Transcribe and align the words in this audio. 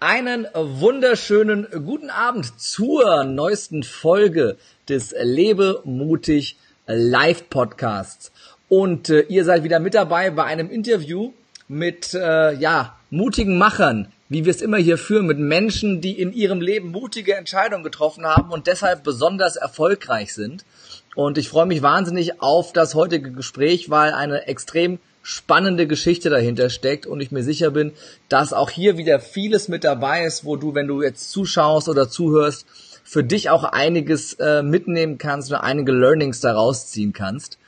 Einen 0.00 0.46
wunderschönen 0.54 1.66
guten 1.84 2.08
Abend 2.08 2.60
zur 2.60 3.24
neuesten 3.24 3.82
Folge 3.82 4.56
des 4.88 5.12
Lebe 5.20 5.80
mutig 5.82 6.56
Live 6.86 7.50
Podcasts. 7.50 8.30
Und 8.68 9.10
äh, 9.10 9.22
ihr 9.22 9.44
seid 9.44 9.64
wieder 9.64 9.80
mit 9.80 9.94
dabei 9.94 10.30
bei 10.30 10.44
einem 10.44 10.70
Interview 10.70 11.32
mit 11.66 12.14
äh, 12.14 12.54
ja, 12.54 12.96
mutigen 13.10 13.58
Machern, 13.58 14.12
wie 14.28 14.44
wir 14.44 14.52
es 14.52 14.62
immer 14.62 14.76
hier 14.76 14.98
führen, 14.98 15.26
mit 15.26 15.40
Menschen, 15.40 16.00
die 16.00 16.12
in 16.12 16.32
ihrem 16.32 16.60
Leben 16.60 16.92
mutige 16.92 17.34
Entscheidungen 17.34 17.82
getroffen 17.82 18.24
haben 18.24 18.52
und 18.52 18.68
deshalb 18.68 19.02
besonders 19.02 19.56
erfolgreich 19.56 20.32
sind. 20.32 20.64
Und 21.16 21.38
ich 21.38 21.48
freue 21.48 21.66
mich 21.66 21.82
wahnsinnig 21.82 22.40
auf 22.40 22.72
das 22.72 22.94
heutige 22.94 23.32
Gespräch, 23.32 23.90
weil 23.90 24.12
eine 24.12 24.46
extrem 24.46 25.00
spannende 25.28 25.86
Geschichte 25.86 26.30
dahinter 26.30 26.70
steckt 26.70 27.04
und 27.04 27.20
ich 27.20 27.30
mir 27.30 27.42
sicher 27.42 27.70
bin, 27.70 27.92
dass 28.30 28.54
auch 28.54 28.70
hier 28.70 28.96
wieder 28.96 29.20
vieles 29.20 29.68
mit 29.68 29.84
dabei 29.84 30.24
ist, 30.24 30.46
wo 30.46 30.56
du, 30.56 30.74
wenn 30.74 30.88
du 30.88 31.02
jetzt 31.02 31.30
zuschaust 31.30 31.90
oder 31.90 32.08
zuhörst, 32.08 32.64
für 33.04 33.22
dich 33.22 33.50
auch 33.50 33.64
einiges 33.64 34.32
äh, 34.34 34.62
mitnehmen 34.62 35.18
kannst 35.18 35.50
oder 35.50 35.62
einige 35.62 35.92
Learnings 35.92 36.40
daraus 36.40 36.86
ziehen 36.86 37.12
kannst. 37.12 37.58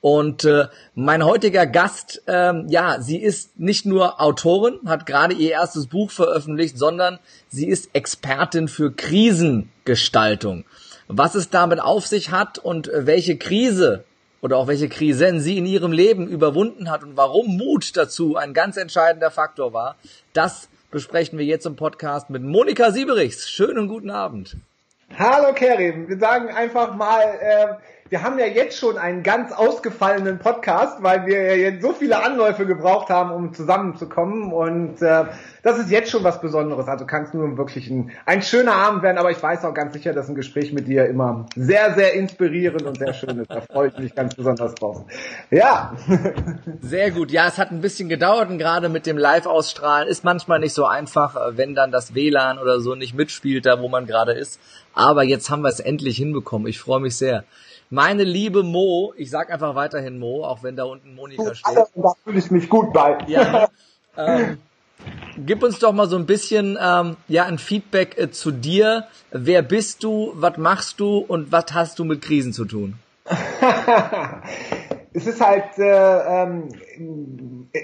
Und 0.00 0.44
äh, 0.44 0.68
mein 0.94 1.24
heutiger 1.24 1.66
Gast, 1.66 2.22
ähm, 2.28 2.66
ja, 2.68 3.00
sie 3.00 3.18
ist 3.18 3.58
nicht 3.58 3.86
nur 3.86 4.20
Autorin, 4.20 4.78
hat 4.86 5.04
gerade 5.04 5.34
ihr 5.34 5.50
erstes 5.50 5.88
Buch 5.88 6.12
veröffentlicht, 6.12 6.78
sondern 6.78 7.18
sie 7.48 7.66
ist 7.66 7.90
Expertin 7.92 8.68
für 8.68 8.92
Krisengestaltung. 8.92 10.64
Was 11.08 11.34
es 11.34 11.50
damit 11.50 11.80
auf 11.80 12.06
sich 12.06 12.30
hat 12.30 12.58
und 12.58 12.88
welche 12.94 13.36
Krise 13.36 14.04
oder 14.40 14.56
auch 14.56 14.66
welche 14.66 14.88
Krisen 14.88 15.40
sie 15.40 15.58
in 15.58 15.66
ihrem 15.66 15.92
Leben 15.92 16.28
überwunden 16.28 16.90
hat 16.90 17.02
und 17.02 17.16
warum 17.16 17.56
Mut 17.56 17.96
dazu 17.96 18.36
ein 18.36 18.54
ganz 18.54 18.76
entscheidender 18.76 19.30
Faktor 19.30 19.72
war, 19.72 19.96
das 20.32 20.68
besprechen 20.90 21.38
wir 21.38 21.44
jetzt 21.44 21.66
im 21.66 21.76
Podcast 21.76 22.30
mit 22.30 22.42
Monika 22.42 22.90
Sieberichs. 22.90 23.48
Schönen 23.48 23.88
guten 23.88 24.10
Abend. 24.10 24.56
Hallo 25.18 25.52
Kerim, 25.52 26.08
wir 26.08 26.18
sagen 26.18 26.48
einfach 26.48 26.94
mal, 26.94 27.22
äh, 27.22 27.74
wir 28.10 28.24
haben 28.24 28.40
ja 28.40 28.46
jetzt 28.46 28.76
schon 28.76 28.98
einen 28.98 29.22
ganz 29.22 29.52
ausgefallenen 29.52 30.40
Podcast, 30.40 31.00
weil 31.00 31.26
wir 31.26 31.42
ja 31.44 31.70
jetzt 31.70 31.80
so 31.80 31.92
viele 31.92 32.24
Anläufe 32.24 32.66
gebraucht 32.66 33.08
haben, 33.08 33.30
um 33.30 33.54
zusammenzukommen. 33.54 34.52
Und 34.52 35.00
äh, 35.00 35.26
das 35.62 35.78
ist 35.78 35.92
jetzt 35.92 36.10
schon 36.10 36.24
was 36.24 36.40
Besonderes. 36.40 36.88
Also 36.88 37.06
kann 37.06 37.22
es 37.22 37.32
nur 37.32 37.56
wirklich 37.56 37.88
ein, 37.88 38.10
ein 38.26 38.42
schöner 38.42 38.74
Abend 38.74 39.04
werden. 39.04 39.16
Aber 39.16 39.30
ich 39.30 39.40
weiß 39.40 39.64
auch 39.64 39.74
ganz 39.74 39.92
sicher, 39.92 40.12
dass 40.12 40.28
ein 40.28 40.34
Gespräch 40.34 40.72
mit 40.72 40.88
dir 40.88 41.06
immer 41.06 41.46
sehr, 41.54 41.94
sehr 41.94 42.14
inspirierend 42.14 42.82
und 42.82 42.98
sehr 42.98 43.14
schön 43.14 43.38
ist. 43.38 43.48
Da 43.48 43.60
freue 43.60 43.88
ich 43.88 43.98
mich 43.98 44.12
ganz 44.12 44.34
besonders 44.34 44.74
drauf. 44.74 45.04
Ja. 45.50 45.92
Sehr 46.80 47.12
gut. 47.12 47.30
Ja, 47.30 47.46
es 47.46 47.58
hat 47.58 47.70
ein 47.70 47.80
bisschen 47.80 48.08
gedauert 48.08 48.50
und 48.50 48.58
gerade 48.58 48.88
mit 48.88 49.06
dem 49.06 49.18
Live-Ausstrahlen 49.18 50.08
ist 50.08 50.24
manchmal 50.24 50.58
nicht 50.58 50.74
so 50.74 50.84
einfach, 50.84 51.36
wenn 51.50 51.76
dann 51.76 51.92
das 51.92 52.12
WLAN 52.12 52.58
oder 52.58 52.80
so 52.80 52.96
nicht 52.96 53.14
mitspielt, 53.14 53.66
da 53.66 53.80
wo 53.80 53.88
man 53.88 54.06
gerade 54.06 54.32
ist. 54.32 54.58
Aber 54.94 55.22
jetzt 55.22 55.50
haben 55.50 55.62
wir 55.62 55.68
es 55.68 55.80
endlich 55.80 56.16
hinbekommen. 56.16 56.68
Ich 56.68 56.78
freue 56.78 57.00
mich 57.00 57.16
sehr. 57.16 57.44
Meine 57.90 58.22
liebe 58.22 58.62
Mo, 58.62 59.12
ich 59.16 59.30
sag 59.30 59.52
einfach 59.52 59.74
weiterhin 59.74 60.18
Mo, 60.18 60.44
auch 60.44 60.62
wenn 60.62 60.76
da 60.76 60.84
unten 60.84 61.14
Monika 61.14 61.54
steht. 61.54 61.76
Da 61.94 62.14
fühle 62.24 62.38
ich 62.38 62.50
mich 62.50 62.68
gut 62.68 62.92
bei. 62.92 63.18
Ja, 63.26 63.68
ähm, 64.16 64.58
gib 65.36 65.62
uns 65.62 65.78
doch 65.80 65.92
mal 65.92 66.08
so 66.08 66.16
ein 66.16 66.26
bisschen 66.26 66.78
ähm, 66.80 67.16
ja 67.26 67.44
ein 67.44 67.58
Feedback 67.58 68.16
äh, 68.16 68.30
zu 68.30 68.52
dir. 68.52 69.06
Wer 69.32 69.62
bist 69.62 70.04
du? 70.04 70.32
Was 70.36 70.56
machst 70.56 71.00
du? 71.00 71.18
Und 71.18 71.50
was 71.50 71.66
hast 71.72 71.98
du 71.98 72.04
mit 72.04 72.22
Krisen 72.22 72.52
zu 72.52 72.64
tun? 72.64 72.94
es 75.12 75.26
ist 75.26 75.40
halt 75.40 75.78
äh, 75.78 76.42
ähm, 76.42 76.68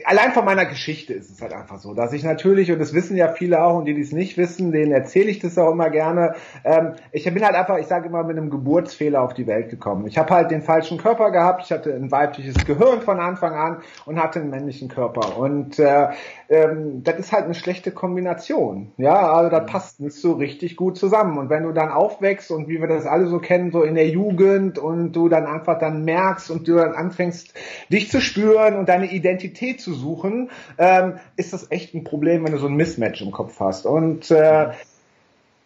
allein 0.05 0.33
von 0.33 0.45
meiner 0.45 0.65
Geschichte 0.67 1.13
ist 1.13 1.31
es 1.31 1.41
halt 1.41 1.53
einfach 1.53 1.79
so, 1.79 1.95
dass 1.95 2.13
ich 2.13 2.25
natürlich, 2.25 2.73
und 2.73 2.79
das 2.79 2.95
wissen 2.95 3.17
ja 3.17 3.29
viele 3.29 3.63
auch, 3.63 3.79
und 3.79 3.85
die, 3.85 3.95
die 3.95 4.01
es 4.01 4.13
nicht 4.13 4.37
wissen, 4.37 4.73
denen 4.73 4.93
erzähle 4.93 5.31
ich 5.31 5.39
das 5.39 5.59
auch 5.59 5.73
immer 5.73 5.91
gerne, 5.91 6.35
ähm, 6.65 6.95
ich 7.13 7.25
bin 7.25 7.45
halt 7.45 7.55
einfach, 7.55 7.79
ich 7.79 7.87
sage 7.87 8.09
immer, 8.09 8.25
mit 8.25 8.37
einem 8.37 8.51
Geburtsfehler 8.51 9.23
auf 9.23 9.35
die 9.35 9.47
Welt 9.47 9.71
gekommen. 9.71 10.07
Ich 10.07 10.19
habe 10.19 10.35
halt 10.35 10.51
den 10.51 10.63
falschen 10.63 10.99
Körper 10.99 11.31
gehabt, 11.31 11.65
ich 11.65 11.73
hatte 11.73 11.95
ein 11.95 12.11
weibliches 12.11 12.65
Gehirn 12.65 13.01
von 13.01 13.21
Anfang 13.21 13.55
an 13.55 13.83
und 14.05 14.21
hatte 14.21 14.41
einen 14.41 14.51
männlichen 14.51 14.89
Körper. 14.89 15.39
Und 15.39 15.79
äh, 15.79 16.09
ähm, 16.49 17.03
das 17.03 17.19
ist 17.19 17.33
halt 17.33 17.45
eine 17.45 17.55
schlechte 17.55 17.91
Kombination. 17.91 18.93
Ja, 18.97 19.33
also 19.33 19.51
das 19.51 19.67
passt 19.67 20.01
nicht 20.01 20.17
so 20.17 20.33
richtig 20.33 20.77
gut 20.77 20.97
zusammen. 20.97 21.39
Und 21.39 21.51
wenn 21.51 21.65
du 21.65 21.73
dann 21.73 21.91
aufwächst 21.91 22.51
und 22.51 22.69
wie 22.69 22.81
wir 22.81 22.89
das 22.89 23.07
alle 23.07 23.27
so 23.27 23.39
kennen, 23.39 23.73
so 23.73 23.83
in 23.83 23.95
der 23.95 24.09
Jugend 24.09 24.79
und 24.79 25.13
du 25.13 25.29
dann 25.29 25.47
einfach 25.47 25.79
dann 25.79 26.05
merkst 26.05 26.51
und 26.51 26.69
du 26.69 26.77
dann 26.77 26.93
anfängst, 26.93 27.55
dich 27.91 28.11
zu 28.11 28.21
spüren 28.21 28.77
und 28.77 28.89
deine 28.89 29.06
Identität 29.07 29.81
zu 29.81 29.95
suchen, 29.95 30.51
ähm, 30.79 31.15
ist 31.37 31.53
das 31.53 31.71
echt 31.71 31.95
ein 31.95 32.05
Problem, 32.05 32.45
wenn 32.45 32.53
du 32.53 32.59
so 32.59 32.67
ein 32.67 32.75
Mismatch 32.75 33.23
im 33.23 33.33
Kopf 33.33 33.61
hast. 33.61 33.87
Und 33.87 34.31
äh, 34.31 34.71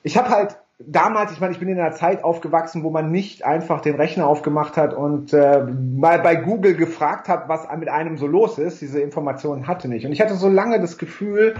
ich 0.02 0.16
habe 0.16 0.30
halt 0.30 0.56
damals, 0.86 1.32
ich 1.32 1.40
meine, 1.40 1.52
ich 1.52 1.58
bin 1.58 1.68
in 1.68 1.78
einer 1.78 1.92
Zeit 1.92 2.24
aufgewachsen, 2.24 2.82
wo 2.82 2.90
man 2.90 3.10
nicht 3.10 3.44
einfach 3.44 3.80
den 3.80 3.96
Rechner 3.96 4.26
aufgemacht 4.26 4.76
hat 4.76 4.94
und 4.94 5.32
äh, 5.32 5.62
mal 5.62 6.20
bei 6.20 6.36
Google 6.36 6.74
gefragt 6.74 7.28
hat, 7.28 7.48
was 7.48 7.68
mit 7.78 7.88
einem 7.88 8.16
so 8.16 8.26
los 8.26 8.58
ist. 8.58 8.80
Diese 8.80 9.00
Informationen 9.00 9.66
hatte 9.66 9.88
nicht. 9.88 10.06
Und 10.06 10.12
ich 10.12 10.20
hatte 10.20 10.34
so 10.34 10.48
lange 10.48 10.80
das 10.80 10.96
Gefühl, 10.98 11.54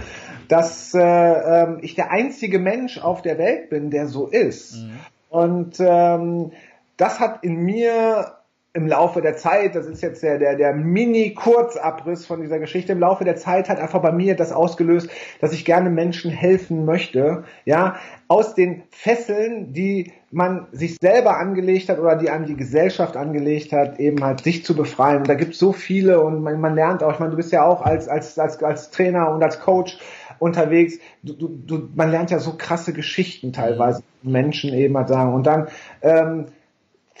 dass 0.47 0.93
äh, 0.93 1.01
äh, 1.01 1.77
ich 1.81 1.95
der 1.95 2.11
einzige 2.11 2.59
Mensch 2.59 2.97
auf 2.97 3.21
der 3.21 3.37
Welt 3.37 3.69
bin, 3.69 3.91
der 3.91 4.07
so 4.07 4.27
ist. 4.27 4.75
Mhm. 4.75 4.99
Und 5.29 5.75
ähm, 5.79 6.51
das 6.97 7.19
hat 7.19 7.43
in 7.43 7.57
mir 7.63 8.33
im 8.73 8.87
Laufe 8.87 9.21
der 9.21 9.35
Zeit, 9.35 9.75
das 9.75 9.85
ist 9.85 10.01
jetzt 10.01 10.23
der, 10.23 10.39
der, 10.39 10.55
der 10.55 10.73
Mini-Kurzabriss 10.73 12.25
von 12.25 12.41
dieser 12.41 12.57
Geschichte, 12.57 12.93
im 12.93 12.99
Laufe 12.99 13.25
der 13.25 13.35
Zeit 13.35 13.67
hat 13.67 13.79
einfach 13.79 14.01
bei 14.01 14.13
mir 14.13 14.35
das 14.35 14.53
ausgelöst, 14.53 15.09
dass 15.41 15.51
ich 15.51 15.65
gerne 15.65 15.89
Menschen 15.89 16.31
helfen 16.31 16.85
möchte, 16.85 17.43
ja, 17.65 17.97
aus 18.29 18.55
den 18.55 18.83
Fesseln, 18.89 19.73
die 19.73 20.13
man 20.31 20.67
sich 20.71 20.95
selber 21.01 21.37
angelegt 21.37 21.89
hat 21.89 21.99
oder 21.99 22.15
die 22.15 22.29
einem 22.29 22.45
die 22.45 22.55
Gesellschaft 22.55 23.17
angelegt 23.17 23.73
hat, 23.73 23.99
eben 23.99 24.23
halt 24.23 24.41
sich 24.41 24.63
zu 24.63 24.73
befreien. 24.73 25.17
Und 25.17 25.27
da 25.27 25.33
gibt 25.33 25.51
es 25.53 25.59
so 25.59 25.73
viele 25.73 26.21
und 26.21 26.41
man, 26.41 26.61
man 26.61 26.73
lernt 26.73 27.03
auch, 27.03 27.11
ich 27.11 27.19
meine, 27.19 27.31
du 27.31 27.37
bist 27.37 27.51
ja 27.51 27.65
auch 27.65 27.81
als, 27.81 28.07
als, 28.07 28.39
als, 28.39 28.63
als 28.63 28.89
Trainer 28.89 29.31
und 29.31 29.43
als 29.43 29.59
Coach 29.59 29.99
unterwegs, 30.39 30.97
du, 31.23 31.33
du, 31.33 31.49
du, 31.49 31.89
man 31.93 32.09
lernt 32.09 32.31
ja 32.31 32.39
so 32.39 32.53
krasse 32.57 32.93
Geschichten 32.93 33.51
teilweise, 33.51 34.01
Menschen 34.23 34.73
eben 34.73 34.95
halt 34.95 35.09
sagen. 35.09 35.33
Und 35.33 35.45
dann, 35.45 35.67
ähm, 36.01 36.45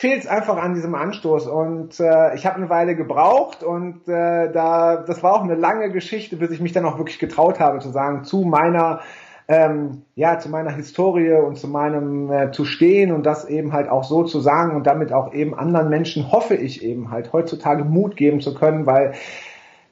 fehlt 0.01 0.23
es 0.23 0.27
einfach 0.27 0.57
an 0.57 0.73
diesem 0.73 0.95
Anstoß. 0.95 1.45
Und 1.45 1.99
äh, 1.99 2.33
ich 2.33 2.47
habe 2.47 2.55
eine 2.55 2.71
Weile 2.71 2.95
gebraucht 2.95 3.63
und 3.63 4.07
äh, 4.07 4.51
da 4.51 4.97
das 4.97 5.21
war 5.21 5.35
auch 5.35 5.43
eine 5.43 5.53
lange 5.53 5.91
Geschichte, 5.91 6.37
bis 6.37 6.49
ich 6.49 6.59
mich 6.59 6.71
dann 6.71 6.85
auch 6.85 6.97
wirklich 6.97 7.19
getraut 7.19 7.59
habe 7.59 7.77
zu 7.77 7.89
sagen 7.89 8.23
zu 8.23 8.41
meiner 8.41 9.01
ähm, 9.47 10.01
ja 10.15 10.39
zu 10.39 10.49
meiner 10.49 10.71
Historie 10.71 11.33
und 11.33 11.59
zu 11.59 11.67
meinem 11.67 12.31
äh, 12.31 12.51
zu 12.51 12.65
stehen 12.65 13.11
und 13.11 13.27
das 13.27 13.47
eben 13.47 13.73
halt 13.73 13.89
auch 13.89 14.03
so 14.03 14.23
zu 14.23 14.39
sagen 14.39 14.75
und 14.75 14.87
damit 14.87 15.13
auch 15.13 15.35
eben 15.35 15.53
anderen 15.53 15.89
Menschen 15.89 16.31
hoffe 16.31 16.55
ich 16.55 16.83
eben 16.83 17.11
halt 17.11 17.31
heutzutage 17.31 17.83
Mut 17.85 18.15
geben 18.17 18.41
zu 18.41 18.55
können, 18.55 18.87
weil 18.87 19.13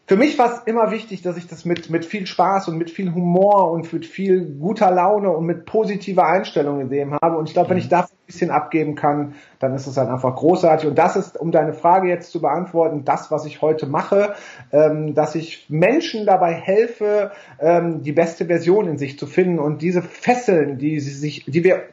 für 0.09 0.15
mich 0.15 0.39
war 0.39 0.51
es 0.51 0.63
immer 0.65 0.89
wichtig, 0.89 1.21
dass 1.21 1.37
ich 1.37 1.45
das 1.45 1.65
mit, 1.65 1.91
mit 1.91 2.03
viel 2.03 2.25
Spaß 2.25 2.67
und 2.67 2.79
mit 2.79 2.89
viel 2.89 3.13
Humor 3.13 3.69
und 3.69 3.93
mit 3.93 4.07
viel 4.07 4.43
guter 4.43 4.89
Laune 4.89 5.29
und 5.29 5.45
mit 5.45 5.65
positiver 5.65 6.25
Einstellung 6.25 6.79
gesehen 6.79 7.15
habe. 7.21 7.37
Und 7.37 7.47
ich 7.47 7.53
glaube, 7.53 7.69
wenn 7.69 7.77
ich 7.77 7.85
mhm. 7.85 7.89
da 7.91 7.99
ein 7.99 8.25
bisschen 8.25 8.49
abgeben 8.49 8.95
kann, 8.95 9.35
dann 9.59 9.75
ist 9.75 9.85
es 9.85 9.93
dann 9.93 10.07
einfach 10.07 10.35
großartig. 10.35 10.89
Und 10.89 10.97
das 10.97 11.15
ist, 11.15 11.39
um 11.39 11.51
deine 11.51 11.73
Frage 11.73 12.07
jetzt 12.07 12.31
zu 12.31 12.41
beantworten, 12.41 13.05
das, 13.05 13.29
was 13.29 13.45
ich 13.45 13.61
heute 13.61 13.85
mache, 13.85 14.33
ähm, 14.71 15.13
dass 15.13 15.35
ich 15.35 15.67
Menschen 15.69 16.25
dabei 16.25 16.53
helfe, 16.53 17.29
ähm, 17.59 18.01
die 18.01 18.11
beste 18.11 18.45
Version 18.45 18.87
in 18.87 18.97
sich 18.97 19.19
zu 19.19 19.27
finden 19.27 19.59
und 19.59 19.83
diese 19.83 20.01
Fesseln, 20.01 20.79
die 20.79 20.99
sie 20.99 21.11
sich, 21.11 21.45
die 21.45 21.63
wir 21.63 21.83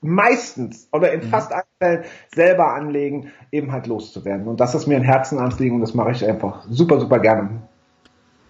meistens 0.00 0.88
oder 0.92 1.12
in 1.12 1.20
mhm. 1.20 1.30
fast 1.30 1.52
allen 1.52 1.64
Fällen 1.78 2.04
selber 2.34 2.74
anlegen, 2.74 3.32
eben 3.52 3.72
halt 3.72 3.86
loszuwerden. 3.86 4.46
Und 4.46 4.60
das 4.60 4.74
ist 4.74 4.86
mir 4.86 4.96
ein 4.96 5.02
Herzenanliegen 5.02 5.76
und 5.76 5.80
das 5.82 5.94
mache 5.94 6.12
ich 6.12 6.24
einfach 6.26 6.64
super, 6.68 7.00
super 7.00 7.18
gerne. 7.18 7.62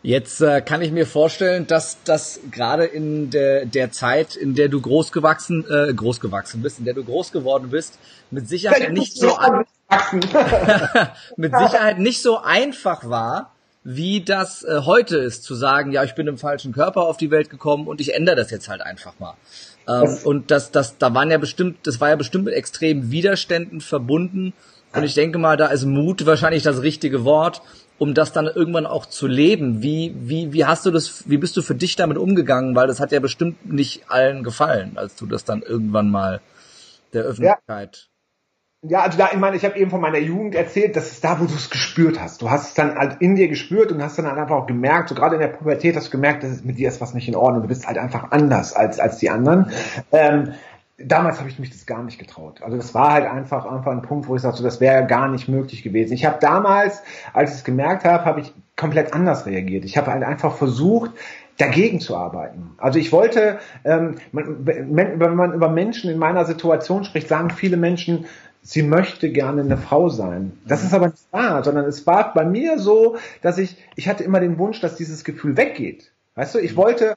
Jetzt 0.03 0.41
äh, 0.41 0.63
kann 0.63 0.81
ich 0.81 0.93
mir 0.93 1.07
vorstellen, 1.07 1.67
dass 1.67 1.99
das 2.05 2.41
gerade 2.51 2.85
in 2.87 3.29
der, 3.29 3.67
der 3.67 3.93
Zeit, 3.93 4.35
in 4.35 4.55
der 4.55 4.69
du 4.69 4.81
groß 4.81 5.13
gewachsen, 5.13 5.67
äh, 5.69 5.93
groß 5.93 6.21
gewachsen 6.21 6.63
bist, 6.63 6.79
in 6.79 6.87
der 6.87 6.95
du 6.95 7.05
groß 7.05 7.33
geworden 7.33 7.69
bist, 7.71 7.99
mit 8.31 8.49
Sicherheit 8.49 8.93
nicht 8.93 9.15
so 9.15 9.37
mit 11.37 11.55
Sicherheit 11.55 11.99
nicht 11.99 12.23
so 12.23 12.39
einfach 12.39 13.11
war, 13.11 13.53
wie 13.85 14.23
das 14.23 14.63
äh, 14.63 14.83
heute 14.87 15.19
ist, 15.19 15.43
zu 15.43 15.55
sagen, 15.55 15.93
ja, 15.93 16.05
ich 16.05 16.15
bin 16.15 16.27
im 16.29 16.39
falschen 16.39 16.73
Körper 16.73 17.03
auf 17.03 17.19
die 17.19 17.31
Welt 17.31 17.51
gekommen 17.51 17.87
und 17.87 18.01
ich 18.01 18.15
ändere 18.15 18.37
das 18.37 18.51
jetzt 18.51 18.69
halt 18.69 18.81
einfach 18.81 19.19
mal. 19.19 19.35
Ähm, 19.91 20.19
und 20.25 20.51
das, 20.51 20.71
das, 20.71 20.99
da 20.99 21.15
waren 21.15 21.31
ja 21.31 21.39
bestimmt, 21.39 21.87
das 21.87 22.01
war 22.01 22.11
ja 22.11 22.17
bestimmt 22.17 22.45
mit 22.45 22.55
extremen 22.55 23.11
Widerständen 23.11 23.81
verbunden. 23.81 24.53
Und 24.93 25.05
ich 25.05 25.15
denke 25.15 25.39
mal, 25.39 25.57
da 25.57 25.67
ist 25.67 25.85
Mut 25.85 26.27
wahrscheinlich 26.27 26.63
das 26.63 26.83
richtige 26.83 27.25
Wort, 27.25 27.63
um 27.99 28.15
das 28.15 28.33
dann 28.33 28.47
irgendwann 28.47 28.87
auch 28.87 29.07
zu 29.07 29.27
leben. 29.27 29.83
Wie, 29.83 30.15
wie, 30.19 30.53
wie 30.53 30.65
hast 30.65 30.87
du 30.87 30.91
das, 30.91 31.29
wie 31.29 31.39
bist 31.39 31.57
du 31.57 31.63
für 31.63 31.75
dich 31.75 31.97
damit 31.97 32.19
umgegangen? 32.19 32.75
Weil 32.75 32.87
das 32.87 32.99
hat 32.99 33.13
ja 33.13 33.21
bestimmt 33.21 33.71
nicht 33.71 34.11
allen 34.11 34.43
gefallen, 34.43 34.93
als 34.97 35.17
du 35.17 35.27
das 35.27 35.45
dann 35.45 35.63
irgendwann 35.63 36.11
mal 36.11 36.41
der 37.13 37.25
Öffentlichkeit. 37.25 37.97
Ja, 37.97 38.10
also 38.83 39.19
da, 39.19 39.29
ich 39.33 39.39
meine, 39.39 39.57
ich 39.57 39.65
habe 39.65 39.79
eben 39.79 39.91
von 39.91 40.01
meiner 40.01 40.19
Jugend 40.19 40.55
erzählt, 40.55 40.97
das 40.97 41.13
ist 41.13 41.23
da, 41.23 41.39
wo 41.39 41.45
du 41.45 41.55
es 41.55 41.69
gespürt 41.69 42.19
hast. 42.21 42.41
Du 42.41 42.51
hast 42.51 42.69
es 42.69 42.75
dann 42.75 42.95
halt 42.97 43.21
in 43.21 43.37
dir 43.37 43.49
gespürt 43.49 43.93
und 43.93 44.03
hast 44.03 44.19
dann 44.19 44.27
einfach 44.27 44.57
auch 44.57 44.67
gemerkt, 44.67 45.11
so 45.11 45.15
gerade 45.15 45.35
in 45.35 45.41
der 45.43 45.49
Pubertät 45.49 45.97
hast 45.97 46.07
du 46.07 46.13
gemerkt, 46.13 46.45
dass 46.45 46.65
mit 46.65 46.79
dir 46.79 46.89
ist 46.89 47.01
was 47.01 47.13
nicht 47.13 47.29
in 47.29 47.37
Ordnung. 47.37 47.63
Du 47.63 47.69
bist 47.69 47.87
halt 47.87 47.99
einfach 47.99 48.31
anders 48.31 48.73
als, 48.73 48.99
als 48.99 49.19
die 49.19 49.29
anderen. 49.29 49.71
Ähm, 50.13 50.55
damals 50.97 51.41
habe 51.41 51.51
ich 51.51 51.59
mich 51.59 51.71
das 51.71 51.85
gar 51.85 52.03
nicht 52.03 52.19
getraut. 52.19 52.63
Also 52.63 52.79
das 52.79 52.95
war 52.95 53.13
halt 53.13 53.27
einfach 53.27 53.67
einfach 53.67 53.93
ein 53.93 54.03
Punkt, 54.03 54.29
wo 54.29 54.37
ich 54.37 54.43
sagte, 54.43 54.63
das 54.63 54.81
wäre 54.81 55.07
gar 55.07 55.29
nicht 55.29 55.47
möglich 55.47 55.83
gewesen. 55.83 56.15
Ich 56.15 56.25
habe 56.25 56.39
damals, 56.41 57.03
als 57.35 57.51
ich 57.51 57.57
es 57.59 57.65
gemerkt 57.65 58.05
habe, 58.05 58.25
habe 58.25 58.41
ich 58.41 58.53
komplett 58.77 59.13
anders 59.13 59.45
reagiert. 59.45 59.85
Ich 59.85 59.99
habe 59.99 60.11
halt 60.11 60.23
einfach 60.23 60.55
versucht, 60.55 61.11
dagegen 61.59 62.01
zu 62.01 62.17
arbeiten. 62.17 62.73
Also 62.79 62.99
ich 62.99 63.13
wollte, 63.13 63.59
ähm, 63.85 64.17
man, 64.33 64.67
wenn 64.67 65.35
man 65.35 65.53
über 65.53 65.69
Menschen 65.69 66.11
in 66.11 66.19
meiner 66.19 66.47
Situation 66.47 67.05
spricht, 67.05 67.29
sagen 67.29 67.51
viele 67.51 67.77
Menschen, 67.77 68.25
sie 68.63 68.83
möchte 68.83 69.31
gerne 69.31 69.63
eine 69.63 69.77
Frau 69.77 70.09
sein. 70.09 70.53
Das 70.67 70.85
ist 70.85 70.95
aber 70.95 71.09
nicht 71.09 71.33
wahr, 71.33 71.65
sondern 71.65 71.87
es 71.87 72.07
war 72.07 72.35
bei 72.35 72.45
mir 72.45 72.79
so, 72.79 73.17
dass 73.43 73.59
ich, 73.59 73.77
ich 73.97 74.09
hatte 74.09 74.25
immer 74.25 74.41
den 74.41 74.59
Wunsch, 74.59 74.81
dass 74.81 74.97
dieses 74.97 75.25
Gefühl 75.25 75.57
weggeht. 75.57 76.13
Weißt 76.35 76.55
du, 76.55 76.59
ich 76.59 76.77
wollte 76.77 77.15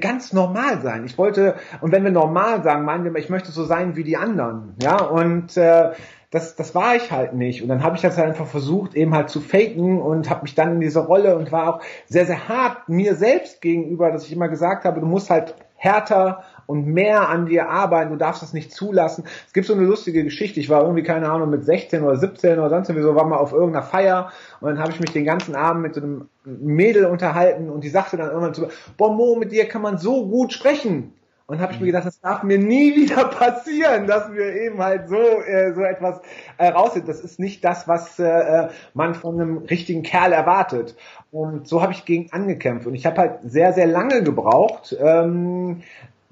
ganz 0.00 0.32
normal 0.32 0.80
sein. 0.80 1.04
Ich 1.04 1.18
wollte, 1.18 1.56
und 1.80 1.92
wenn 1.92 2.04
wir 2.04 2.10
normal 2.10 2.62
sagen, 2.62 2.84
meinen 2.84 3.04
wir, 3.04 3.14
ich 3.16 3.28
möchte 3.28 3.52
so 3.52 3.64
sein 3.64 3.96
wie 3.96 4.04
die 4.04 4.16
anderen. 4.16 4.74
Ja, 4.80 4.96
und 5.02 5.56
äh, 5.56 5.92
das, 6.30 6.56
das 6.56 6.74
war 6.74 6.96
ich 6.96 7.12
halt 7.12 7.34
nicht. 7.34 7.62
Und 7.62 7.68
dann 7.68 7.82
habe 7.82 7.94
ich 7.96 8.02
das 8.02 8.16
halt 8.16 8.28
einfach 8.28 8.46
versucht, 8.46 8.94
eben 8.94 9.14
halt 9.14 9.28
zu 9.28 9.40
faken 9.40 10.00
und 10.00 10.30
habe 10.30 10.42
mich 10.42 10.54
dann 10.54 10.72
in 10.72 10.80
diese 10.80 11.00
Rolle 11.00 11.36
und 11.36 11.52
war 11.52 11.74
auch 11.74 11.80
sehr, 12.06 12.26
sehr 12.26 12.48
hart 12.48 12.88
mir 12.88 13.14
selbst 13.14 13.60
gegenüber, 13.60 14.10
dass 14.10 14.24
ich 14.24 14.32
immer 14.32 14.48
gesagt 14.48 14.84
habe, 14.84 15.00
du 15.00 15.06
musst 15.06 15.30
halt 15.30 15.54
härter 15.76 16.42
und 16.66 16.86
mehr 16.86 17.28
an 17.28 17.46
dir 17.46 17.68
arbeiten, 17.68 18.10
du 18.10 18.16
darfst 18.16 18.42
das 18.42 18.52
nicht 18.52 18.72
zulassen. 18.72 19.24
Es 19.46 19.52
gibt 19.52 19.66
so 19.66 19.74
eine 19.74 19.84
lustige 19.84 20.24
Geschichte, 20.24 20.60
ich 20.60 20.68
war 20.68 20.82
irgendwie, 20.82 21.02
keine 21.02 21.30
Ahnung, 21.30 21.50
mit 21.50 21.64
16 21.64 22.02
oder 22.02 22.16
17 22.16 22.58
oder 22.58 22.70
sonst 22.70 22.88
irgendwie 22.88 23.06
so, 23.06 23.14
war 23.14 23.26
mal 23.26 23.38
auf 23.38 23.52
irgendeiner 23.52 23.84
Feier 23.84 24.30
und 24.60 24.68
dann 24.68 24.78
habe 24.78 24.92
ich 24.92 25.00
mich 25.00 25.12
den 25.12 25.24
ganzen 25.24 25.54
Abend 25.54 25.82
mit 25.82 25.94
so 25.94 26.00
einem 26.00 26.28
Mädel 26.44 27.06
unterhalten 27.06 27.70
und 27.70 27.84
die 27.84 27.88
sagte 27.88 28.16
dann 28.16 28.28
irgendwann 28.28 28.54
zu 28.54 28.68
boah 28.96 29.12
Mo, 29.12 29.36
mit 29.36 29.52
dir 29.52 29.66
kann 29.66 29.82
man 29.82 29.98
so 29.98 30.26
gut 30.28 30.52
sprechen. 30.52 31.12
Und 31.46 31.60
habe 31.60 31.74
ich 31.74 31.80
mir 31.80 31.86
gedacht, 31.86 32.06
das 32.06 32.20
darf 32.20 32.42
mir 32.42 32.58
nie 32.58 32.96
wieder 32.96 33.26
passieren, 33.26 34.06
dass 34.06 34.32
wir 34.32 34.54
eben 34.54 34.82
halt 34.82 35.08
so 35.08 35.16
äh, 35.16 35.74
so 35.74 35.82
etwas 35.82 36.20
äh, 36.56 36.68
raussehen. 36.68 37.06
Das 37.06 37.20
ist 37.20 37.38
nicht 37.38 37.62
das, 37.64 37.86
was 37.86 38.18
äh, 38.18 38.68
man 38.94 39.14
von 39.14 39.38
einem 39.38 39.58
richtigen 39.58 40.02
Kerl 40.02 40.32
erwartet. 40.32 40.96
Und 41.30 41.68
so 41.68 41.82
habe 41.82 41.92
ich 41.92 42.06
gegen 42.06 42.32
angekämpft. 42.32 42.86
Und 42.86 42.94
ich 42.94 43.04
habe 43.04 43.18
halt 43.18 43.38
sehr, 43.42 43.74
sehr 43.74 43.86
lange 43.86 44.22
gebraucht, 44.22 44.96
ähm, 44.98 45.82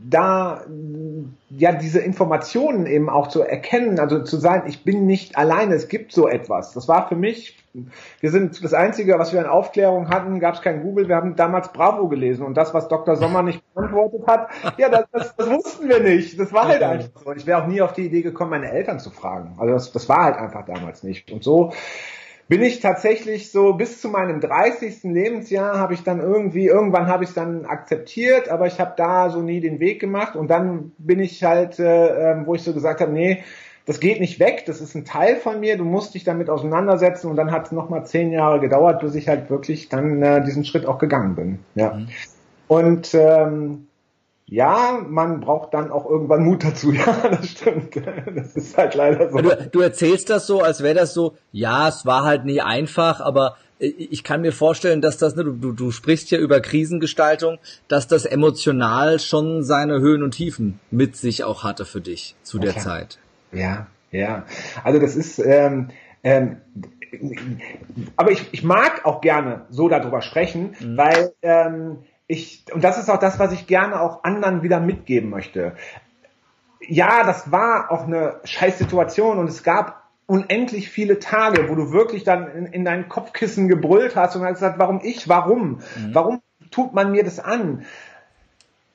da 0.09 0.65
ja 1.51 1.73
diese 1.73 2.01
Informationen 2.01 2.87
eben 2.87 3.09
auch 3.09 3.29
zu 3.29 3.43
erkennen, 3.43 3.99
also 3.99 4.23
zu 4.23 4.37
sagen, 4.37 4.69
ich 4.69 4.85
bin 4.85 5.07
nicht 5.07 5.37
alleine, 5.37 5.75
es 5.75 5.89
gibt 5.89 6.13
so 6.13 6.29
etwas. 6.29 6.73
Das 6.73 6.89
war 6.89 7.09
für 7.09 7.17
mich, 7.17 7.59
wir 8.21 8.31
sind 8.31 8.63
das 8.63 8.75
Einzige, 8.75 9.19
was 9.19 9.33
wir 9.33 9.41
an 9.41 9.47
Aufklärung 9.47 10.09
hatten, 10.09 10.41
gab 10.41 10.55
es 10.55 10.63
kein 10.63 10.83
Google, 10.83 11.09
wir 11.09 11.17
haben 11.17 11.37
damals 11.37 11.73
Bravo 11.73 12.09
gelesen 12.09 12.45
und 12.45 12.57
das, 12.57 12.75
was 12.75 12.89
Dr. 12.89 13.17
Sommer 13.17 13.43
nicht 13.43 13.63
beantwortet 13.75 14.27
hat, 14.27 14.49
ja, 14.79 14.89
das, 14.89 15.05
das, 15.13 15.37
das 15.37 15.51
wussten 15.51 15.89
wir 15.89 16.01
nicht. 16.01 16.39
Das 16.39 16.53
war 16.53 16.69
halt 16.69 16.83
einfach 16.83 17.23
so. 17.23 17.33
Ich 17.33 17.47
wäre 17.47 17.63
auch 17.63 17.67
nie 17.67 17.83
auf 17.83 17.93
die 17.93 18.07
Idee 18.07 18.23
gekommen, 18.23 18.51
meine 18.51 18.71
Eltern 18.71 18.99
zu 18.99 19.11
fragen. 19.11 19.57
Also 19.59 19.75
das, 19.75 19.93
das 19.93 20.09
war 20.09 20.25
halt 20.25 20.37
einfach 20.37 20.65
damals 20.65 21.03
nicht. 21.03 21.31
Und 21.31 21.45
so 21.45 21.73
bin 22.53 22.63
ich 22.63 22.81
tatsächlich 22.81 23.51
so 23.51 23.73
bis 23.73 24.03
zu 24.03 24.11
meinem 24.11 24.39
30. 24.39 25.05
Lebensjahr 25.05 25.79
habe 25.79 25.95
ich 25.95 26.03
dann 26.03 26.21
irgendwie, 26.21 26.67
irgendwann 26.67 27.07
habe 27.07 27.25
ich 27.25 27.31
es 27.31 27.35
dann 27.35 27.65
akzeptiert, 27.65 28.51
aber 28.51 28.67
ich 28.67 28.79
habe 28.79 28.93
da 28.95 29.31
so 29.31 29.41
nie 29.41 29.61
den 29.61 29.81
Weg 29.81 30.03
gemacht 30.03 30.37
und 30.37 30.49
dann 30.49 30.93
bin 30.99 31.19
ich 31.19 31.43
halt, 31.45 31.79
äh, 31.79 32.33
ähm, 32.33 32.47
wo 32.47 32.55
ich 32.55 32.63
so 32.63 32.75
gesagt 32.75 33.01
habe, 33.01 33.11
nee, 33.11 33.43
das 33.87 34.01
geht 34.01 34.21
nicht 34.21 34.39
weg, 34.39 34.65
das 34.67 34.83
ist 34.83 34.95
ein 34.95 35.07
Teil 35.07 35.37
von 35.37 35.61
mir, 35.61 35.79
du 35.79 35.87
musst 35.87 36.13
dich 36.15 36.25
damit 36.25 36.51
auseinandersetzen 36.51 37.31
und 37.31 37.37
dann 37.37 37.53
hat 37.53 37.69
es 37.69 37.73
nochmal 37.73 38.05
zehn 38.05 38.31
Jahre 38.33 38.61
gedauert, 38.61 39.01
bis 39.01 39.15
ich 39.15 39.29
halt 39.29 39.49
wirklich 39.49 39.89
dann 39.89 40.21
äh, 40.23 40.45
diesen 40.45 40.67
Schritt 40.67 40.85
auch 40.85 40.99
gegangen 40.99 41.35
bin. 41.35 41.59
Ja. 41.75 41.95
Mhm. 41.95 42.09
Und 42.69 43.15
ähm, 43.15 43.87
ja, 44.53 45.03
man 45.09 45.41
braucht 45.41 45.73
dann 45.73 45.91
auch 45.91 46.05
irgendwann 46.05 46.45
Mut 46.45 46.63
dazu. 46.63 46.93
Ja, 47.03 47.29
das 47.31 47.49
stimmt. 47.49 47.97
Das 48.37 48.55
ist 48.55 48.77
halt 48.77 48.95
leider 48.95 49.31
so. 49.31 49.39
Du, 49.39 49.69
du 49.73 49.81
erzählst 49.81 50.29
das 50.29 50.47
so, 50.47 50.61
als 50.61 50.83
wäre 50.83 50.95
das 50.95 51.15
so, 51.15 51.37
ja, 51.53 51.89
es 51.89 52.05
war 52.05 52.25
halt 52.25 52.45
nie 52.45 52.61
einfach, 52.61 53.21
aber 53.21 53.57
ich 53.79 54.23
kann 54.23 54.43
mir 54.43 54.53
vorstellen, 54.53 55.01
dass 55.01 55.17
das, 55.17 55.37
ne, 55.37 55.45
du, 55.45 55.73
du 55.73 55.91
sprichst 55.91 56.31
ja 56.31 56.39
über 56.39 56.61
Krisengestaltung, 56.61 57.59
dass 57.89 58.07
das 58.09 58.27
emotional 58.27 59.19
schon 59.21 59.65
seine 59.65 60.01
Höhen 60.01 60.23
und 60.23 60.33
Tiefen 60.33 60.79
mit 60.91 61.17
sich 61.17 61.45
auch 61.45 61.65
hatte 61.65 61.87
für 61.87 62.03
dich 62.03 62.37
zu 62.43 62.59
der 62.59 62.73
okay. 62.73 62.81
Zeit. 62.81 63.19
Ja, 63.53 63.87
ja. 64.11 64.45
Also 64.85 65.01
das 65.01 65.17
ist, 65.17 65.39
ähm, 65.39 65.89
ähm, 66.23 66.59
aber 68.17 68.31
ich, 68.31 68.53
ich 68.53 68.63
mag 68.63 69.07
auch 69.07 69.23
gerne 69.23 69.63
so 69.71 69.89
darüber 69.89 70.21
sprechen, 70.21 70.77
mhm. 70.79 70.97
weil 70.99 71.33
ähm, 71.41 71.99
ich, 72.27 72.65
und 72.73 72.83
das 72.83 72.99
ist 72.99 73.11
auch 73.11 73.19
das, 73.19 73.39
was 73.39 73.53
ich 73.53 73.67
gerne 73.67 74.01
auch 74.01 74.25
anderen 74.25 74.63
wieder 74.63 74.81
mitgeben 74.81 75.31
möchte. 75.31 75.75
Ja, 76.81 77.25
das 77.25 77.53
war 77.53 77.91
auch 77.91 78.07
eine 78.07 78.41
scheiß 78.45 78.79
Situation 78.79 79.39
und 79.39 79.49
es 79.49 79.63
gab 79.63 80.03
unendlich 80.27 80.89
viele 80.89 81.19
Tage, 81.19 81.69
wo 81.69 81.75
du 81.75 81.93
wirklich 81.93 82.25
dann 82.25 82.51
in, 82.51 82.67
in 82.67 82.85
dein 82.85 83.09
Kopfkissen 83.09 83.69
gebrüllt 83.69 84.17
hast 84.17 84.35
und 84.37 84.43
hast 84.43 84.55
gesagt, 84.55 84.79
warum 84.79 85.01
ich, 85.03 85.29
warum? 85.29 85.81
Mhm. 85.97 86.15
Warum 86.15 86.43
tut 86.71 86.95
man 86.95 87.13
mir 87.13 87.25
das 87.25 87.39
an? 87.39 87.85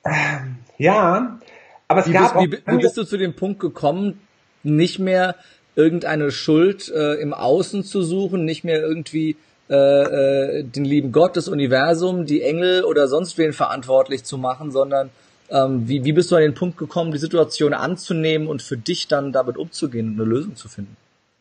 Ähm, 0.04 0.56
ja, 0.76 1.38
aber 1.86 2.00
es 2.00 2.08
wie 2.08 2.12
gab 2.12 2.22
bist, 2.22 2.34
auch, 2.34 2.42
wie, 2.42 2.76
wie 2.76 2.82
bist 2.82 2.96
du 2.96 3.04
zu 3.04 3.16
dem 3.16 3.34
Punkt 3.34 3.60
gekommen, 3.60 4.20
nicht 4.62 4.98
mehr 4.98 5.36
irgendeine 5.76 6.30
Schuld 6.30 6.90
äh, 6.94 7.14
im 7.14 7.32
Außen 7.32 7.84
zu 7.84 8.02
suchen, 8.02 8.44
nicht 8.44 8.64
mehr 8.64 8.80
irgendwie 8.80 9.36
äh, 9.70 9.74
äh, 9.74 10.64
den 10.64 10.84
lieben 10.84 11.12
Gott, 11.12 11.36
das 11.36 11.48
Universum, 11.48 12.26
die 12.26 12.42
Engel 12.42 12.84
oder 12.84 13.08
sonst 13.08 13.36
wen 13.38 13.52
verantwortlich 13.52 14.24
zu 14.24 14.38
machen, 14.38 14.70
sondern 14.70 15.10
ähm, 15.50 15.88
wie, 15.88 16.04
wie 16.04 16.12
bist 16.12 16.30
du 16.30 16.36
an 16.36 16.42
den 16.42 16.54
Punkt 16.54 16.78
gekommen, 16.78 17.12
die 17.12 17.18
Situation 17.18 17.74
anzunehmen 17.74 18.48
und 18.48 18.62
für 18.62 18.76
dich 18.76 19.08
dann 19.08 19.32
damit 19.32 19.56
umzugehen 19.56 20.08
und 20.08 20.20
eine 20.20 20.28
Lösung 20.28 20.56
zu 20.56 20.68
finden? 20.68 20.96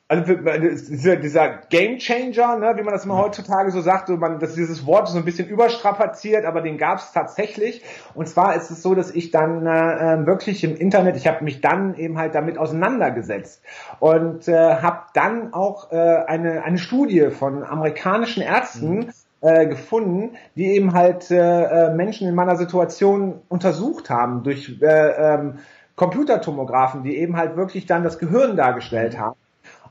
Also 0.10 0.34
dieser, 0.34 1.18
dieser 1.18 1.50
Game 1.70 1.98
Changer, 1.98 2.58
ne, 2.58 2.74
wie 2.78 2.84
man 2.84 2.94
das 2.94 3.04
immer 3.04 3.18
heutzutage 3.18 3.72
so 3.72 3.82
sagt, 3.82 4.08
so 4.08 4.16
man, 4.16 4.40
dass 4.40 4.56
dieses 4.56 4.86
Wort 4.86 5.10
so 5.10 5.18
ein 5.18 5.26
bisschen 5.26 5.50
überstrapaziert, 5.50 6.46
aber 6.46 6.62
den 6.62 6.78
gab 6.78 7.00
es 7.00 7.12
tatsächlich. 7.12 7.84
Und 8.14 8.30
zwar 8.30 8.56
ist 8.56 8.72
es 8.72 8.82
so, 8.82 8.96
dass 8.96 9.12
ich 9.12 9.32
dann 9.32 9.66
äh, 9.66 10.14
ähm, 10.14 10.26
wirklich 10.26 10.64
im 10.64 10.78
Internet, 10.78 11.18
ich 11.18 11.28
habe 11.28 11.44
mich 11.44 11.60
dann 11.60 11.96
eben 11.96 12.18
halt 12.18 12.36
damit 12.36 12.58
auseinandergesetzt 12.58 13.62
und 14.00 14.48
äh, 14.48 14.76
habe 14.76 15.02
dann 15.14 15.54
auch 15.54 15.92
äh, 15.92 15.96
eine 15.98 16.64
eine 16.64 16.78
Studie 16.78 17.30
von 17.30 17.64
amerikanischen 17.64 18.42
Ärzten 18.44 18.98
mhm. 18.98 19.10
Äh, 19.40 19.68
gefunden, 19.68 20.36
die 20.56 20.66
eben 20.66 20.94
halt 20.94 21.30
äh, 21.30 21.36
äh, 21.38 21.94
Menschen 21.94 22.28
in 22.28 22.34
meiner 22.34 22.56
Situation 22.56 23.40
untersucht 23.50 24.10
haben 24.10 24.42
durch 24.42 24.82
äh, 24.82 24.86
ähm, 24.86 25.60
Computertomographen, 25.96 27.04
die 27.04 27.18
eben 27.18 27.38
halt 27.38 27.56
wirklich 27.56 27.86
dann 27.86 28.04
das 28.04 28.18
Gehirn 28.18 28.58
dargestellt 28.58 29.14
mhm. 29.14 29.20
haben 29.20 29.37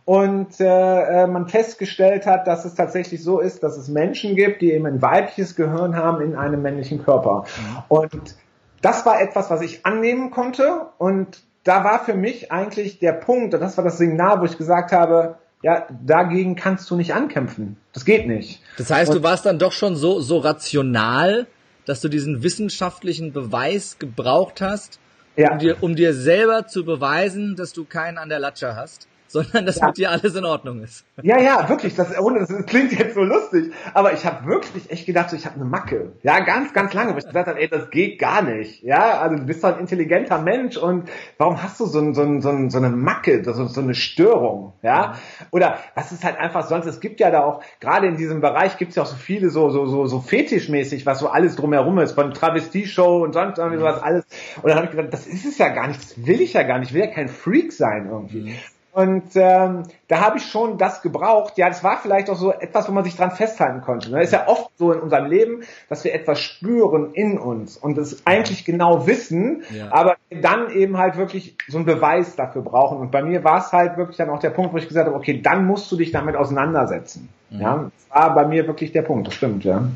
und 0.07 0.61
äh, 0.61 0.65
äh, 0.65 1.27
man 1.27 1.49
festgestellt 1.49 2.27
hat, 2.27 2.47
dass 2.47 2.65
es 2.65 2.75
tatsächlich 2.75 3.23
so 3.23 3.41
ist, 3.41 3.63
dass 3.65 3.77
es 3.77 3.89
Menschen 3.89 4.37
gibt, 4.37 4.63
die 4.63 4.73
eben 4.73 4.87
ein 4.87 5.03
weibliches 5.03 5.57
Gehirn 5.57 5.97
haben 5.97 6.23
in 6.23 6.37
einem 6.37 6.63
männlichen 6.63 7.05
Körper. 7.05 7.45
Mhm. 7.45 7.83
Und 7.89 8.37
das 8.81 9.05
war 9.05 9.21
etwas, 9.21 9.51
was 9.51 9.63
ich 9.63 9.85
annehmen 9.85 10.31
konnte 10.31 10.87
und 10.99 11.43
da 11.65 11.83
war 11.83 12.05
für 12.05 12.15
mich 12.15 12.53
eigentlich 12.53 13.01
der 13.01 13.13
Punkt, 13.15 13.53
und 13.53 13.61
das 13.61 13.77
war 13.77 13.83
das 13.83 13.99
Signal, 13.99 14.41
wo 14.41 14.45
ich 14.45 14.57
gesagt 14.57 14.93
habe, 14.93 15.39
ja, 15.63 15.89
dagegen 16.05 16.55
kannst 16.55 16.89
du 16.89 16.95
nicht 16.95 17.13
ankämpfen. 17.13 17.77
Das 17.93 18.05
geht 18.05 18.29
nicht. 18.29 18.63
Das 18.79 18.93
heißt, 18.93 19.11
und 19.11 19.19
du 19.19 19.23
warst 19.25 19.45
dann 19.45 19.59
doch 19.59 19.73
schon 19.73 19.97
so, 19.97 20.21
so 20.21 20.39
rational, 20.39 21.49
dass 21.85 22.01
du 22.01 22.09
diesen 22.09 22.45
wissenschaftlichen 22.45 23.33
Beweis 23.33 23.99
gebraucht 23.99 24.61
hast, 24.61 25.01
ja. 25.35 25.51
um, 25.51 25.59
dir, 25.59 25.77
um 25.81 25.97
dir 25.97 26.15
selber 26.15 26.69
zu 26.69 26.85
beweisen, 26.85 27.57
dass 27.57 27.73
du 27.73 27.85
keinen 27.85 28.19
an 28.19 28.29
der 28.29 28.39
Latsche 28.39 28.77
hast? 28.77 29.09
sondern 29.29 29.67
dass 29.67 29.77
ja. 29.77 29.87
mit 29.87 29.99
dir 29.99 30.11
alles 30.11 30.35
in 30.35 30.45
Ordnung 30.45 30.83
ist. 30.83 31.05
Ja, 31.23 31.41
ja, 31.41 31.69
wirklich. 31.69 31.95
Das, 31.95 32.19
ohne, 32.19 32.41
das 32.41 32.67
klingt 32.67 32.93
jetzt 32.93 33.15
so 33.15 33.23
lustig, 33.23 33.73
aber 33.95 34.13
ich 34.13 34.25
habe 34.25 34.47
wirklich 34.47 34.91
echt 34.91 35.07
gedacht, 35.07 35.33
ich 35.33 35.47
habe 35.47 35.57
eine 35.57 35.65
Macke. 35.65 36.13
Ja, 36.23 36.41
ganz, 36.41 36.73
ganz 36.73 36.95
lange, 36.95 37.15
wo 37.15 37.19
ich 37.19 37.27
gesagt 37.27 37.49
habe, 37.49 37.61
ey, 37.61 37.69
das 37.69 37.91
geht 37.91 38.19
gar 38.19 38.43
nicht. 38.43 38.83
Ja, 38.83 39.21
also 39.21 39.37
du 39.37 39.45
bist 39.45 39.65
doch 39.65 39.75
ein 39.75 39.81
intelligenter 39.81 40.39
Mensch 40.39 40.77
und 40.77 41.09
warum 41.39 41.63
hast 41.63 41.81
du 41.81 41.87
so, 41.87 41.99
ein, 41.99 42.15
so, 42.15 42.23
ein, 42.23 42.41
so, 42.41 42.51
ein, 42.51 42.71
so 42.71 42.79
eine 42.79 42.91
Macke, 42.91 43.43
so, 43.45 43.67
so 43.67 43.81
eine 43.81 43.95
Störung? 43.95 44.75
Ja, 44.83 45.15
oder 45.51 45.79
was 45.95 46.13
ist 46.13 46.25
halt 46.25 46.39
einfach 46.39 46.67
sonst? 46.69 46.87
Es 46.87 47.01
gibt 47.01 47.21
ja 47.21 47.31
da 47.31 47.43
auch 47.43 47.63
gerade 47.81 48.07
in 48.07 48.17
diesem 48.17 48.41
Bereich 48.41 48.77
gibt 48.79 48.91
es 48.91 48.97
ja 48.97 49.03
auch 49.03 49.07
so 49.07 49.17
viele 49.17 49.51
so 49.51 49.71
so 49.71 49.87
so 49.87 50.07
so 50.07 50.21
fetischmäßig, 50.21 51.07
was 51.07 51.19
so 51.19 51.29
alles 51.29 51.57
drumherum 51.57 51.99
ist, 51.99 52.13
von 52.13 52.33
Travestie-Show 52.33 53.25
und 53.25 53.33
sonst 53.33 53.59
irgendwie 53.59 53.79
sowas 53.79 54.03
alles. 54.03 54.25
Und 54.63 54.69
dann 54.69 54.77
habe 54.77 54.87
ich 54.87 54.91
gedacht, 54.93 55.13
das 55.13 55.27
ist 55.27 55.45
es 55.45 55.59
ja 55.59 55.69
gar 55.69 55.89
nicht, 55.89 56.01
das 56.01 56.27
will 56.27 56.41
ich 56.41 56.53
ja 56.53 56.63
gar 56.63 56.79
nicht, 56.79 56.91
ich 56.91 56.95
will 56.95 57.03
ja 57.03 57.11
kein 57.11 57.29
Freak 57.29 57.73
sein 57.73 58.09
irgendwie. 58.11 58.55
Und 58.97 59.33
ähm, 59.35 59.83
da 60.09 60.21
habe 60.23 60.39
ich 60.39 60.47
schon 60.47 60.79
das 60.79 61.03
gebraucht. 61.03 61.59
Ja, 61.59 61.69
das 61.69 61.85
war 61.85 61.99
vielleicht 62.01 62.31
auch 62.31 62.37
so 62.37 62.51
etwas, 62.51 62.89
wo 62.89 62.93
man 62.93 63.05
sich 63.05 63.15
dran 63.15 63.31
festhalten 63.31 63.83
konnte. 63.83 64.11
Ne? 64.11 64.23
Ist 64.23 64.33
ja 64.33 64.49
oft 64.49 64.71
so 64.79 64.91
in 64.91 65.01
unserem 65.01 65.27
Leben, 65.27 65.65
dass 65.91 66.03
wir 66.03 66.15
etwas 66.15 66.41
spüren 66.41 67.13
in 67.13 67.39
uns 67.39 67.77
und 67.77 67.99
es 67.99 68.27
eigentlich 68.27 68.65
genau 68.65 69.07
wissen, 69.07 69.65
ja. 69.71 69.93
aber 69.93 70.17
dann 70.31 70.71
eben 70.71 70.97
halt 70.97 71.19
wirklich 71.19 71.59
so 71.69 71.77
einen 71.77 71.85
Beweis 71.85 72.37
dafür 72.37 72.63
brauchen. 72.63 72.97
Und 72.97 73.11
bei 73.11 73.23
mir 73.23 73.45
war 73.45 73.59
es 73.59 73.71
halt 73.71 73.99
wirklich 73.99 74.17
dann 74.17 74.31
auch 74.31 74.39
der 74.39 74.49
Punkt, 74.49 74.73
wo 74.73 74.79
ich 74.79 74.89
gesagt 74.89 75.07
habe, 75.07 75.17
okay, 75.17 75.43
dann 75.43 75.67
musst 75.67 75.93
du 75.93 75.97
dich 75.97 76.11
damit 76.11 76.35
auseinandersetzen. 76.35 77.29
Mhm. 77.51 77.61
Ja, 77.61 77.91
das 77.95 78.17
war 78.17 78.35
bei 78.35 78.47
mir 78.47 78.67
wirklich 78.67 78.93
der 78.93 79.03
Punkt. 79.03 79.27
Das 79.27 79.35
stimmt, 79.35 79.63
ja. 79.65 79.87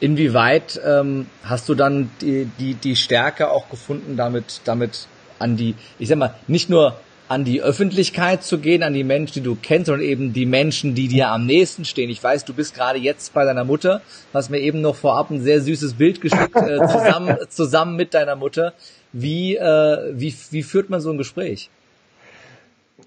Inwieweit 0.00 0.80
ähm, 0.84 1.26
hast 1.44 1.68
du 1.68 1.76
dann 1.76 2.10
die, 2.20 2.50
die, 2.58 2.74
die 2.74 2.96
Stärke 2.96 3.52
auch 3.52 3.70
gefunden, 3.70 4.16
damit, 4.16 4.62
damit 4.64 5.06
an 5.38 5.56
die, 5.56 5.76
ich 6.00 6.08
sag 6.08 6.18
mal, 6.18 6.34
nicht 6.48 6.68
nur 6.68 6.94
an 7.28 7.44
die 7.44 7.62
Öffentlichkeit 7.62 8.42
zu 8.42 8.58
gehen, 8.58 8.82
an 8.82 8.94
die 8.94 9.04
Menschen, 9.04 9.34
die 9.34 9.42
du 9.42 9.56
kennst, 9.60 9.86
sondern 9.86 10.06
eben 10.06 10.32
die 10.32 10.46
Menschen, 10.46 10.94
die 10.94 11.08
dir 11.08 11.28
am 11.28 11.46
nächsten 11.46 11.84
stehen. 11.84 12.08
Ich 12.10 12.22
weiß, 12.22 12.44
du 12.44 12.54
bist 12.54 12.74
gerade 12.74 12.98
jetzt 12.98 13.34
bei 13.34 13.44
deiner 13.44 13.64
Mutter, 13.64 14.00
hast 14.32 14.50
mir 14.50 14.58
eben 14.58 14.80
noch 14.80 14.96
vorab 14.96 15.30
ein 15.30 15.40
sehr 15.40 15.60
süßes 15.60 15.94
Bild 15.94 16.20
geschickt, 16.20 16.56
äh, 16.56 16.78
zusammen, 16.86 17.36
zusammen 17.48 17.96
mit 17.96 18.14
deiner 18.14 18.36
Mutter. 18.36 18.72
Wie, 19.12 19.56
äh, 19.56 20.12
wie, 20.14 20.34
wie 20.50 20.62
führt 20.62 20.90
man 20.90 21.00
so 21.00 21.10
ein 21.10 21.18
Gespräch? 21.18 21.70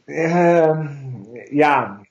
Ähm, 0.07 1.27
ja, 1.51 2.01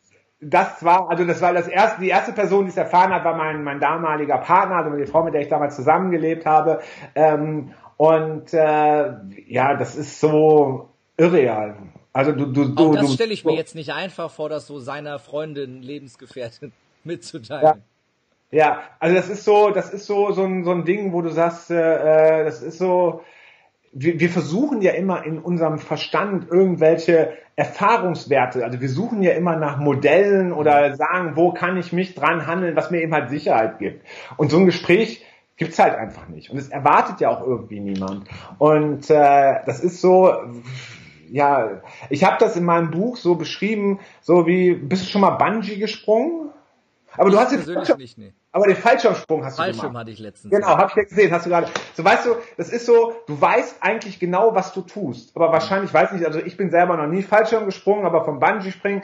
das 0.40 0.84
war, 0.84 1.10
also 1.10 1.24
das 1.24 1.40
war 1.42 1.52
das 1.52 1.68
erste, 1.68 2.00
die 2.00 2.08
erste 2.08 2.32
Person, 2.32 2.64
die 2.64 2.70
es 2.70 2.76
erfahren 2.76 3.12
hat, 3.12 3.24
war 3.24 3.36
mein, 3.36 3.62
mein 3.62 3.78
damaliger 3.78 4.38
Partner, 4.38 4.76
also 4.76 4.96
die 4.96 5.06
Frau, 5.06 5.22
mit 5.22 5.34
der 5.34 5.42
ich 5.42 5.48
damals 5.48 5.76
zusammengelebt 5.76 6.46
habe. 6.46 6.80
Ähm, 7.14 7.72
und 7.96 8.52
äh, 8.54 9.12
ja, 9.46 9.74
das 9.74 9.94
ist 9.96 10.18
so 10.18 10.88
irreal. 11.18 11.76
Also 12.12 12.32
du, 12.32 12.46
du, 12.46 12.64
du, 12.74 12.90
Auch 12.90 12.94
das 12.96 13.14
stelle 13.14 13.32
ich 13.32 13.44
mir 13.44 13.54
jetzt 13.54 13.74
nicht 13.74 13.92
einfach 13.92 14.30
vor, 14.30 14.48
das 14.48 14.66
so 14.66 14.80
seiner 14.80 15.18
Freundin, 15.18 15.82
Lebensgefährtin 15.82 16.72
mitzuteilen. 17.04 17.82
Ja. 18.50 18.58
ja, 18.58 18.82
also 18.98 19.14
das 19.14 19.28
ist 19.28 19.44
so, 19.44 19.70
das 19.70 19.92
ist 19.92 20.06
so 20.06 20.32
so 20.32 20.44
ein, 20.44 20.64
so 20.64 20.72
ein 20.72 20.84
Ding, 20.84 21.12
wo 21.12 21.22
du 21.22 21.30
sagst, 21.30 21.70
äh, 21.70 22.44
das 22.44 22.62
ist 22.62 22.78
so, 22.78 23.22
wir, 23.92 24.18
wir 24.18 24.30
versuchen 24.30 24.82
ja 24.82 24.92
immer 24.92 25.24
in 25.24 25.38
unserem 25.38 25.78
Verstand 25.78 26.48
irgendwelche 26.50 27.32
Erfahrungswerte, 27.56 28.64
also 28.64 28.80
wir 28.80 28.88
suchen 28.88 29.22
ja 29.22 29.32
immer 29.32 29.56
nach 29.56 29.78
Modellen 29.78 30.52
oder 30.52 30.96
sagen, 30.96 31.36
wo 31.36 31.52
kann 31.52 31.76
ich 31.76 31.92
mich 31.92 32.14
dran 32.14 32.46
handeln, 32.46 32.74
was 32.74 32.90
mir 32.90 33.02
eben 33.02 33.12
halt 33.12 33.30
Sicherheit 33.30 33.78
gibt. 33.78 34.04
Und 34.36 34.50
so 34.50 34.58
ein 34.58 34.66
Gespräch 34.66 35.24
gibt's 35.56 35.78
halt 35.78 35.94
einfach 35.94 36.26
nicht. 36.28 36.50
Und 36.50 36.56
es 36.58 36.70
erwartet 36.70 37.20
ja 37.20 37.28
auch 37.28 37.46
irgendwie 37.46 37.80
niemand. 37.80 38.26
Und 38.58 39.10
äh, 39.10 39.56
das 39.66 39.80
ist 39.80 40.00
so, 40.00 40.32
ja, 41.32 41.82
ich 42.08 42.24
habe 42.24 42.36
das 42.38 42.56
in 42.56 42.64
meinem 42.64 42.90
Buch 42.90 43.16
so 43.16 43.34
beschrieben, 43.34 44.00
so 44.20 44.46
wie, 44.46 44.74
bist 44.74 45.04
du 45.04 45.08
schon 45.10 45.20
mal 45.20 45.30
Bungee 45.30 45.76
gesprungen? 45.76 46.50
Aber 47.16 47.30
du 47.30 47.38
hast 47.38 47.52
jetzt 47.52 47.70
Fallschirm, 47.70 47.98
nicht, 47.98 48.18
nee. 48.18 48.32
aber 48.52 48.66
den 48.66 48.76
Fallschirmsprung 48.76 49.44
hast 49.44 49.58
du 49.58 49.62
Fallschirm 49.62 49.88
gemacht. 49.88 50.02
hatte 50.02 50.10
ich 50.12 50.20
letztens. 50.20 50.54
Genau, 50.54 50.68
habe 50.68 50.86
ich 50.90 50.96
ja 50.96 51.02
gesehen, 51.02 51.32
hast 51.32 51.44
du 51.44 51.50
gerade. 51.50 51.66
So 51.94 52.04
weißt 52.04 52.26
du, 52.26 52.36
das 52.56 52.68
ist 52.70 52.86
so, 52.86 53.14
du 53.26 53.40
weißt 53.40 53.78
eigentlich 53.80 54.20
genau, 54.20 54.54
was 54.54 54.72
du 54.72 54.82
tust, 54.82 55.34
aber 55.34 55.50
wahrscheinlich 55.52 55.92
weiß 55.92 56.12
nicht, 56.12 56.24
also 56.24 56.38
ich 56.38 56.56
bin 56.56 56.70
selber 56.70 56.96
noch 56.96 57.08
nie 57.08 57.22
Fallschirm 57.22 57.66
gesprungen, 57.66 58.04
aber 58.06 58.24
vom 58.24 58.38
Bungee 58.38 58.70
springen 58.70 59.02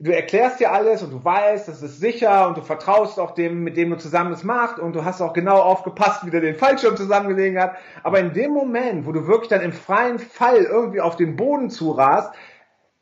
du 0.00 0.12
erklärst 0.12 0.60
dir 0.60 0.72
alles 0.72 1.02
und 1.02 1.10
du 1.10 1.24
weißt, 1.24 1.66
das 1.66 1.82
ist 1.82 1.98
sicher 1.98 2.46
und 2.46 2.56
du 2.56 2.62
vertraust 2.62 3.18
auch 3.18 3.32
dem, 3.32 3.64
mit 3.64 3.76
dem 3.76 3.90
du 3.90 3.98
zusammen 3.98 4.30
das 4.30 4.44
machst 4.44 4.78
und 4.78 4.94
du 4.94 5.04
hast 5.04 5.20
auch 5.20 5.32
genau 5.32 5.60
aufgepasst, 5.60 6.24
wie 6.24 6.30
der 6.30 6.40
den 6.40 6.56
Fallschirm 6.56 6.96
zusammengelegen 6.96 7.60
hat. 7.60 7.76
Aber 8.04 8.20
in 8.20 8.32
dem 8.32 8.52
Moment, 8.52 9.06
wo 9.06 9.12
du 9.12 9.26
wirklich 9.26 9.48
dann 9.48 9.60
im 9.60 9.72
freien 9.72 10.18
Fall 10.18 10.62
irgendwie 10.62 11.00
auf 11.00 11.16
den 11.16 11.34
Boden 11.36 11.70
zurast, 11.70 12.32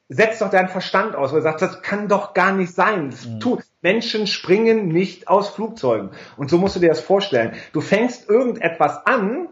setzt 0.09 0.41
doch 0.41 0.51
dein 0.51 0.69
Verstand 0.69 1.17
aus, 1.17 1.33
weil 1.33 1.41
du 1.41 1.45
sagst, 1.45 1.63
das 1.63 1.83
kann 1.83 2.09
doch 2.09 2.33
gar 2.33 2.53
nicht 2.53 2.73
sein. 2.73 3.09
Mhm. 3.09 3.41
tut. 3.41 3.63
Menschen 3.83 4.27
springen 4.27 4.89
nicht 4.89 5.29
aus 5.29 5.51
Flugzeugen. 5.51 6.11
Und 6.37 6.49
so 6.49 6.59
musst 6.59 6.77
du 6.77 6.81
dir 6.81 6.89
das 6.89 7.01
vorstellen. 7.01 7.53
Du 7.73 7.81
fängst 7.81 8.29
irgendetwas 8.29 9.05
an, 9.07 9.49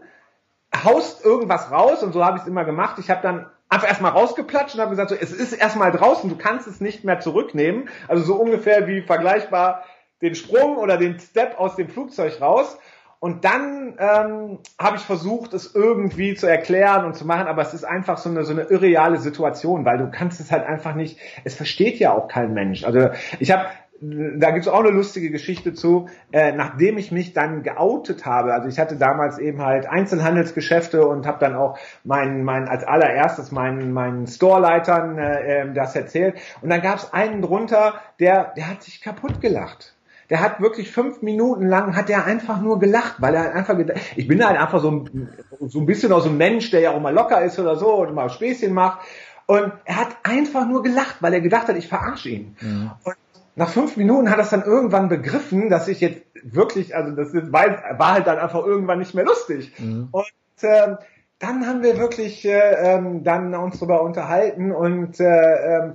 haust 0.83 1.23
irgendwas 1.23 1.71
raus 1.71 2.03
und 2.03 2.11
so 2.11 2.25
habe 2.25 2.37
ich 2.37 2.43
es 2.43 2.47
immer 2.47 2.65
gemacht. 2.65 2.97
Ich 2.99 3.09
habe 3.09 3.21
dann 3.21 3.45
einfach 3.75 3.87
erstmal 3.87 4.11
rausgeplatscht 4.11 4.75
und 4.75 4.81
habe 4.81 4.91
gesagt, 4.91 5.09
so, 5.09 5.15
es 5.15 5.31
ist 5.31 5.53
erstmal 5.53 5.91
draußen, 5.91 6.29
du 6.29 6.37
kannst 6.37 6.67
es 6.67 6.79
nicht 6.79 7.03
mehr 7.03 7.19
zurücknehmen. 7.19 7.89
Also 8.07 8.23
so 8.23 8.35
ungefähr 8.35 8.87
wie 8.87 9.01
vergleichbar 9.01 9.83
den 10.21 10.33
Sprung 10.35 10.77
oder 10.77 10.97
den 10.97 11.19
Step 11.19 11.59
aus 11.59 11.75
dem 11.75 11.89
Flugzeug 11.89 12.39
raus. 12.41 12.77
Und 13.19 13.43
dann 13.43 13.97
ähm, 13.97 14.59
habe 14.79 14.97
ich 14.97 15.01
versucht, 15.01 15.53
es 15.53 15.73
irgendwie 15.73 16.35
zu 16.35 16.47
erklären 16.47 17.05
und 17.05 17.15
zu 17.15 17.25
machen, 17.25 17.47
aber 17.47 17.61
es 17.61 17.73
ist 17.73 17.83
einfach 17.83 18.17
so 18.17 18.29
eine, 18.29 18.43
so 18.43 18.51
eine 18.53 18.63
irreale 18.63 19.17
Situation, 19.17 19.83
weil 19.83 19.97
du 19.97 20.11
kannst 20.11 20.39
es 20.39 20.51
halt 20.51 20.65
einfach 20.65 20.95
nicht, 20.95 21.17
es 21.43 21.55
versteht 21.55 21.97
ja 21.97 22.13
auch 22.13 22.27
kein 22.27 22.53
Mensch. 22.53 22.83
Also 22.83 23.09
ich 23.39 23.51
habe 23.51 23.65
da 24.01 24.51
gibt's 24.51 24.67
auch 24.67 24.81
eine 24.81 24.89
lustige 24.89 25.31
Geschichte 25.31 25.73
zu, 25.73 26.07
äh, 26.31 26.51
nachdem 26.51 26.97
ich 26.97 27.11
mich 27.11 27.33
dann 27.33 27.63
geoutet 27.63 28.25
habe, 28.25 28.53
also 28.53 28.67
ich 28.67 28.77
hatte 28.77 28.97
damals 28.97 29.39
eben 29.39 29.61
halt 29.61 29.87
Einzelhandelsgeschäfte 29.87 31.07
und 31.07 31.25
habe 31.25 31.39
dann 31.39 31.55
auch 31.55 31.77
mein, 32.03 32.43
mein 32.43 32.67
als 32.67 32.83
allererstes 32.83 33.51
meinen 33.51 33.93
meinen 33.93 34.27
Storeleitern 34.27 35.17
äh, 35.17 35.61
ähm, 35.61 35.73
das 35.73 35.95
erzählt 35.95 36.35
und 36.61 36.69
dann 36.69 36.81
gab's 36.81 37.13
einen 37.13 37.41
drunter, 37.41 37.95
der 38.19 38.53
der 38.57 38.69
hat 38.69 38.83
sich 38.83 39.01
kaputt 39.01 39.39
gelacht. 39.39 39.93
Der 40.29 40.41
hat 40.41 40.59
wirklich 40.59 40.91
fünf 40.91 41.21
Minuten 41.21 41.67
lang 41.67 41.95
hat 41.95 42.09
er 42.09 42.25
einfach 42.25 42.59
nur 42.59 42.79
gelacht, 42.79 43.17
weil 43.19 43.35
er 43.35 43.53
einfach 43.53 43.77
gedacht, 43.77 43.99
ich 44.15 44.27
bin 44.27 44.43
halt 44.43 44.59
einfach 44.59 44.81
so 44.81 44.89
ein, 44.89 45.29
so 45.59 45.79
ein 45.79 45.85
bisschen 45.85 46.11
auch 46.11 46.21
so 46.21 46.29
ein 46.29 46.37
Mensch, 46.37 46.71
der 46.71 46.79
ja 46.79 46.91
auch 46.91 46.99
mal 46.99 47.13
locker 47.13 47.43
ist 47.43 47.59
oder 47.59 47.75
so 47.75 47.93
und 48.01 48.15
mal 48.15 48.29
Späßchen 48.29 48.73
macht 48.73 49.01
und 49.45 49.71
er 49.85 49.97
hat 49.97 50.17
einfach 50.23 50.67
nur 50.67 50.81
gelacht, 50.81 51.17
weil 51.21 51.33
er 51.33 51.41
gedacht 51.41 51.67
hat, 51.67 51.77
ich 51.77 51.87
verarsche 51.87 52.29
ihn. 52.29 52.57
Mhm. 52.59 52.91
Und 53.03 53.15
nach 53.55 53.69
fünf 53.69 53.95
Minuten 53.97 54.29
hat 54.29 54.37
er 54.37 54.43
es 54.43 54.49
dann 54.49 54.63
irgendwann 54.63 55.09
begriffen, 55.09 55.69
dass 55.69 55.87
ich 55.87 56.01
jetzt 56.01 56.21
wirklich, 56.43 56.95
also 56.95 57.11
das 57.11 57.33
war, 57.33 57.65
war 57.97 58.13
halt 58.13 58.27
dann 58.27 58.37
einfach 58.37 58.65
irgendwann 58.65 58.99
nicht 58.99 59.15
mehr 59.15 59.25
lustig. 59.25 59.71
Mhm. 59.79 60.09
Und 60.11 60.25
äh, 60.61 60.95
dann 61.39 61.67
haben 61.67 61.83
wir 61.83 61.97
wirklich 61.97 62.45
äh, 62.45 62.95
ähm, 62.95 63.23
dann 63.23 63.53
uns 63.55 63.79
darüber 63.79 64.01
unterhalten 64.01 64.71
und 64.71 65.19
äh, 65.19 65.25
äh, 65.25 65.93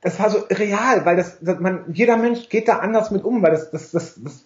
das 0.00 0.18
war 0.18 0.30
so 0.30 0.38
real, 0.50 1.04
weil 1.04 1.16
das, 1.16 1.38
das 1.40 1.60
man 1.60 1.84
jeder 1.92 2.16
Mensch 2.16 2.48
geht 2.48 2.68
da 2.68 2.78
anders 2.78 3.10
mit 3.10 3.24
um, 3.24 3.42
weil 3.42 3.50
das 3.50 3.70
das 3.70 3.90
das, 3.90 4.22
das 4.22 4.44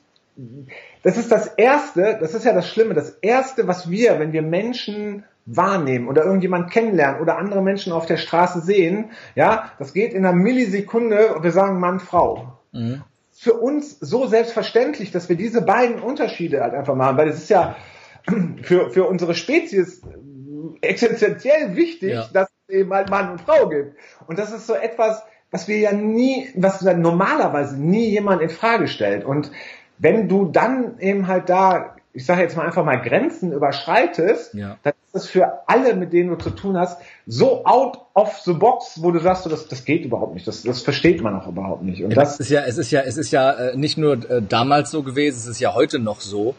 das 1.02 1.16
ist 1.16 1.30
das 1.30 1.46
erste, 1.46 2.18
das 2.20 2.34
ist 2.34 2.44
ja 2.44 2.52
das 2.52 2.68
Schlimme, 2.68 2.94
das 2.94 3.10
erste, 3.20 3.68
was 3.68 3.88
wir, 3.88 4.18
wenn 4.18 4.32
wir 4.32 4.42
Menschen 4.42 5.24
wahrnehmen 5.46 6.08
oder 6.08 6.24
irgendjemand 6.24 6.70
kennenlernen 6.70 7.20
oder 7.20 7.36
andere 7.36 7.62
Menschen 7.62 7.92
auf 7.92 8.06
der 8.06 8.16
Straße 8.16 8.60
sehen, 8.60 9.10
ja, 9.34 9.70
das 9.78 9.92
geht 9.92 10.12
in 10.14 10.24
einer 10.24 10.34
Millisekunde, 10.34 11.36
wir 11.40 11.52
sagen 11.52 11.80
Mann, 11.80 12.00
Frau. 12.00 12.58
Mhm. 12.72 13.02
Für 13.32 13.54
uns 13.54 13.98
so 13.98 14.26
selbstverständlich, 14.26 15.10
dass 15.10 15.28
wir 15.28 15.36
diese 15.36 15.62
beiden 15.62 16.00
Unterschiede 16.00 16.62
halt 16.62 16.74
einfach 16.74 16.94
machen, 16.94 17.16
weil 17.16 17.28
es 17.28 17.38
ist 17.38 17.50
ja 17.50 17.76
für, 18.62 18.90
für 18.90 19.04
unsere 19.04 19.34
Spezies 19.34 20.02
existenziell 20.80 21.76
wichtig, 21.76 22.12
ja. 22.12 22.26
dass 22.32 22.48
es 22.66 22.74
eben 22.74 22.92
halt 22.92 23.10
Mann 23.10 23.32
und 23.32 23.40
Frau 23.42 23.68
gibt. 23.68 23.96
Und 24.26 24.38
das 24.38 24.52
ist 24.52 24.66
so 24.66 24.74
etwas, 24.74 25.22
was 25.50 25.68
wir 25.68 25.78
ja 25.78 25.92
nie, 25.92 26.48
was 26.54 26.82
normalerweise 26.82 27.80
nie 27.80 28.08
jemand 28.08 28.40
in 28.40 28.48
Frage 28.48 28.88
stellt. 28.88 29.24
Und 29.24 29.52
wenn 29.98 30.28
du 30.28 30.46
dann 30.46 30.98
eben 30.98 31.28
halt 31.28 31.48
da 31.48 31.93
ich 32.14 32.24
sage 32.24 32.42
jetzt 32.42 32.56
mal 32.56 32.64
einfach 32.64 32.84
mal 32.84 32.96
Grenzen 33.02 33.52
überschreitest, 33.52 34.54
ja. 34.54 34.78
dann 34.84 34.92
ist 35.04 35.14
das 35.14 35.26
für 35.26 35.68
alle, 35.68 35.96
mit 35.96 36.12
denen 36.12 36.30
du 36.30 36.36
zu 36.36 36.50
tun 36.50 36.76
hast, 36.76 37.00
so 37.26 37.64
out 37.64 37.98
of 38.14 38.38
the 38.44 38.52
box, 38.52 39.02
wo 39.02 39.10
du 39.10 39.18
sagst, 39.18 39.42
so, 39.42 39.50
das, 39.50 39.66
das 39.66 39.84
geht 39.84 40.04
überhaupt 40.04 40.32
nicht, 40.34 40.46
das, 40.46 40.62
das 40.62 40.80
versteht 40.80 41.22
man 41.22 41.34
auch 41.34 41.48
überhaupt 41.48 41.82
nicht. 41.82 42.04
Und 42.04 42.16
das 42.16 42.38
ist 42.38 42.50
ja, 42.50 42.62
es 42.62 42.78
ist 42.78 42.92
ja, 42.92 43.00
es 43.00 43.16
ist 43.16 43.32
ja 43.32 43.50
äh, 43.50 43.76
nicht 43.76 43.98
nur 43.98 44.12
äh, 44.30 44.40
damals 44.40 44.92
so 44.92 45.02
gewesen, 45.02 45.38
es 45.38 45.48
ist 45.48 45.58
ja 45.58 45.74
heute 45.74 45.98
noch 45.98 46.20
so, 46.20 46.54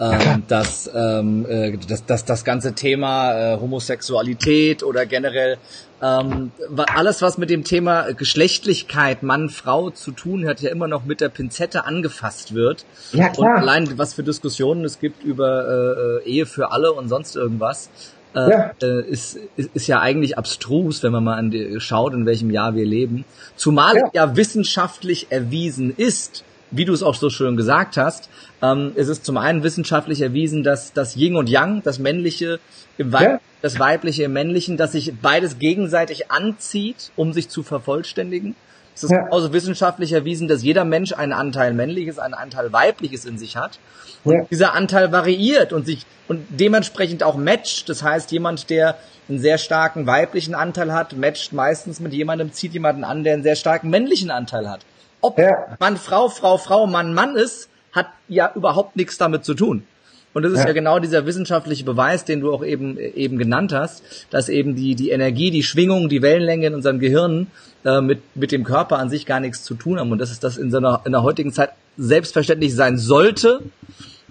ähm, 0.00 0.44
dass, 0.48 0.90
ähm, 0.94 1.46
äh, 1.46 1.76
dass, 1.76 2.06
dass 2.06 2.24
das 2.24 2.44
ganze 2.44 2.74
Thema 2.74 3.32
äh, 3.34 3.60
Homosexualität 3.60 4.82
oder 4.82 5.04
generell 5.04 5.58
ähm, 6.02 6.52
alles, 6.94 7.20
was 7.20 7.36
mit 7.36 7.50
dem 7.50 7.64
Thema 7.64 8.12
Geschlechtlichkeit 8.14 9.22
Mann, 9.22 9.50
Frau 9.50 9.90
zu 9.90 10.12
tun 10.12 10.46
hat, 10.46 10.62
ja 10.62 10.70
immer 10.70 10.88
noch 10.88 11.04
mit 11.04 11.20
der 11.20 11.28
Pinzette 11.28 11.84
angefasst 11.84 12.54
wird. 12.54 12.86
Ja, 13.12 13.28
klar. 13.28 13.56
Und 13.56 13.60
allein, 13.60 13.98
was 13.98 14.14
für 14.14 14.22
Diskussionen 14.22 14.84
es 14.86 14.98
gibt 14.98 15.22
über 15.22 16.20
äh, 16.24 16.28
Ehe 16.28 16.46
für 16.46 16.72
alle 16.72 16.94
und 16.94 17.10
sonst 17.10 17.36
irgendwas, 17.36 17.90
äh, 18.34 18.50
ja. 18.50 18.70
äh, 18.82 19.02
ist, 19.02 19.38
ist, 19.56 19.70
ist 19.74 19.86
ja 19.86 20.00
eigentlich 20.00 20.38
abstrus, 20.38 21.02
wenn 21.02 21.12
man 21.12 21.24
mal 21.24 21.36
an 21.36 21.50
die, 21.50 21.78
schaut, 21.80 22.14
in 22.14 22.24
welchem 22.24 22.50
Jahr 22.50 22.74
wir 22.74 22.86
leben. 22.86 23.24
Zumal 23.56 23.96
ja. 23.96 24.10
ja 24.14 24.36
wissenschaftlich 24.36 25.26
erwiesen 25.30 25.92
ist, 25.94 26.44
wie 26.70 26.84
du 26.84 26.92
es 26.92 27.02
auch 27.02 27.14
so 27.14 27.30
schön 27.30 27.56
gesagt 27.56 27.96
hast, 27.96 28.28
ähm, 28.62 28.92
es 28.94 29.08
ist 29.08 29.24
zum 29.24 29.36
einen 29.36 29.62
wissenschaftlich 29.62 30.20
erwiesen, 30.20 30.62
dass 30.62 30.92
das 30.92 31.16
Yin 31.16 31.36
und 31.36 31.48
Yang, 31.48 31.82
das 31.82 31.98
männliche 31.98 32.60
im 32.98 33.12
Weib, 33.12 33.22
ja. 33.22 33.40
das 33.62 33.78
weibliche 33.78 34.24
im 34.24 34.32
männlichen, 34.32 34.76
dass 34.76 34.92
sich 34.92 35.12
beides 35.20 35.58
gegenseitig 35.58 36.30
anzieht, 36.30 37.12
um 37.16 37.32
sich 37.32 37.48
zu 37.48 37.62
vervollständigen. 37.62 38.54
Es 38.94 39.04
ist 39.04 39.10
ja. 39.10 39.22
genauso 39.24 39.52
wissenschaftlich 39.52 40.12
erwiesen, 40.12 40.48
dass 40.48 40.62
jeder 40.62 40.84
Mensch 40.84 41.12
einen 41.12 41.32
Anteil 41.32 41.72
männliches, 41.72 42.18
einen 42.18 42.34
Anteil 42.34 42.72
weibliches 42.72 43.24
in 43.24 43.38
sich 43.38 43.56
hat. 43.56 43.78
Und 44.24 44.34
ja. 44.34 44.46
dieser 44.50 44.74
Anteil 44.74 45.12
variiert 45.12 45.72
und 45.72 45.86
sich 45.86 46.04
und 46.28 46.44
dementsprechend 46.50 47.22
auch 47.22 47.36
matcht. 47.36 47.88
Das 47.88 48.02
heißt, 48.02 48.30
jemand, 48.32 48.68
der 48.68 48.96
einen 49.28 49.38
sehr 49.38 49.56
starken 49.56 50.06
weiblichen 50.06 50.54
Anteil 50.54 50.92
hat, 50.92 51.16
matcht 51.16 51.52
meistens 51.52 52.00
mit 52.00 52.12
jemandem, 52.12 52.52
zieht 52.52 52.74
jemanden 52.74 53.04
an, 53.04 53.24
der 53.24 53.34
einen 53.34 53.42
sehr 53.42 53.56
starken 53.56 53.88
männlichen 53.88 54.30
Anteil 54.30 54.68
hat. 54.68 54.80
Ob 55.20 55.38
ja. 55.38 55.76
man 55.78 55.96
Frau, 55.96 56.28
Frau, 56.28 56.58
Frau, 56.58 56.86
Mann, 56.86 57.14
Mann 57.14 57.36
ist, 57.36 57.68
hat 57.92 58.06
ja 58.28 58.52
überhaupt 58.54 58.96
nichts 58.96 59.18
damit 59.18 59.44
zu 59.44 59.54
tun. 59.54 59.84
Und 60.32 60.44
das 60.44 60.52
ist 60.52 60.60
ja. 60.60 60.66
ja. 60.66 60.72
genau 60.72 61.00
dieser 61.00 61.26
wissenschaftliche 61.26 61.84
Beweis, 61.84 62.24
den 62.24 62.40
du 62.40 62.52
auch 62.52 62.64
eben 62.64 62.96
eben 62.98 63.36
genannt 63.36 63.72
hast, 63.72 64.04
dass 64.30 64.48
eben 64.48 64.76
die 64.76 64.94
die 64.94 65.10
Energie, 65.10 65.50
die 65.50 65.64
Schwingung, 65.64 66.08
die 66.08 66.22
Wellenlänge 66.22 66.68
in 66.68 66.74
unserem 66.74 67.00
Gehirn 67.00 67.48
äh, 67.84 68.00
mit 68.00 68.20
mit 68.36 68.52
dem 68.52 68.62
Körper 68.62 68.98
an 68.98 69.10
sich 69.10 69.26
gar 69.26 69.40
nichts 69.40 69.64
zu 69.64 69.74
tun 69.74 69.98
haben 69.98 70.12
und 70.12 70.18
dass 70.18 70.30
es 70.30 70.38
das 70.38 70.56
in 70.56 70.70
so 70.70 70.76
einer 70.76 71.02
in 71.04 71.12
der 71.12 71.24
heutigen 71.24 71.52
Zeit 71.52 71.70
selbstverständlich 71.96 72.74
sein 72.74 72.96
sollte, 72.96 73.60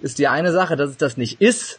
ist 0.00 0.18
die 0.18 0.28
eine 0.28 0.52
Sache, 0.52 0.76
dass 0.76 0.90
es 0.90 0.96
das 0.96 1.18
nicht 1.18 1.40
ist, 1.40 1.78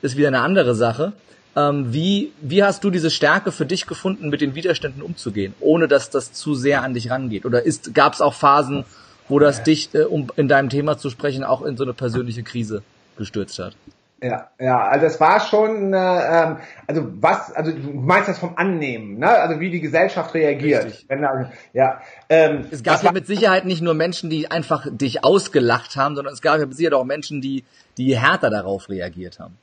ist 0.00 0.16
wieder 0.16 0.28
eine 0.28 0.40
andere 0.40 0.74
Sache. 0.74 1.12
Ähm, 1.58 1.92
wie 1.92 2.32
wie 2.40 2.62
hast 2.62 2.84
du 2.84 2.90
diese 2.90 3.10
Stärke 3.10 3.50
für 3.50 3.66
dich 3.66 3.86
gefunden, 3.86 4.28
mit 4.28 4.40
den 4.40 4.54
Widerständen 4.54 5.02
umzugehen, 5.02 5.54
ohne 5.58 5.88
dass 5.88 6.10
das 6.10 6.32
zu 6.32 6.54
sehr 6.54 6.82
an 6.82 6.94
dich 6.94 7.10
rangeht? 7.10 7.44
Oder 7.44 7.62
gab 7.94 8.12
es 8.12 8.20
auch 8.20 8.34
Phasen, 8.34 8.84
wo 9.28 9.40
das 9.40 9.64
dich, 9.64 9.92
äh, 9.94 10.04
um 10.04 10.28
in 10.36 10.46
deinem 10.46 10.68
Thema 10.68 10.98
zu 10.98 11.10
sprechen, 11.10 11.42
auch 11.42 11.62
in 11.62 11.76
so 11.76 11.82
eine 11.82 11.94
persönliche 11.94 12.44
Krise 12.44 12.82
gestürzt 13.16 13.58
hat. 13.58 13.74
Ja, 14.20 14.48
ja, 14.58 14.88
also 14.88 15.06
es 15.06 15.20
war 15.20 15.40
schon, 15.40 15.92
äh, 15.92 15.96
ähm, 15.96 16.56
also 16.86 17.06
was, 17.20 17.52
also 17.52 17.70
du 17.72 17.92
meinst 17.92 18.28
das 18.28 18.38
vom 18.38 18.56
Annehmen, 18.56 19.18
ne? 19.18 19.28
Also 19.28 19.60
wie 19.60 19.70
die 19.70 19.80
Gesellschaft 19.80 20.34
reagiert. 20.34 20.86
Richtig. 20.86 21.06
Wenn, 21.08 21.24
ja, 21.72 22.00
ähm, 22.28 22.66
es 22.70 22.82
gab 22.82 23.02
ja 23.02 23.12
mit 23.12 23.26
Sicherheit 23.26 23.64
nicht 23.64 23.80
nur 23.80 23.94
Menschen, 23.94 24.28
die 24.28 24.50
einfach 24.50 24.86
dich 24.90 25.24
ausgelacht 25.24 25.96
haben, 25.96 26.16
sondern 26.16 26.34
es 26.34 26.42
gab 26.42 26.58
ja 26.58 26.66
mit 26.66 26.76
Sicherheit 26.76 26.94
auch 26.94 27.04
Menschen, 27.04 27.40
die, 27.40 27.64
die 27.96 28.18
härter 28.18 28.50
darauf 28.50 28.88
reagiert 28.88 29.38
haben. 29.38 29.56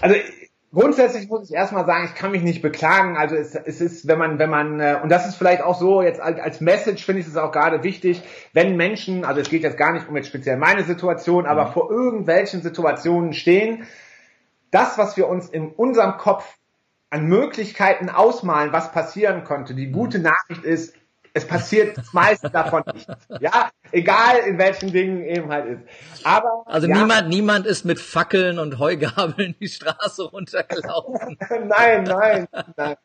Also 0.00 0.16
Grundsätzlich 0.72 1.28
muss 1.28 1.50
ich 1.50 1.54
erstmal 1.54 1.84
sagen, 1.84 2.04
ich 2.04 2.14
kann 2.14 2.30
mich 2.30 2.42
nicht 2.42 2.62
beklagen. 2.62 3.16
Also 3.16 3.34
es, 3.34 3.56
es 3.56 3.80
ist, 3.80 4.06
wenn 4.06 4.18
man, 4.20 4.38
wenn 4.38 4.50
man, 4.50 4.78
äh, 4.78 5.00
und 5.02 5.08
das 5.08 5.26
ist 5.26 5.34
vielleicht 5.34 5.62
auch 5.62 5.76
so, 5.76 6.00
jetzt 6.00 6.20
als, 6.20 6.38
als 6.38 6.60
Message 6.60 7.04
finde 7.04 7.22
ich 7.22 7.26
es 7.26 7.36
auch 7.36 7.50
gerade 7.50 7.82
wichtig, 7.82 8.22
wenn 8.52 8.76
Menschen, 8.76 9.24
also 9.24 9.40
es 9.40 9.50
geht 9.50 9.64
jetzt 9.64 9.76
gar 9.76 9.92
nicht 9.92 10.08
um 10.08 10.16
jetzt 10.16 10.28
speziell 10.28 10.56
meine 10.56 10.84
Situation, 10.84 11.46
aber 11.46 11.66
mhm. 11.66 11.72
vor 11.72 11.90
irgendwelchen 11.90 12.62
Situationen 12.62 13.32
stehen, 13.32 13.84
das, 14.70 14.96
was 14.96 15.16
wir 15.16 15.26
uns 15.26 15.48
in 15.48 15.70
unserem 15.70 16.18
Kopf 16.18 16.56
an 17.10 17.26
Möglichkeiten 17.26 18.08
ausmalen, 18.08 18.72
was 18.72 18.92
passieren 18.92 19.42
konnte, 19.42 19.74
die 19.74 19.90
gute 19.90 20.18
mhm. 20.18 20.24
Nachricht 20.24 20.62
ist, 20.62 20.94
es 21.34 21.46
passiert 21.46 21.96
das 21.96 22.12
meiste 22.12 22.50
davon 22.50 22.82
nicht. 22.92 23.08
Ja, 23.40 23.70
egal 23.92 24.38
in 24.46 24.58
welchen 24.58 24.92
Dingen 24.92 25.24
eben 25.24 25.50
halt 25.50 25.66
ist. 25.66 26.26
Aber 26.26 26.64
also 26.66 26.86
ja, 26.86 26.96
niemand, 26.96 27.28
niemand 27.28 27.66
ist 27.66 27.84
mit 27.84 28.00
Fackeln 28.00 28.58
und 28.58 28.78
Heugabeln 28.78 29.54
die 29.60 29.68
Straße 29.68 30.24
runtergelaufen. 30.24 31.38
nein, 31.68 32.04
nein, 32.04 32.46
nein. 32.76 32.96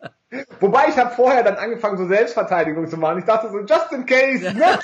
Wobei 0.60 0.90
ich 0.90 0.98
habe 0.98 1.12
vorher 1.12 1.44
dann 1.44 1.56
angefangen, 1.56 1.98
so 1.98 2.08
Selbstverteidigung 2.08 2.88
zu 2.88 2.98
machen. 2.98 3.20
Ich 3.20 3.26
dachte 3.26 3.50
so, 3.50 3.60
just 3.60 3.92
in 3.92 4.06
case. 4.06 4.54
Ne? 4.54 4.80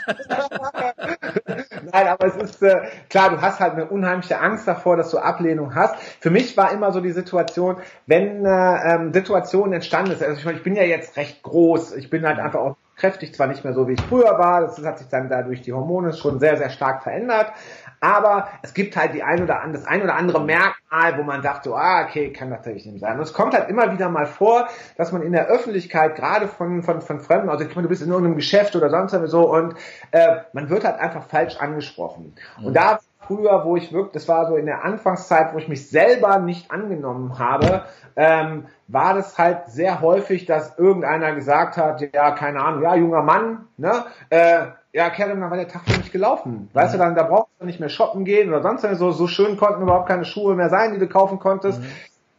Nein, 1.91 2.07
aber 2.07 2.27
es 2.27 2.35
ist 2.35 2.61
äh, 2.61 2.81
klar, 3.09 3.31
du 3.31 3.41
hast 3.41 3.59
halt 3.59 3.73
eine 3.73 3.85
unheimliche 3.85 4.39
Angst 4.39 4.67
davor, 4.67 4.97
dass 4.97 5.09
du 5.09 5.17
Ablehnung 5.17 5.75
hast. 5.75 5.95
Für 6.19 6.29
mich 6.29 6.55
war 6.55 6.71
immer 6.71 6.91
so 6.91 7.01
die 7.01 7.11
Situation, 7.11 7.77
wenn 8.05 8.45
äh, 8.45 8.95
ähm, 8.95 9.13
Situationen 9.13 9.73
entstanden 9.73 10.11
ist. 10.11 10.23
Also 10.23 10.37
ich, 10.37 10.45
meine, 10.45 10.57
ich 10.57 10.63
bin 10.63 10.75
ja 10.75 10.83
jetzt 10.83 11.17
recht 11.17 11.41
groß. 11.43 11.95
Ich 11.95 12.09
bin 12.09 12.25
halt 12.25 12.39
einfach 12.39 12.59
auch 12.59 12.77
kräftig, 13.01 13.33
zwar 13.33 13.47
nicht 13.47 13.63
mehr 13.63 13.73
so 13.73 13.87
wie 13.87 13.93
ich 13.93 14.01
früher 14.01 14.37
war, 14.37 14.61
das 14.61 14.81
hat 14.85 14.99
sich 14.99 15.07
dann 15.07 15.27
dadurch 15.27 15.61
die 15.61 15.73
Hormone 15.73 16.13
schon 16.13 16.39
sehr, 16.39 16.55
sehr 16.55 16.69
stark 16.69 17.01
verändert, 17.03 17.51
aber 17.99 18.47
es 18.61 18.73
gibt 18.73 18.95
halt 18.95 19.13
die 19.13 19.23
ein 19.23 19.43
oder 19.43 19.61
andere, 19.61 19.81
das 19.81 19.87
ein 19.87 20.03
oder 20.03 20.15
andere 20.15 20.39
Merkmal, 20.39 21.17
wo 21.17 21.23
man 21.23 21.41
sagt 21.41 21.65
so, 21.65 21.75
ah, 21.75 22.05
okay, 22.05 22.31
kann 22.31 22.49
natürlich 22.49 22.85
nicht 22.85 23.01
sein. 23.01 23.17
Und 23.17 23.23
es 23.23 23.33
kommt 23.33 23.53
halt 23.53 23.69
immer 23.69 23.91
wieder 23.91 24.09
mal 24.09 24.25
vor, 24.27 24.67
dass 24.97 25.11
man 25.11 25.23
in 25.23 25.33
der 25.33 25.47
Öffentlichkeit, 25.47 26.15
gerade 26.15 26.47
von, 26.47 26.83
von, 26.83 27.01
von 27.01 27.19
Fremden, 27.19 27.49
also 27.49 27.65
ich 27.65 27.75
meine, 27.75 27.83
du 27.83 27.89
bist 27.89 28.03
in 28.03 28.09
irgendeinem 28.09 28.35
Geschäft 28.35 28.75
oder 28.75 28.89
sonst 28.89 29.11
so 29.29 29.51
und 29.51 29.75
äh, 30.11 30.37
man 30.53 30.69
wird 30.69 30.85
halt 30.85 30.99
einfach 30.99 31.23
falsch 31.25 31.57
angesprochen. 31.57 32.35
Mhm. 32.59 32.65
Und 32.67 32.73
da 32.75 32.99
früher, 33.31 33.63
wo 33.65 33.77
ich 33.77 33.93
wirklich, 33.93 34.13
das 34.13 34.27
war 34.27 34.47
so 34.47 34.55
in 34.57 34.65
der 34.65 34.83
Anfangszeit, 34.83 35.53
wo 35.53 35.57
ich 35.57 35.67
mich 35.67 35.89
selber 35.89 36.39
nicht 36.39 36.71
angenommen 36.71 37.39
habe, 37.39 37.83
ähm, 38.15 38.65
war 38.87 39.13
das 39.13 39.37
halt 39.37 39.69
sehr 39.69 40.01
häufig, 40.01 40.45
dass 40.45 40.77
irgendeiner 40.77 41.33
gesagt 41.33 41.77
hat, 41.77 42.01
ja, 42.13 42.31
keine 42.31 42.61
Ahnung, 42.61 42.83
ja, 42.83 42.95
junger 42.95 43.23
Mann, 43.23 43.67
ne, 43.77 44.05
äh, 44.29 44.65
ja, 44.93 45.09
Kevin, 45.09 45.39
dann 45.39 45.49
war 45.49 45.57
der 45.57 45.69
Tag 45.69 45.83
für 45.85 45.97
mich 45.97 46.11
gelaufen. 46.11 46.69
Weißt 46.73 46.93
mhm. 46.93 46.97
du, 46.97 47.03
dann, 47.03 47.15
da 47.15 47.23
brauchst 47.23 47.49
du 47.59 47.65
nicht 47.65 47.79
mehr 47.79 47.87
shoppen 47.87 48.25
gehen 48.25 48.49
oder 48.49 48.61
sonst 48.61 48.81
so, 48.81 49.11
so 49.11 49.27
schön 49.27 49.55
konnten 49.55 49.83
überhaupt 49.83 50.09
keine 50.09 50.25
Schuhe 50.25 50.55
mehr 50.55 50.69
sein, 50.69 50.93
die 50.93 50.99
du 50.99 51.07
kaufen 51.07 51.39
konntest. 51.39 51.79
Mhm. 51.79 51.85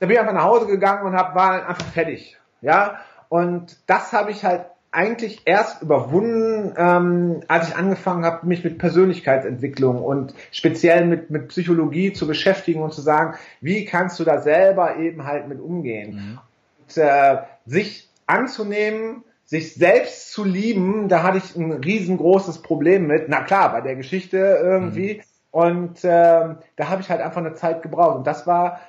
Da 0.00 0.06
bin 0.06 0.14
ich 0.14 0.20
einfach 0.20 0.34
nach 0.34 0.44
Hause 0.44 0.66
gegangen 0.66 1.06
und 1.06 1.16
hab, 1.16 1.34
war 1.34 1.66
einfach 1.66 1.86
fertig. 1.86 2.38
Ja, 2.60 2.98
und 3.30 3.78
das 3.88 4.12
habe 4.12 4.30
ich 4.30 4.44
halt 4.44 4.66
eigentlich 4.92 5.42
erst 5.46 5.80
überwunden, 5.80 6.74
ähm, 6.76 7.42
als 7.48 7.68
ich 7.68 7.76
angefangen 7.76 8.26
habe, 8.26 8.46
mich 8.46 8.62
mit 8.62 8.78
Persönlichkeitsentwicklung 8.78 10.02
und 10.02 10.34
speziell 10.50 11.06
mit, 11.06 11.30
mit 11.30 11.48
Psychologie 11.48 12.12
zu 12.12 12.26
beschäftigen 12.26 12.82
und 12.82 12.92
zu 12.92 13.00
sagen, 13.00 13.38
wie 13.62 13.86
kannst 13.86 14.20
du 14.20 14.24
da 14.24 14.40
selber 14.40 14.98
eben 14.98 15.24
halt 15.24 15.48
mit 15.48 15.60
umgehen. 15.60 16.14
Mhm. 16.14 16.38
Und, 16.82 16.96
äh, 16.98 17.38
sich 17.64 18.10
anzunehmen, 18.26 19.24
sich 19.46 19.74
selbst 19.74 20.30
zu 20.30 20.44
lieben, 20.44 21.08
da 21.08 21.22
hatte 21.22 21.38
ich 21.38 21.56
ein 21.56 21.72
riesengroßes 21.72 22.60
Problem 22.60 23.06
mit. 23.06 23.28
Na 23.28 23.42
klar, 23.42 23.72
bei 23.72 23.80
der 23.80 23.96
Geschichte 23.96 24.36
irgendwie. 24.38 25.14
Mhm. 25.14 25.22
Und 25.50 26.04
äh, 26.04 26.54
da 26.76 26.88
habe 26.88 27.02
ich 27.02 27.10
halt 27.10 27.20
einfach 27.20 27.40
eine 27.40 27.54
Zeit 27.54 27.82
gebraucht. 27.82 28.16
Und 28.16 28.26
das 28.26 28.46
war 28.46 28.80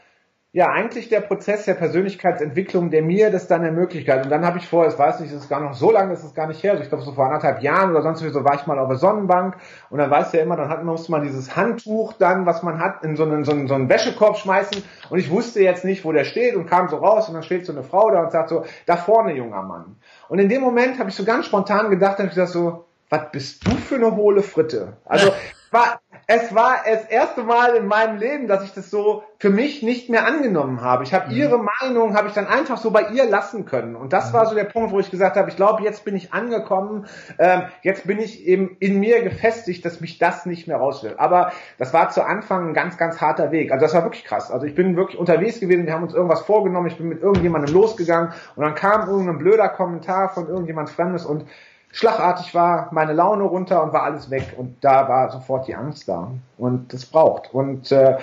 ja 0.53 0.69
eigentlich 0.69 1.09
der 1.09 1.21
Prozess 1.21 1.65
der 1.65 1.73
Persönlichkeitsentwicklung, 1.73 2.91
der 2.91 3.01
mir 3.01 3.31
das 3.31 3.47
dann 3.47 3.65
ermöglicht 3.65 4.07
hat. 4.07 4.23
Und 4.23 4.29
dann 4.29 4.45
habe 4.45 4.59
ich 4.59 4.67
vor, 4.67 4.85
es 4.85 4.99
weiß 4.99 5.19
nicht, 5.19 5.33
es 5.33 5.41
ist 5.41 5.49
gar 5.49 5.59
noch 5.59 5.73
so 5.73 5.91
lange, 5.91 6.13
ist 6.13 6.23
es 6.23 6.35
gar 6.35 6.45
nicht 6.45 6.61
her, 6.61 6.73
also 6.73 6.83
ich 6.83 6.89
glaube 6.89 7.03
so 7.03 7.11
vor 7.11 7.25
anderthalb 7.25 7.63
Jahren 7.63 7.89
oder 7.89 8.03
sonst 8.03 8.23
wie 8.23 8.29
so 8.29 8.45
war 8.45 8.53
ich 8.53 8.67
mal 8.67 8.77
auf 8.77 8.87
der 8.87 8.97
Sonnenbank 8.97 9.57
und 9.89 9.97
dann 9.97 10.11
weißt 10.11 10.31
du 10.31 10.37
ja 10.37 10.43
immer, 10.43 10.55
dann 10.55 10.69
hat, 10.69 10.83
musste 10.83 11.11
man 11.11 11.23
dieses 11.23 11.55
Handtuch 11.55 12.13
dann, 12.13 12.45
was 12.45 12.61
man 12.61 12.79
hat, 12.79 13.03
in 13.03 13.15
so 13.15 13.23
einen, 13.23 13.43
so, 13.43 13.51
einen, 13.51 13.67
so 13.67 13.73
einen 13.73 13.89
Wäschekorb 13.89 14.37
schmeißen 14.37 14.83
und 15.09 15.17
ich 15.17 15.31
wusste 15.31 15.59
jetzt 15.59 15.85
nicht, 15.85 16.05
wo 16.05 16.11
der 16.11 16.23
steht 16.23 16.55
und 16.55 16.67
kam 16.67 16.87
so 16.87 16.97
raus 16.97 17.27
und 17.27 17.33
dann 17.33 17.43
steht 17.43 17.65
so 17.65 17.73
eine 17.73 17.83
Frau 17.83 18.11
da 18.11 18.21
und 18.21 18.31
sagt 18.31 18.49
so, 18.49 18.63
da 18.85 18.95
vorne 18.95 19.33
junger 19.33 19.63
Mann. 19.63 19.95
Und 20.29 20.37
in 20.37 20.49
dem 20.49 20.61
Moment 20.61 20.99
habe 20.99 21.09
ich 21.09 21.15
so 21.15 21.25
ganz 21.25 21.47
spontan 21.47 21.89
gedacht, 21.89 22.19
habe 22.19 22.27
ich 22.27 22.35
gesagt 22.35 22.51
so, 22.51 22.85
was 23.09 23.31
bist 23.31 23.65
du 23.65 23.71
für 23.71 23.95
eine 23.95 24.15
hohle 24.15 24.43
Fritte? 24.43 24.97
Also 25.05 25.31
war, 25.71 25.99
es 26.27 26.55
war 26.55 26.77
das 26.85 27.05
erste 27.05 27.43
Mal 27.43 27.75
in 27.75 27.87
meinem 27.87 28.17
Leben, 28.17 28.47
dass 28.47 28.63
ich 28.63 28.73
das 28.73 28.89
so 28.89 29.23
für 29.39 29.49
mich 29.49 29.83
nicht 29.83 30.09
mehr 30.09 30.25
angenommen 30.25 30.81
habe. 30.81 31.03
Ich 31.03 31.13
habe 31.13 31.29
mhm. 31.29 31.35
ihre 31.35 31.57
Meinung, 31.57 32.15
habe 32.15 32.29
ich 32.29 32.33
dann 32.33 32.47
einfach 32.47 32.77
so 32.77 32.91
bei 32.91 33.09
ihr 33.09 33.25
lassen 33.25 33.65
können. 33.65 33.95
Und 33.95 34.13
das 34.13 34.29
mhm. 34.29 34.33
war 34.33 34.45
so 34.45 34.55
der 34.55 34.63
Punkt, 34.63 34.91
wo 34.91 34.99
ich 34.99 35.11
gesagt 35.11 35.35
habe, 35.35 35.49
ich 35.49 35.55
glaube, 35.55 35.83
jetzt 35.83 36.05
bin 36.05 36.15
ich 36.15 36.31
angekommen, 36.31 37.07
ähm, 37.39 37.63
jetzt 37.81 38.07
bin 38.07 38.19
ich 38.19 38.45
eben 38.45 38.77
in 38.79 38.99
mir 38.99 39.21
gefestigt, 39.21 39.83
dass 39.83 39.99
mich 39.99 40.17
das 40.17 40.45
nicht 40.45 40.67
mehr 40.67 40.77
raus 40.77 41.03
will. 41.03 41.15
Aber 41.17 41.51
das 41.77 41.93
war 41.93 42.09
zu 42.09 42.23
Anfang 42.23 42.69
ein 42.69 42.73
ganz, 42.73 42.97
ganz 42.97 43.19
harter 43.19 43.51
Weg. 43.51 43.71
Also 43.71 43.85
das 43.85 43.93
war 43.93 44.03
wirklich 44.03 44.23
krass. 44.23 44.49
Also 44.49 44.65
ich 44.65 44.75
bin 44.75 44.95
wirklich 44.95 45.19
unterwegs 45.19 45.59
gewesen, 45.59 45.85
wir 45.85 45.93
haben 45.93 46.03
uns 46.03 46.13
irgendwas 46.13 46.41
vorgenommen, 46.41 46.87
ich 46.87 46.97
bin 46.97 47.09
mit 47.09 47.21
irgendjemandem 47.21 47.73
losgegangen 47.73 48.33
und 48.55 48.63
dann 48.63 48.75
kam 48.75 49.09
irgendein 49.09 49.37
blöder 49.37 49.69
Kommentar 49.69 50.29
von 50.29 50.47
irgendjemand 50.47 50.89
Fremdes 50.89 51.25
und 51.25 51.45
schlagartig 51.93 52.53
war 52.53 52.89
meine 52.91 53.13
Laune 53.13 53.43
runter 53.43 53.81
und 53.81 53.93
war 53.93 54.03
alles 54.03 54.29
weg 54.29 54.55
und 54.57 54.83
da 54.83 55.07
war 55.07 55.31
sofort 55.31 55.67
die 55.67 55.75
Angst 55.75 56.09
da 56.09 56.31
und 56.57 56.91
das 56.91 57.05
braucht 57.05 57.53
und 57.53 57.91
äh, 57.91 58.17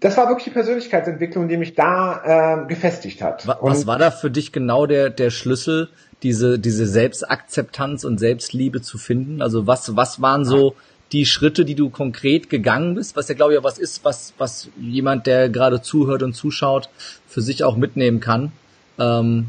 das 0.00 0.16
war 0.16 0.28
wirklich 0.28 0.44
die 0.44 0.50
Persönlichkeitsentwicklung, 0.50 1.48
die 1.48 1.56
mich 1.56 1.74
da 1.74 2.62
äh, 2.62 2.66
gefestigt 2.66 3.20
hat. 3.20 3.46
Was, 3.46 3.58
was 3.60 3.86
war 3.86 3.98
da 3.98 4.10
für 4.10 4.30
dich 4.30 4.52
genau 4.52 4.86
der 4.86 5.10
der 5.10 5.30
Schlüssel, 5.30 5.90
diese 6.22 6.58
diese 6.58 6.86
Selbstakzeptanz 6.86 8.04
und 8.04 8.18
Selbstliebe 8.18 8.80
zu 8.80 8.96
finden? 8.96 9.42
Also 9.42 9.66
was 9.66 9.94
was 9.96 10.22
waren 10.22 10.44
so 10.44 10.76
die 11.12 11.26
Schritte, 11.26 11.64
die 11.64 11.74
du 11.74 11.90
konkret 11.90 12.48
gegangen 12.48 12.94
bist, 12.94 13.16
was 13.16 13.28
ja 13.28 13.34
glaube 13.34 13.52
ich 13.52 13.58
auch 13.58 13.64
was 13.64 13.78
ist, 13.78 14.04
was 14.04 14.32
was 14.38 14.70
jemand, 14.80 15.26
der 15.26 15.50
gerade 15.50 15.82
zuhört 15.82 16.22
und 16.22 16.32
zuschaut, 16.32 16.88
für 17.26 17.42
sich 17.42 17.64
auch 17.64 17.76
mitnehmen 17.76 18.20
kann. 18.20 18.52
Ähm, 18.98 19.48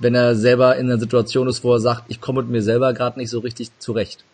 wenn 0.00 0.14
er 0.14 0.34
selber 0.34 0.76
in 0.76 0.90
einer 0.90 0.98
Situation 0.98 1.46
ist, 1.48 1.62
wo 1.62 1.72
er 1.74 1.80
sagt, 1.80 2.04
ich 2.08 2.20
komme 2.20 2.42
mit 2.42 2.50
mir 2.50 2.62
selber 2.62 2.92
gerade 2.92 3.18
nicht 3.18 3.30
so 3.30 3.38
richtig 3.38 3.70
zurecht. 3.78 4.24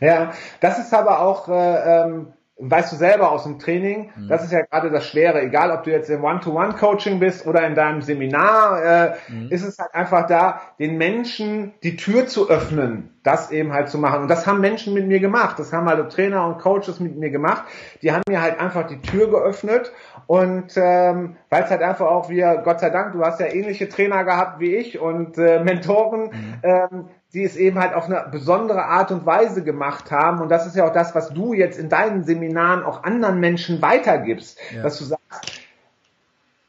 Ja, 0.00 0.32
das 0.60 0.78
ist 0.78 0.92
aber 0.92 1.20
auch, 1.20 1.48
äh, 1.48 2.02
ähm, 2.02 2.26
weißt 2.58 2.92
du 2.92 2.96
selber 2.96 3.30
aus 3.30 3.44
dem 3.44 3.58
Training, 3.58 4.10
mhm. 4.16 4.28
das 4.28 4.44
ist 4.44 4.52
ja 4.52 4.62
gerade 4.62 4.90
das 4.90 5.06
Schwere, 5.06 5.40
egal 5.42 5.70
ob 5.70 5.84
du 5.84 5.90
jetzt 5.90 6.10
im 6.10 6.24
One-to-One-Coaching 6.24 7.20
bist 7.20 7.46
oder 7.46 7.66
in 7.66 7.74
deinem 7.74 8.02
Seminar, 8.02 8.82
äh, 8.82 9.14
mhm. 9.28 9.48
ist 9.50 9.64
es 9.64 9.78
halt 9.78 9.94
einfach 9.94 10.26
da, 10.26 10.60
den 10.78 10.98
Menschen 10.98 11.74
die 11.82 11.96
Tür 11.96 12.26
zu 12.26 12.50
öffnen, 12.50 13.16
das 13.22 13.52
eben 13.52 13.72
halt 13.72 13.88
zu 13.88 13.98
machen. 13.98 14.22
Und 14.22 14.28
das 14.28 14.46
haben 14.46 14.60
Menschen 14.60 14.92
mit 14.92 15.06
mir 15.06 15.20
gemacht, 15.20 15.58
das 15.58 15.72
haben 15.72 15.86
halt 15.86 16.10
Trainer 16.10 16.46
und 16.46 16.58
Coaches 16.58 16.98
mit 16.98 17.16
mir 17.16 17.30
gemacht, 17.30 17.64
die 18.02 18.12
haben 18.12 18.22
mir 18.28 18.42
halt 18.42 18.60
einfach 18.60 18.86
die 18.86 19.00
Tür 19.00 19.30
geöffnet 19.30 19.92
und 20.26 20.72
ähm, 20.76 21.36
weil 21.50 21.62
es 21.62 21.70
halt 21.70 21.82
einfach 21.82 22.06
auch 22.06 22.28
wir, 22.28 22.60
Gott 22.64 22.80
sei 22.80 22.90
Dank, 22.90 23.12
du 23.12 23.24
hast 23.24 23.40
ja 23.40 23.46
ähnliche 23.46 23.88
Trainer 23.88 24.24
gehabt 24.24 24.58
wie 24.60 24.74
ich 24.74 24.98
und 24.98 25.38
äh, 25.38 25.62
Mentoren, 25.62 26.30
mhm. 26.30 26.54
ähm, 26.62 27.04
die 27.34 27.44
es 27.44 27.56
eben 27.56 27.78
halt 27.78 27.94
auf 27.94 28.06
eine 28.06 28.26
besondere 28.30 28.84
Art 28.84 29.10
und 29.10 29.26
Weise 29.26 29.62
gemacht 29.62 30.10
haben. 30.10 30.40
Und 30.40 30.48
das 30.48 30.66
ist 30.66 30.76
ja 30.76 30.86
auch 30.86 30.92
das, 30.92 31.14
was 31.14 31.28
du 31.28 31.52
jetzt 31.52 31.78
in 31.78 31.88
deinen 31.88 32.24
Seminaren 32.24 32.82
auch 32.82 33.04
anderen 33.04 33.38
Menschen 33.38 33.82
weitergibst, 33.82 34.58
ja. 34.74 34.82
dass 34.82 34.98
du 34.98 35.04
sagst, 35.04 35.58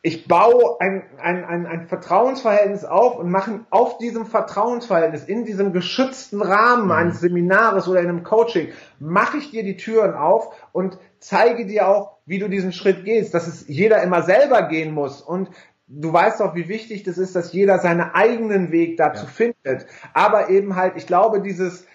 ich 0.02 0.28
baue 0.28 0.80
ein, 0.80 1.04
ein, 1.22 1.44
ein, 1.44 1.66
ein 1.66 1.88
Vertrauensverhältnis 1.88 2.86
auf 2.86 3.18
und 3.18 3.30
mache 3.30 3.62
auf 3.70 3.98
diesem 3.98 4.26
Vertrauensverhältnis, 4.26 5.26
in 5.26 5.44
diesem 5.44 5.74
geschützten 5.74 6.42
Rahmen 6.42 6.86
mhm. 6.86 6.92
eines 6.92 7.20
Seminares 7.20 7.88
oder 7.88 8.00
in 8.00 8.08
einem 8.08 8.24
Coaching, 8.24 8.70
mache 9.00 9.38
ich 9.38 9.52
dir 9.52 9.64
die 9.64 9.76
Türen 9.76 10.14
auf 10.14 10.56
und 10.72 10.98
zeige 11.20 11.66
dir 11.66 11.90
auch, 11.90 12.18
wie 12.26 12.40
du 12.40 12.48
diesen 12.48 12.72
Schritt 12.72 13.04
gehst, 13.04 13.34
dass 13.34 13.48
es 13.48 13.68
jeder 13.68 14.02
immer 14.02 14.24
selber 14.24 14.64
gehen 14.64 14.94
muss 14.94 15.22
und 15.22 15.50
du 15.90 16.14
weißt 16.14 16.42
auch, 16.42 16.56
wie 16.56 16.70
wichtig 16.70 17.04
das 17.04 17.18
ist, 17.18 17.36
dass 17.36 17.52
jeder 17.52 17.80
seinen 17.80 18.02
eigenen 18.02 18.72
Weg 18.72 18.98
dazu 18.98 19.26
ja. 19.26 19.32
findet. 19.32 19.88
Aber 20.14 20.50
eben 20.50 20.76
halt, 20.76 20.94
ich 20.96 21.08
glaube, 21.08 21.42
dieses, 21.42 21.86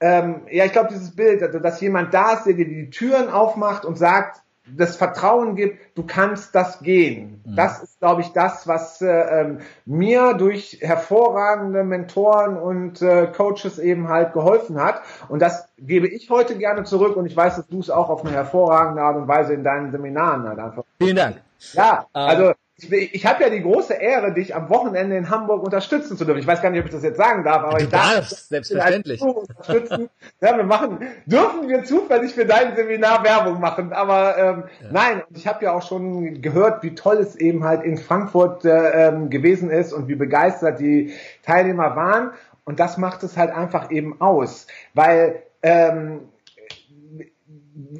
ähm, 0.00 0.42
ja, 0.50 0.64
ich 0.64 0.72
glaube, 0.72 0.90
dieses 0.90 1.16
Bild, 1.16 1.42
dass 1.42 1.80
jemand 1.80 2.14
da 2.14 2.34
ist, 2.34 2.44
der 2.44 2.54
dir 2.54 2.68
die 2.68 2.90
Türen 2.90 3.28
aufmacht 3.28 3.84
und 3.84 3.96
sagt, 3.96 4.42
das 4.76 4.96
Vertrauen 4.96 5.56
gibt, 5.56 5.96
du 5.96 6.04
kannst 6.04 6.54
das 6.54 6.80
gehen. 6.80 7.42
Mhm. 7.46 7.56
Das 7.56 7.82
ist, 7.82 8.00
glaube 8.00 8.20
ich, 8.20 8.34
das, 8.34 8.68
was 8.68 9.00
äh, 9.00 9.08
ähm, 9.08 9.58
mir 9.86 10.34
durch 10.34 10.78
hervorragende 10.82 11.84
Mentoren 11.84 12.58
und 12.58 13.00
äh, 13.00 13.28
Coaches 13.28 13.78
eben 13.78 14.08
halt 14.08 14.34
geholfen 14.34 14.78
hat. 14.78 15.00
Und 15.30 15.40
das 15.40 15.68
gebe 15.78 16.06
ich 16.06 16.28
heute 16.28 16.58
gerne 16.58 16.84
zurück 16.84 17.16
und 17.16 17.24
ich 17.24 17.34
weiß, 17.34 17.56
dass 17.56 17.66
du 17.66 17.80
es 17.80 17.88
auch 17.88 18.10
auf 18.10 18.26
eine 18.26 18.34
hervorragende 18.34 19.00
Art 19.00 19.16
und 19.16 19.26
Weise 19.26 19.54
in 19.54 19.64
deinen 19.64 19.90
Seminaren 19.90 20.46
halt 20.46 20.58
einfach. 20.58 20.84
Vielen 21.00 21.16
Dank. 21.16 21.40
Ja, 21.72 22.06
also 22.12 22.52
ich, 22.80 23.14
ich 23.14 23.26
habe 23.26 23.42
ja 23.42 23.50
die 23.50 23.62
große 23.62 23.94
Ehre, 23.94 24.32
dich 24.32 24.54
am 24.54 24.68
Wochenende 24.68 25.16
in 25.16 25.30
Hamburg 25.30 25.64
unterstützen 25.64 26.16
zu 26.16 26.24
dürfen. 26.24 26.38
Ich 26.38 26.46
weiß 26.46 26.62
gar 26.62 26.70
nicht, 26.70 26.80
ob 26.80 26.86
ich 26.86 26.92
das 26.92 27.02
jetzt 27.02 27.16
sagen 27.16 27.42
darf, 27.42 27.64
aber 27.64 27.78
du 27.78 27.84
ich 27.84 27.90
darf 27.90 28.14
darfst, 28.14 28.48
selbstverständlich. 28.48 29.20
Unterstützen. 29.20 30.08
ja, 30.40 30.56
wir 30.56 30.64
machen, 30.64 30.98
dürfen 31.26 31.68
wir 31.68 31.82
zufällig 31.82 32.34
für 32.34 32.46
dein 32.46 32.76
Seminar 32.76 33.24
Werbung 33.24 33.60
machen, 33.60 33.92
aber 33.92 34.38
ähm, 34.38 34.64
ja. 34.80 34.88
nein, 34.92 35.22
ich 35.34 35.48
habe 35.48 35.64
ja 35.64 35.72
auch 35.72 35.82
schon 35.82 36.40
gehört, 36.40 36.84
wie 36.84 36.94
toll 36.94 37.16
es 37.16 37.34
eben 37.34 37.64
halt 37.64 37.82
in 37.82 37.96
Frankfurt 37.96 38.64
äh, 38.64 39.08
ähm, 39.08 39.28
gewesen 39.28 39.70
ist 39.70 39.92
und 39.92 40.06
wie 40.06 40.14
begeistert 40.14 40.78
die 40.78 41.12
Teilnehmer 41.42 41.96
waren. 41.96 42.30
Und 42.64 42.78
das 42.78 42.96
macht 42.96 43.22
es 43.24 43.36
halt 43.36 43.50
einfach 43.50 43.90
eben 43.90 44.20
aus, 44.20 44.66
weil 44.94 45.42
ähm, 45.62 46.28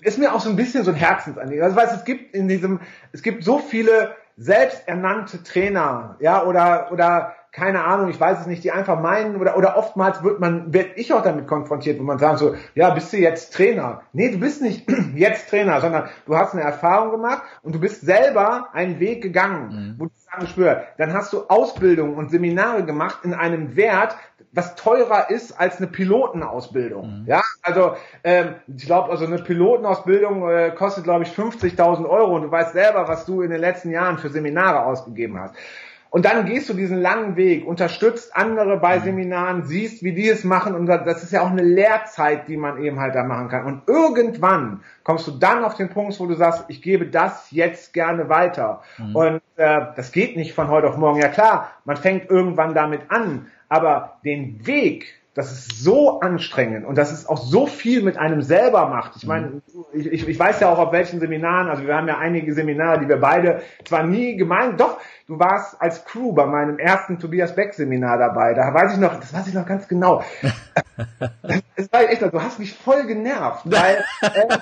ist 0.03 0.19
mir 0.19 0.35
auch 0.35 0.41
so 0.41 0.51
ein 0.51 0.57
bisschen 0.57 0.85
so 0.85 0.91
ein 0.91 0.97
Herzensanliegen. 0.97 1.65
Also, 1.65 1.77
weißt, 1.77 1.95
es 1.95 2.05
gibt 2.05 2.35
in 2.35 2.49
diesem, 2.49 2.81
es 3.13 3.23
gibt 3.23 3.45
so 3.45 3.59
viele 3.59 4.15
selbsternannte 4.39 5.43
Trainer, 5.43 6.17
ja, 6.21 6.45
oder, 6.45 6.91
oder, 6.93 7.35
keine 7.51 7.83
Ahnung, 7.83 8.09
ich 8.09 8.21
weiß 8.21 8.41
es 8.41 8.47
nicht, 8.47 8.63
die 8.63 8.71
einfach 8.71 9.01
meinen, 9.01 9.37
oder, 9.37 9.57
oder 9.57 9.77
oftmals 9.77 10.23
wird 10.23 10.39
man, 10.39 10.73
werde 10.73 10.91
ich 10.95 11.13
auch 11.13 11.23
damit 11.23 11.49
konfrontiert, 11.49 11.99
wo 11.99 12.05
man 12.05 12.21
sagt 12.21 12.39
so, 12.39 12.55
ja, 12.75 12.91
bist 12.91 13.13
du 13.13 13.17
jetzt 13.17 13.53
Trainer? 13.53 14.03
Nee, 14.13 14.31
du 14.31 14.39
bist 14.39 14.63
nicht 14.63 14.89
jetzt 15.15 15.51
Trainer, 15.51 15.81
sondern 15.81 16.09
du 16.27 16.37
hast 16.37 16.55
eine 16.55 16.63
Erfahrung 16.63 17.11
gemacht 17.11 17.43
und 17.63 17.75
du 17.75 17.81
bist 17.81 18.03
selber 18.03 18.69
einen 18.73 19.01
Weg 19.01 19.23
gegangen, 19.23 19.69
mhm. 19.71 19.95
wo 19.99 20.05
du 20.05 20.11
sagen 20.15 20.47
spür, 20.47 20.85
dann 20.99 21.13
hast 21.15 21.33
du 21.33 21.49
Ausbildung 21.49 22.15
und 22.17 22.31
Seminare 22.31 22.85
gemacht 22.85 23.21
in 23.25 23.35
einem 23.35 23.75
Wert, 23.75 24.17
was 24.53 24.77
teurer 24.77 25.31
ist 25.31 25.59
als 25.59 25.79
eine 25.79 25.89
Pilotenausbildung. 25.89 27.23
Mhm. 27.23 27.27
Ja, 27.27 27.43
also 27.69 27.97
ähm, 28.25 28.55
ich 28.67 28.87
glaube, 28.87 29.11
also 29.11 29.27
eine 29.27 29.39
Pilotenausbildung 29.39 30.49
äh, 30.49 30.71
kostet, 30.71 31.05
glaube 31.05 31.25
ich, 31.25 31.31
50.000 31.31 32.09
Euro 32.09 32.37
und 32.37 32.43
du 32.43 32.51
weißt 32.51 32.73
selber, 32.73 33.07
was 33.07 33.27
du 33.27 33.43
in 33.43 33.51
den 33.51 33.61
letzten 33.61 33.91
Jahren 33.91 34.19
für 34.19 34.31
Seminare 34.31 34.85
ausgegeben 34.85 35.39
hast. 35.39 35.55
Und 36.11 36.25
dann 36.25 36.47
gehst 36.47 36.71
du 36.71 36.75
diesen 36.75 37.03
langen 37.03 37.37
Weg, 37.37 37.67
unterstützt 37.67 38.35
andere 38.35 38.79
bei 38.79 38.99
mhm. 38.99 39.05
Seminaren, 39.05 39.65
siehst, 39.65 40.03
wie 40.03 40.15
die 40.15 40.29
es 40.29 40.43
machen 40.43 40.75
und 40.75 40.87
das 40.87 41.23
ist 41.23 41.33
ja 41.33 41.43
auch 41.43 41.51
eine 41.51 41.63
Lehrzeit, 41.63 42.49
die 42.49 42.57
man 42.57 42.83
eben 42.83 42.99
halt 42.99 43.15
da 43.15 43.25
machen 43.25 43.49
kann. 43.49 43.67
Und 43.67 43.83
irgendwann 43.87 44.81
kommst 45.05 45.27
du 45.27 45.33
dann 45.33 45.65
auf 45.65 45.75
den 45.75 45.91
Punkt, 45.91 46.19
wo 46.19 46.27
du 46.27 46.35
sagst, 46.35 46.65
ich 46.69 46.81
gebe 46.81 47.07
das 47.07 47.51
jetzt 47.51 47.93
gerne 47.93 48.31
weiter. 48.31 48.83
Mhm. 48.97 49.17
Und 49.17 49.43
äh, 49.57 49.81
das 49.97 50.13
geht 50.13 50.37
nicht 50.37 50.55
von 50.55 50.69
heute 50.69 50.89
auf 50.89 50.97
morgen. 50.97 51.21
Ja 51.21 51.29
klar, 51.29 51.73
man 51.85 51.99
fängt 51.99 52.31
irgendwann 52.31 52.75
damit 52.75 53.03
an, 53.11 53.49
aber 53.69 54.19
den 54.25 54.67
Weg 54.67 55.19
das 55.35 55.53
ist 55.53 55.85
so 55.85 56.21
anstrengend 56.21 56.85
und 56.85 56.99
das 56.99 57.13
ist 57.13 57.29
auch 57.29 57.39
so 57.39 57.67
viel 57.67 58.03
mit 58.03 58.17
einem 58.17 58.43
selber 58.43 58.89
macht. 58.89 59.15
Ich 59.17 59.27
meine, 59.27 59.63
ich, 59.93 60.07
ich, 60.07 60.27
ich 60.27 60.39
weiß 60.39 60.59
ja 60.61 60.69
auch 60.69 60.79
auf 60.79 60.93
welchen 60.93 61.21
Seminaren, 61.21 61.69
also 61.69 61.87
wir 61.87 61.95
haben 61.95 62.09
ja 62.09 62.19
einige 62.19 62.53
Seminare, 62.55 62.99
die 63.01 63.09
wir 63.09 63.21
beide 63.21 63.63
zwar 63.85 64.03
nie 64.03 64.37
gemeint, 64.37 64.81
doch, 64.81 64.99
du 65.29 65.39
warst 65.39 65.81
als 65.81 66.05
Crew 66.05 66.33
bei 66.33 66.47
meinem 66.47 66.79
ersten 66.79 67.19
Tobias 67.19 67.55
Beck 67.55 67.75
Seminar 67.75 68.19
dabei. 68.19 68.55
Da 68.55 68.75
weiß 68.75 68.95
ich 68.95 68.99
noch, 68.99 69.15
das 69.15 69.33
weiß 69.33 69.47
ich 69.47 69.55
noch 69.55 69.67
ganz 69.67 69.87
genau. 69.87 70.25
das 71.77 71.93
war 71.93 72.11
echt, 72.11 72.23
du 72.23 72.43
hast 72.43 72.59
mich 72.59 72.75
voll 72.75 73.07
genervt, 73.07 73.63
weil 73.65 74.05
äh, 74.23 74.59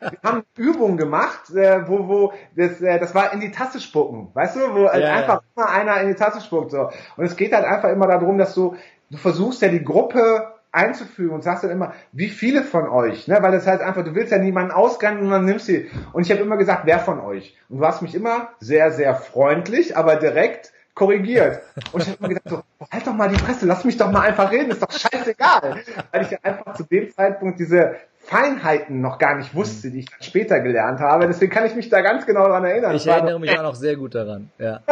wir 0.00 0.18
haben 0.24 0.42
Übungen 0.56 0.96
gemacht, 0.96 1.50
äh, 1.54 1.86
wo, 1.86 2.08
wo 2.08 2.32
das, 2.56 2.80
äh, 2.80 2.98
das 2.98 3.14
war 3.14 3.32
in 3.32 3.40
die 3.40 3.52
Tasse 3.52 3.80
spucken, 3.80 4.30
weißt 4.34 4.56
du, 4.56 4.74
wo 4.74 4.84
ja, 4.84 5.14
einfach 5.14 5.42
ja. 5.42 5.42
immer 5.54 5.70
einer 5.70 6.00
in 6.00 6.08
die 6.08 6.14
Tasse 6.14 6.40
spuckt 6.40 6.72
so. 6.72 6.90
Und 7.16 7.24
es 7.24 7.36
geht 7.36 7.52
halt 7.52 7.64
einfach 7.64 7.90
immer 7.90 8.06
darum, 8.08 8.38
dass 8.38 8.54
du 8.54 8.74
du 9.10 9.16
versuchst 9.18 9.62
ja 9.62 9.68
die 9.68 9.84
Gruppe 9.84 10.52
einzufügen 10.72 11.34
und 11.34 11.42
sagst 11.42 11.64
dann 11.64 11.70
immer, 11.70 11.94
wie 12.12 12.28
viele 12.28 12.62
von 12.62 12.88
euch, 12.88 13.28
ne? 13.28 13.38
weil 13.40 13.52
das 13.52 13.66
heißt 13.66 13.82
einfach, 13.82 14.04
du 14.04 14.14
willst 14.14 14.30
ja 14.30 14.38
niemanden 14.38 14.72
ausgrenzen 14.72 15.24
und 15.24 15.30
dann 15.30 15.46
nimmst 15.46 15.66
sie. 15.66 15.90
Und 16.12 16.26
ich 16.26 16.30
habe 16.30 16.42
immer 16.42 16.58
gesagt, 16.58 16.82
wer 16.84 16.98
von 16.98 17.18
euch? 17.20 17.56
Und 17.68 17.78
du 17.78 17.86
hast 17.86 18.02
mich 18.02 18.14
immer 18.14 18.50
sehr, 18.60 18.92
sehr 18.92 19.14
freundlich, 19.14 19.96
aber 19.96 20.16
direkt 20.16 20.72
korrigiert. 20.94 21.62
Und 21.92 22.02
ich 22.02 22.08
habe 22.08 22.22
mir 22.22 22.28
gedacht, 22.34 22.48
so, 22.48 22.62
halt 22.90 23.06
doch 23.06 23.14
mal 23.14 23.28
die 23.28 23.42
Presse, 23.42 23.66
lass 23.66 23.84
mich 23.84 23.96
doch 23.96 24.10
mal 24.10 24.22
einfach 24.22 24.50
reden, 24.50 24.70
ist 24.70 24.82
doch 24.82 24.90
scheißegal. 24.90 25.82
Weil 26.10 26.22
ich 26.22 26.30
ja 26.30 26.38
einfach 26.42 26.74
zu 26.74 26.84
dem 26.84 27.10
Zeitpunkt 27.10 27.58
diese 27.58 27.96
Feinheiten 28.26 29.00
noch 29.00 29.18
gar 29.18 29.36
nicht 29.36 29.54
wusste, 29.54 29.90
die 29.90 30.00
ich 30.00 30.06
dann 30.10 30.20
später 30.20 30.58
gelernt 30.58 30.98
habe. 30.98 31.28
Deswegen 31.28 31.52
kann 31.52 31.64
ich 31.64 31.76
mich 31.76 31.88
da 31.88 32.00
ganz 32.00 32.26
genau 32.26 32.48
daran 32.48 32.64
erinnern. 32.64 32.96
Ich 32.96 33.06
erinnere 33.06 33.38
mich 33.38 33.56
auch 33.56 33.62
noch 33.62 33.76
sehr 33.76 33.94
gut 33.96 34.14
daran. 34.14 34.50
Ja. 34.58 34.80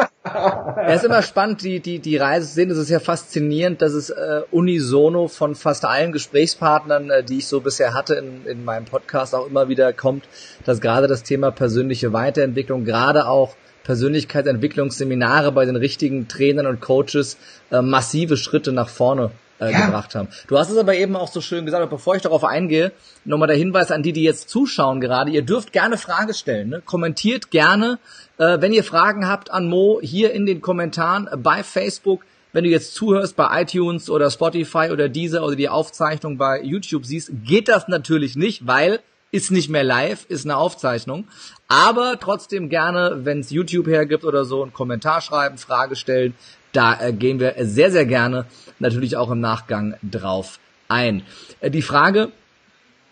Es 0.87 0.97
ist 0.97 1.05
immer 1.05 1.23
spannend, 1.23 1.63
die 1.63 1.81
die 1.81 1.99
die 1.99 2.17
Reise 2.17 2.49
zu 2.49 2.55
sehen. 2.55 2.71
Es 2.71 2.79
ist 2.79 2.89
ja 2.89 2.99
faszinierend, 2.99 3.83
dass 3.83 3.93
es 3.93 4.09
äh, 4.09 4.41
unisono 4.51 5.29
von 5.29 5.55
fast 5.55 5.85
allen 5.85 6.13
Gesprächspartnern, 6.13 7.11
äh, 7.11 7.23
die 7.23 7.39
ich 7.39 7.47
so 7.47 7.61
bisher 7.61 7.93
hatte 7.93 8.15
in, 8.15 8.47
in 8.47 8.65
meinem 8.65 8.87
Podcast, 8.87 9.35
auch 9.35 9.47
immer 9.47 9.69
wieder 9.69 9.93
kommt, 9.93 10.25
dass 10.65 10.81
gerade 10.81 11.07
das 11.09 11.23
Thema 11.25 11.51
persönliche 11.51 12.15
Weiterentwicklung, 12.15 12.85
gerade 12.85 13.27
auch 13.27 13.55
Persönlichkeitsentwicklungsseminare 13.85 15.53
bei 15.53 15.67
den 15.67 15.77
richtigen 15.77 16.27
Trainern 16.27 16.67
und 16.67 16.81
Coaches 16.81 17.37
äh, 17.71 17.83
massive 17.83 18.39
Schritte 18.39 18.73
nach 18.73 18.89
vorne 18.89 19.31
äh, 19.61 19.73
ja. 19.73 19.87
gebracht 19.87 20.15
haben. 20.15 20.29
Du 20.49 20.59
hast 20.59 20.71
es 20.71 20.77
aber 20.77 20.95
eben 20.95 21.17
auch 21.17 21.29
so 21.29 21.41
schön 21.41 21.65
gesagt, 21.65 21.89
bevor 21.91 22.17
ich 22.17 22.23
darauf 22.23 22.45
eingehe, 22.45 22.93
nochmal 23.25 23.49
der 23.49 23.57
Hinweis 23.57 23.91
an 23.91 24.03
die, 24.03 24.13
die 24.13 24.23
jetzt 24.23 24.49
zuschauen 24.49 25.01
gerade, 25.01 25.31
ihr 25.31 25.43
dürft 25.43 25.73
gerne 25.73 25.99
Frage 25.99 26.35
stellen, 26.35 26.69
ne? 26.71 26.83
kommentiert 26.85 27.51
gerne, 27.51 27.99
äh, 28.39 28.61
wenn 28.61 28.73
ihr 28.73 28.85
Fragen 28.85 29.29
habt 29.29 29.51
an 29.51 29.69
Mo, 29.69 30.01
hier 30.03 30.33
in 30.33 30.47
den 30.47 30.61
Kommentaren 30.61 31.29
äh, 31.31 31.37
bei 31.37 31.63
Facebook, 31.63 32.25
wenn 32.53 32.65
du 32.65 32.71
jetzt 32.71 32.95
zuhörst 32.95 33.35
bei 33.35 33.63
iTunes 33.63 34.09
oder 34.09 34.31
Spotify 34.31 34.91
oder 34.93 35.09
Deezer 35.09 35.45
oder 35.45 35.57
die 35.57 35.69
Aufzeichnung 35.69 36.39
bei 36.39 36.63
YouTube 36.63 37.05
siehst, 37.05 37.33
geht 37.45 37.69
das 37.69 37.89
natürlich 37.89 38.37
nicht, 38.37 38.67
weil 38.67 39.01
ist 39.33 39.51
nicht 39.51 39.69
mehr 39.69 39.83
live, 39.83 40.27
ist 40.29 40.47
eine 40.47 40.57
Aufzeichnung. 40.57 41.27
Aber 41.67 42.21
trotzdem 42.21 42.69
gerne, 42.69 43.25
wenn 43.25 43.41
es 43.41 43.51
YouTube 43.51 43.89
hergibt 43.89 44.25
oder 44.25 44.45
so, 44.45 44.63
einen 44.63 44.73
Kommentar 44.73 45.21
schreiben, 45.21 45.59
Frage 45.59 45.97
stellen. 45.97 46.35
Da 46.73 47.01
äh, 47.01 47.13
gehen 47.13 47.41
wir 47.41 47.55
sehr, 47.59 47.91
sehr 47.91 48.07
gerne 48.07 48.47
natürlich 48.85 49.17
auch 49.17 49.31
im 49.31 49.41
Nachgang 49.41 49.97
drauf 50.03 50.61
ein. 50.89 51.23
Äh, 51.61 51.71
die 51.71 51.83
Frage, 51.83 52.31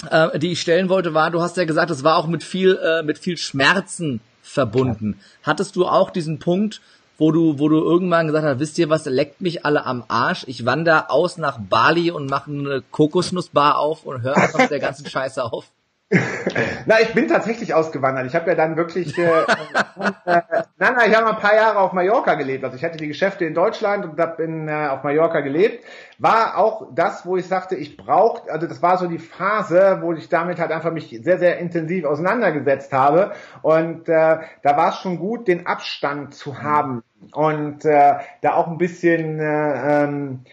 äh, 0.08 0.38
die 0.38 0.52
ich 0.52 0.60
stellen 0.60 0.88
wollte, 0.88 1.14
war, 1.14 1.30
du 1.30 1.40
hast 1.40 1.56
ja 1.56 1.64
gesagt, 1.64 1.90
es 1.90 2.04
war 2.04 2.16
auch 2.16 2.28
mit 2.28 2.44
viel, 2.44 2.76
äh, 2.76 3.02
mit 3.02 3.18
viel 3.18 3.36
Schmerzen 3.36 4.20
verbunden. 4.42 5.18
Hattest 5.42 5.74
du 5.74 5.86
auch 5.86 6.10
diesen 6.10 6.38
Punkt, 6.38 6.80
wo 7.18 7.30
du, 7.30 7.58
wo 7.58 7.68
du 7.68 7.78
irgendwann 7.78 8.26
gesagt 8.26 8.44
hast, 8.44 8.58
wisst 8.58 8.78
ihr 8.78 8.90
was, 8.90 9.04
leckt 9.04 9.40
mich 9.40 9.64
alle 9.64 9.86
am 9.86 10.04
Arsch, 10.08 10.44
ich 10.46 10.64
wandere 10.64 11.10
aus 11.10 11.38
nach 11.38 11.58
Bali 11.58 12.10
und 12.10 12.28
mache 12.28 12.50
eine 12.50 12.82
Kokosnussbar 12.90 13.78
auf 13.78 14.04
und 14.04 14.22
höre 14.22 14.36
mit 14.58 14.70
der 14.70 14.80
ganzen 14.80 15.06
Scheiße 15.06 15.44
auf? 15.44 15.66
Na, 16.86 17.00
ich 17.00 17.14
bin 17.14 17.26
tatsächlich 17.26 17.72
ausgewandert. 17.72 18.26
Ich 18.26 18.34
habe 18.34 18.50
ja 18.50 18.54
dann 18.54 18.76
wirklich, 18.76 19.16
äh, 19.16 19.22
äh, 19.22 20.42
nein, 20.78 20.94
nein, 20.94 21.10
ich 21.10 21.16
habe 21.16 21.30
ein 21.30 21.36
paar 21.36 21.54
Jahre 21.54 21.78
auf 21.78 21.92
Mallorca 21.92 22.34
gelebt. 22.34 22.64
Also 22.64 22.76
ich 22.76 22.84
hatte 22.84 22.98
die 22.98 23.08
Geschäfte 23.08 23.44
in 23.46 23.54
Deutschland 23.54 24.04
und 24.04 24.20
habe 24.20 24.42
äh, 24.42 24.88
auf 24.88 25.04
Mallorca 25.04 25.40
gelebt. 25.40 25.84
War 26.18 26.58
auch 26.58 26.88
das, 26.94 27.24
wo 27.24 27.36
ich 27.36 27.46
sagte, 27.46 27.76
ich 27.76 27.96
brauche, 27.96 28.50
also 28.52 28.66
das 28.66 28.82
war 28.82 28.98
so 28.98 29.06
die 29.06 29.18
Phase, 29.18 29.98
wo 30.02 30.12
ich 30.12 30.28
damit 30.28 30.60
halt 30.60 30.70
einfach 30.70 30.92
mich 30.92 31.18
sehr, 31.22 31.38
sehr 31.38 31.58
intensiv 31.58 32.04
auseinandergesetzt 32.04 32.92
habe. 32.92 33.32
Und 33.62 34.08
äh, 34.08 34.38
da 34.62 34.76
war 34.76 34.90
es 34.90 34.98
schon 34.98 35.18
gut, 35.18 35.48
den 35.48 35.66
Abstand 35.66 36.34
zu 36.34 36.62
haben 36.62 37.02
und 37.32 37.84
äh, 37.84 38.16
da 38.42 38.54
auch 38.54 38.66
ein 38.66 38.78
bisschen 38.78 39.38
äh, 39.40 40.04
ähm, 40.04 40.44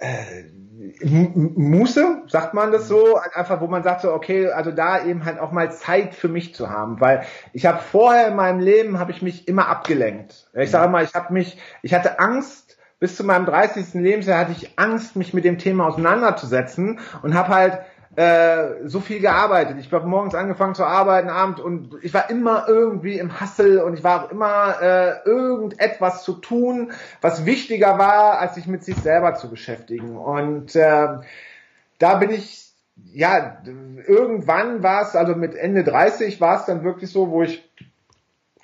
äh, 0.00 0.44
Muße, 1.02 2.22
sagt 2.28 2.54
man 2.54 2.70
das 2.70 2.86
so, 2.86 3.16
einfach 3.16 3.60
wo 3.60 3.66
man 3.66 3.82
sagt 3.82 4.02
so, 4.02 4.12
okay, 4.12 4.48
also 4.48 4.70
da 4.70 5.04
eben 5.04 5.24
halt 5.24 5.38
auch 5.38 5.50
mal 5.50 5.72
Zeit 5.72 6.14
für 6.14 6.28
mich 6.28 6.54
zu 6.54 6.70
haben, 6.70 7.00
weil 7.00 7.22
ich 7.52 7.66
habe 7.66 7.78
vorher 7.78 8.28
in 8.28 8.36
meinem 8.36 8.60
Leben 8.60 8.98
habe 8.98 9.10
ich 9.10 9.22
mich 9.22 9.48
immer 9.48 9.68
abgelenkt. 9.68 10.48
Ich 10.54 10.70
sage 10.70 10.90
mal, 10.90 11.04
ich 11.04 11.14
habe 11.14 11.32
mich, 11.32 11.58
ich 11.82 11.94
hatte 11.94 12.20
Angst 12.20 12.76
bis 12.98 13.16
zu 13.16 13.24
meinem 13.24 13.46
30. 13.46 13.94
Lebensjahr 13.94 14.38
hatte 14.38 14.52
ich 14.52 14.78
Angst, 14.78 15.16
mich 15.16 15.34
mit 15.34 15.44
dem 15.44 15.58
Thema 15.58 15.86
auseinanderzusetzen 15.86 17.00
und 17.22 17.34
habe 17.34 17.48
halt 17.48 17.78
äh, 18.16 18.88
so 18.88 19.00
viel 19.00 19.20
gearbeitet. 19.20 19.76
Ich 19.78 19.92
habe 19.92 20.06
morgens 20.06 20.34
angefangen 20.34 20.74
zu 20.74 20.84
arbeiten, 20.84 21.28
Abend 21.28 21.60
und 21.60 21.96
ich 22.02 22.12
war 22.14 22.30
immer 22.30 22.64
irgendwie 22.66 23.18
im 23.18 23.40
Hassel 23.40 23.80
und 23.80 23.94
ich 23.94 24.02
war 24.02 24.24
auch 24.24 24.30
immer 24.30 24.80
äh, 24.80 25.28
irgendetwas 25.28 26.24
zu 26.24 26.34
tun, 26.34 26.92
was 27.20 27.46
wichtiger 27.46 27.98
war, 27.98 28.38
als 28.38 28.54
sich 28.54 28.66
mit 28.66 28.84
sich 28.84 28.96
selber 28.96 29.34
zu 29.34 29.50
beschäftigen. 29.50 30.16
Und 30.16 30.74
äh, 30.74 31.08
da 31.98 32.14
bin 32.16 32.30
ich 32.30 32.66
ja, 33.12 33.58
irgendwann 34.06 34.82
war 34.82 35.02
es, 35.02 35.14
also 35.14 35.34
mit 35.34 35.54
Ende 35.54 35.84
30 35.84 36.40
war 36.40 36.60
es 36.60 36.64
dann 36.64 36.82
wirklich 36.82 37.10
so, 37.10 37.30
wo 37.30 37.42
ich 37.42 37.62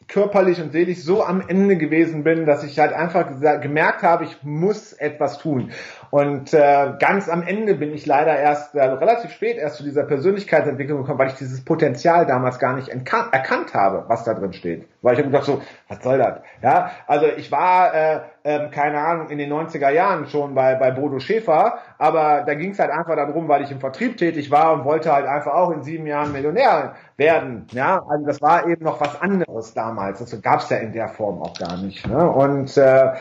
körperlich 0.09 0.61
und 0.61 0.73
seelisch 0.73 1.01
so 1.01 1.25
am 1.25 1.43
Ende 1.47 1.77
gewesen 1.77 2.25
bin, 2.25 2.47
dass 2.47 2.65
ich 2.65 2.79
halt 2.79 2.93
einfach 2.93 3.41
gemerkt 3.61 4.03
habe, 4.03 4.25
ich 4.25 4.43
muss 4.43 4.93
etwas 4.93 5.39
tun. 5.39 5.73
Und 6.13 6.53
äh, 6.53 6.93
ganz 6.99 7.31
am 7.31 7.43
Ende 7.43 7.75
bin 7.75 7.95
ich 7.95 8.05
leider 8.05 8.39
erst 8.39 8.75
äh, 8.75 8.85
relativ 8.85 9.31
spät 9.31 9.57
erst 9.57 9.77
zu 9.77 9.83
dieser 9.83 10.03
Persönlichkeitsentwicklung 10.03 10.99
gekommen, 10.99 11.19
weil 11.19 11.29
ich 11.29 11.37
dieses 11.37 11.65
Potenzial 11.65 12.27
damals 12.27 12.59
gar 12.59 12.77
nicht 12.77 12.89
erkannt 12.91 13.73
habe, 13.73 14.05
was 14.09 14.23
da 14.23 14.35
drin 14.35 14.53
steht. 14.53 14.87
Weil 15.01 15.15
ich 15.15 15.21
habe 15.21 15.31
gedacht 15.31 15.47
so, 15.47 15.63
was 15.89 16.03
soll 16.03 16.19
das? 16.19 16.41
Ja, 16.61 16.91
also 17.07 17.29
ich 17.35 17.51
war 17.51 17.95
äh, 17.95 18.21
äh, 18.43 18.69
keine 18.69 18.99
Ahnung 18.99 19.31
in 19.31 19.39
den 19.39 19.51
90er 19.51 19.89
Jahren 19.89 20.27
schon 20.27 20.55
bei 20.55 20.75
bei 20.75 20.91
Bodo 20.91 21.19
Schäfer, 21.19 21.79
aber 21.97 22.43
da 22.47 22.53
ging 22.57 22.73
es 22.73 22.79
halt 22.79 22.91
einfach 22.91 23.17
darum, 23.17 23.49
weil 23.49 23.63
ich 23.63 23.71
im 23.71 23.81
Vertrieb 23.81 24.19
tätig 24.19 24.51
war 24.51 24.75
und 24.75 24.85
wollte 24.85 25.15
halt 25.15 25.25
einfach 25.25 25.55
auch 25.55 25.71
in 25.71 25.83
sieben 25.83 26.07
Jahren 26.07 26.31
Millionär 26.33 26.95
werden. 27.17 27.67
Ja, 27.71 28.03
also 28.07 28.27
das 28.27 28.43
war 28.43 28.69
eben 28.69 28.85
noch 28.85 29.01
was 29.01 29.19
anderes 29.23 29.73
damals. 29.73 30.19
Das 30.19 30.43
gab 30.43 30.61
es 30.61 30.69
ja 30.69 30.77
in 30.77 30.93
der 30.93 31.09
Form 31.09 31.41
auch 31.41 31.55
gar 31.59 31.79
nicht. 31.79 32.07
Ne? 32.07 32.31
Und 32.31 32.77
äh, 32.77 33.13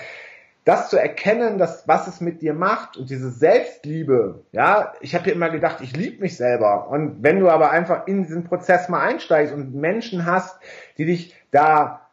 das 0.64 0.90
zu 0.90 0.98
erkennen, 0.98 1.58
dass 1.58 1.88
was 1.88 2.08
es 2.08 2.22
mit 2.22 2.42
dir 2.42 2.54
macht 2.54 2.96
und 2.96 3.10
diese 3.10 3.32
Selbstliebe, 3.32 4.46
ja, 4.52 4.94
ich 5.02 5.16
habe 5.16 5.28
ja 5.28 5.36
immer 5.36 5.50
gedacht, 5.50 5.82
ich 5.82 5.96
liebe 5.96 6.22
mich 6.22 6.38
selber. 6.38 6.88
Und 6.90 7.24
wenn 7.24 7.40
du 7.40 7.50
aber 7.50 7.72
einfach 7.72 8.06
in 8.08 8.24
diesen 8.24 8.44
Prozess 8.44 8.88
mal 8.88 9.02
einsteigst 9.02 9.54
und 9.54 9.74
Menschen 9.74 10.26
hast, 10.26 10.60
die 10.98 11.06
dich 11.06 11.36
da 11.50 12.08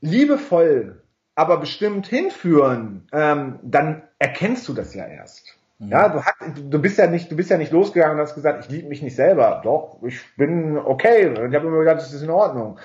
liebevoll, 0.00 1.02
aber 1.34 1.58
bestimmt 1.58 2.06
hinführen, 2.06 3.06
ähm, 3.12 3.58
dann 3.62 4.02
erkennst 4.18 4.68
du 4.68 4.74
das 4.74 4.94
ja 4.94 5.06
erst. 5.06 5.56
Mhm. 5.78 5.88
Ja, 5.88 6.08
du, 6.08 6.22
hast, 6.22 6.36
du 6.56 6.82
bist 6.82 6.98
ja 6.98 7.06
nicht, 7.06 7.30
du 7.30 7.36
bist 7.36 7.50
ja 7.50 7.56
nicht 7.56 7.72
losgegangen 7.72 8.16
und 8.16 8.22
hast 8.22 8.34
gesagt, 8.34 8.64
ich 8.64 8.70
liebe 8.70 8.88
mich 8.88 9.02
nicht 9.02 9.16
selber. 9.16 9.60
Doch, 9.64 9.98
ich 10.02 10.20
bin 10.36 10.76
okay. 10.76 11.32
Ich 11.32 11.54
habe 11.54 11.68
immer 11.68 11.78
gedacht, 11.78 11.98
das 11.98 12.12
ist 12.12 12.22
in 12.22 12.30
Ordnung. 12.30 12.78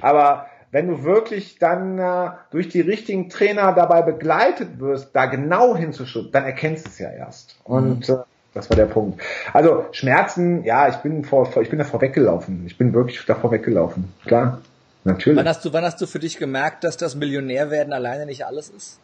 Aber 0.00 0.46
wenn 0.70 0.88
du 0.88 1.02
wirklich 1.02 1.58
dann 1.58 1.98
äh, 1.98 2.30
durch 2.50 2.68
die 2.68 2.80
richtigen 2.80 3.28
Trainer 3.28 3.72
dabei 3.72 4.02
begleitet 4.02 4.78
wirst, 4.78 5.14
da 5.14 5.26
genau 5.26 5.76
hinzuschauen, 5.76 6.30
dann 6.32 6.44
erkennst 6.44 6.86
du 6.86 6.90
es 6.90 6.98
ja 6.98 7.10
erst. 7.10 7.56
Und 7.64 8.08
mhm. 8.08 8.14
äh, 8.14 8.18
das 8.54 8.68
war 8.68 8.76
der 8.76 8.86
Punkt. 8.86 9.20
Also 9.52 9.86
Schmerzen, 9.92 10.64
ja, 10.64 10.88
ich 10.88 10.96
bin 10.96 11.24
vor, 11.24 11.46
vor 11.46 11.62
ich 11.62 11.70
bin 11.70 11.78
davor 11.78 12.00
weggelaufen. 12.00 12.64
Ich 12.66 12.78
bin 12.78 12.92
wirklich 12.92 13.24
davor 13.26 13.52
weggelaufen. 13.52 14.12
Klar, 14.24 14.60
natürlich. 15.04 15.38
Wann 15.38 15.48
hast 15.48 15.64
du, 15.64 15.72
wann 15.72 15.84
hast 15.84 16.00
du 16.00 16.06
für 16.06 16.18
dich 16.18 16.38
gemerkt, 16.38 16.84
dass 16.84 16.96
das 16.96 17.14
Millionärwerden 17.14 17.92
alleine 17.92 18.26
nicht 18.26 18.46
alles 18.46 18.70
ist? 18.70 19.00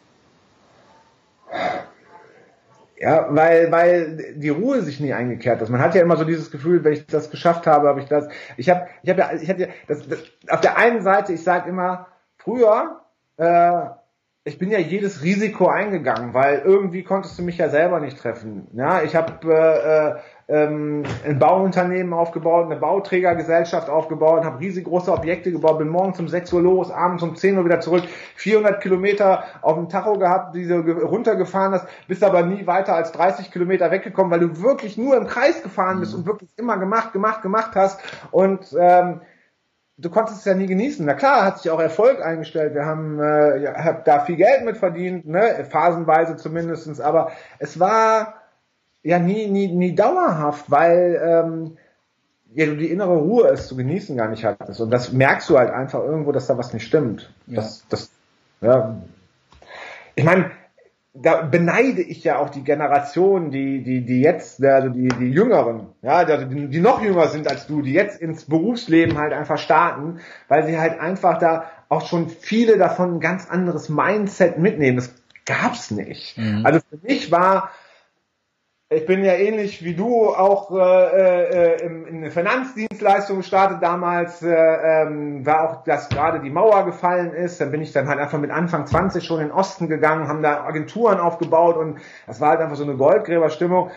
Ja, 2.99 3.27
weil, 3.29 3.71
weil 3.71 4.33
die 4.35 4.49
Ruhe 4.49 4.81
sich 4.81 4.99
nie 4.99 5.13
eingekehrt 5.13 5.61
ist. 5.61 5.69
Man 5.69 5.81
hat 5.81 5.93
ja 5.93 6.01
immer 6.01 6.17
so 6.17 6.23
dieses 6.23 6.49
Gefühl, 6.49 6.83
wenn 6.83 6.93
ich 6.93 7.05
das 7.05 7.29
geschafft 7.29 7.67
habe, 7.67 7.87
habe 7.87 7.99
ich 7.99 8.07
das. 8.07 8.27
Ich 8.57 8.69
habe, 8.69 8.87
ich 9.03 9.09
habe 9.09 9.19
ja, 9.19 9.33
ich 9.33 9.49
hatte 9.49 9.69
das, 9.87 10.07
das, 10.07 10.23
auf 10.49 10.61
der 10.61 10.77
einen 10.77 11.01
Seite, 11.03 11.33
ich 11.33 11.43
sage 11.43 11.69
immer, 11.69 12.07
früher, 12.37 13.01
äh, 13.37 13.89
ich 14.45 14.57
bin 14.57 14.71
ja 14.71 14.79
jedes 14.79 15.21
Risiko 15.21 15.67
eingegangen, 15.67 16.33
weil 16.33 16.63
irgendwie 16.65 17.03
konntest 17.03 17.37
du 17.37 17.43
mich 17.43 17.57
ja 17.59 17.69
selber 17.69 17.99
nicht 17.99 18.17
treffen. 18.17 18.67
Ja, 18.73 19.03
ich 19.03 19.15
habe 19.15 19.47
äh, 19.47 20.15
äh 20.15 20.19
ähm, 20.49 21.03
ein 21.25 21.39
Bauunternehmen 21.39 22.13
aufgebaut, 22.13 22.65
eine 22.65 22.77
Bauträgergesellschaft 22.77 23.89
aufgebaut, 23.89 24.45
habe 24.45 24.59
riesengroße 24.59 25.11
Objekte 25.11 25.51
gebaut, 25.51 25.77
bin 25.77 25.89
morgens 25.89 26.19
um 26.19 26.27
6 26.27 26.53
Uhr 26.53 26.61
los, 26.61 26.89
abends 26.89 27.21
um 27.21 27.35
10 27.35 27.57
Uhr 27.57 27.65
wieder 27.65 27.81
zurück, 27.81 28.03
400 28.35 28.81
Kilometer 28.81 29.43
auf 29.61 29.75
dem 29.75 29.89
Tacho 29.89 30.17
gehabt, 30.17 30.55
die 30.55 30.65
du 30.65 30.79
runtergefahren 30.79 31.73
hast, 31.73 31.87
bist 32.07 32.23
aber 32.23 32.43
nie 32.43 32.65
weiter 32.65 32.95
als 32.95 33.11
30 33.11 33.51
Kilometer 33.51 33.91
weggekommen, 33.91 34.31
weil 34.31 34.39
du 34.39 34.61
wirklich 34.61 34.97
nur 34.97 35.17
im 35.17 35.27
Kreis 35.27 35.61
gefahren 35.63 35.99
bist 35.99 36.13
mhm. 36.13 36.19
und 36.19 36.25
wirklich 36.27 36.49
immer 36.55 36.77
gemacht, 36.77 37.11
gemacht, 37.11 37.41
gemacht 37.41 37.71
hast 37.75 37.99
und 38.31 38.73
ähm, 38.79 39.21
du 39.97 40.09
konntest 40.09 40.39
es 40.39 40.45
ja 40.45 40.53
nie 40.53 40.67
genießen. 40.67 41.05
Na 41.05 41.15
klar, 41.15 41.43
hat 41.43 41.59
sich 41.59 41.71
auch 41.71 41.79
Erfolg 41.79 42.23
eingestellt. 42.23 42.73
Wir 42.73 42.85
haben 42.85 43.19
äh, 43.19 43.57
ja, 43.63 43.83
hab 43.83 44.05
da 44.05 44.19
viel 44.19 44.35
Geld 44.35 44.63
mit 44.63 44.77
verdient, 44.77 45.25
ne? 45.25 45.65
phasenweise 45.69 46.35
zumindestens. 46.35 47.01
Aber 47.01 47.31
es 47.59 47.79
war 47.79 48.35
ja 49.07 49.19
nie, 49.19 49.47
nie, 49.47 49.69
nie 49.69 49.95
dauerhaft, 49.95 50.69
weil 50.69 51.21
ähm, 51.23 51.77
ja, 52.53 52.65
du 52.65 52.75
die 52.75 52.91
innere 52.91 53.15
Ruhe 53.15 53.47
es 53.47 53.67
zu 53.67 53.77
genießen 53.77 54.17
gar 54.17 54.27
nicht 54.27 54.43
hattest. 54.43 54.81
Und 54.81 54.91
das 54.91 55.13
merkst 55.13 55.49
du 55.49 55.57
halt 55.57 55.71
einfach 55.71 56.03
irgendwo, 56.03 56.33
dass 56.33 56.47
da 56.47 56.57
was 56.57 56.73
nicht 56.73 56.85
stimmt. 56.85 57.31
Ja. 57.47 57.55
Das, 57.55 57.85
das, 57.87 58.11
ja. 58.59 58.97
Ich 60.15 60.25
meine, 60.25 60.51
da 61.13 61.41
beneide 61.41 62.01
ich 62.01 62.25
ja 62.25 62.37
auch 62.37 62.49
die 62.49 62.65
Generation, 62.65 63.49
die, 63.49 63.81
die, 63.81 64.01
die 64.01 64.19
jetzt, 64.19 64.61
also 64.61 64.89
die, 64.89 65.07
die 65.07 65.31
Jüngeren, 65.31 65.87
ja, 66.01 66.17
also 66.17 66.45
die, 66.45 66.67
die 66.67 66.81
noch 66.81 67.01
jünger 67.01 67.27
sind 67.29 67.49
als 67.49 67.65
du, 67.65 67.81
die 67.81 67.93
jetzt 67.93 68.19
ins 68.19 68.43
Berufsleben 68.43 69.17
halt 69.17 69.31
einfach 69.31 69.57
starten, 69.57 70.19
weil 70.49 70.67
sie 70.67 70.77
halt 70.77 70.99
einfach 70.99 71.39
da 71.39 71.63
auch 71.87 72.05
schon 72.05 72.27
viele 72.27 72.77
davon 72.77 73.15
ein 73.15 73.19
ganz 73.21 73.49
anderes 73.49 73.87
Mindset 73.87 74.57
mitnehmen. 74.57 74.97
Das 74.97 75.13
gab's 75.45 75.91
nicht. 75.91 76.37
Mhm. 76.37 76.65
Also 76.65 76.81
für 76.89 76.99
mich 77.01 77.31
war 77.31 77.71
ich 78.89 79.05
bin 79.05 79.25
ja 79.25 79.33
ähnlich 79.33 79.83
wie 79.83 79.95
du 79.95 80.33
auch 80.33 80.71
äh, 80.71 81.75
äh, 81.75 81.85
in, 81.85 82.05
in 82.05 82.17
eine 82.17 82.31
Finanzdienstleistung 82.31 83.37
gestartet 83.37 83.79
damals, 83.81 84.41
äh, 84.41 84.53
ähm, 84.53 85.45
war 85.45 85.69
auch, 85.69 85.83
dass 85.83 86.07
gerade 86.07 86.39
die 86.39 86.49
Mauer 86.49 86.85
gefallen 86.85 87.33
ist. 87.33 87.59
Dann 87.59 87.71
bin 87.71 87.81
ich 87.81 87.91
dann 87.91 88.07
halt 88.07 88.19
einfach 88.19 88.39
mit 88.39 88.49
Anfang 88.49 88.85
20 88.85 89.25
schon 89.25 89.41
in 89.41 89.47
den 89.47 89.51
Osten 89.51 89.89
gegangen, 89.89 90.29
haben 90.29 90.41
da 90.41 90.63
Agenturen 90.63 91.19
aufgebaut 91.19 91.75
und 91.75 91.99
das 92.27 92.39
war 92.39 92.51
halt 92.51 92.61
einfach 92.61 92.77
so 92.77 92.83
eine 92.83 92.95
Goldgräberstimmung. 92.95 93.91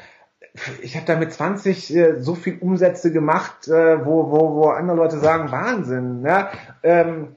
Ich 0.83 0.97
habe 0.97 1.07
da 1.07 1.15
mit 1.15 1.33
20 1.33 1.95
äh, 1.95 2.19
so 2.19 2.35
viel 2.35 2.59
Umsätze 2.59 3.13
gemacht, 3.13 3.69
äh, 3.69 4.05
wo, 4.05 4.33
wo, 4.33 4.57
wo 4.57 4.69
andere 4.71 4.97
Leute 4.97 5.19
sagen, 5.19 5.53
Wahnsinn. 5.53 6.23
Ne? 6.23 6.49
Ähm, 6.83 7.37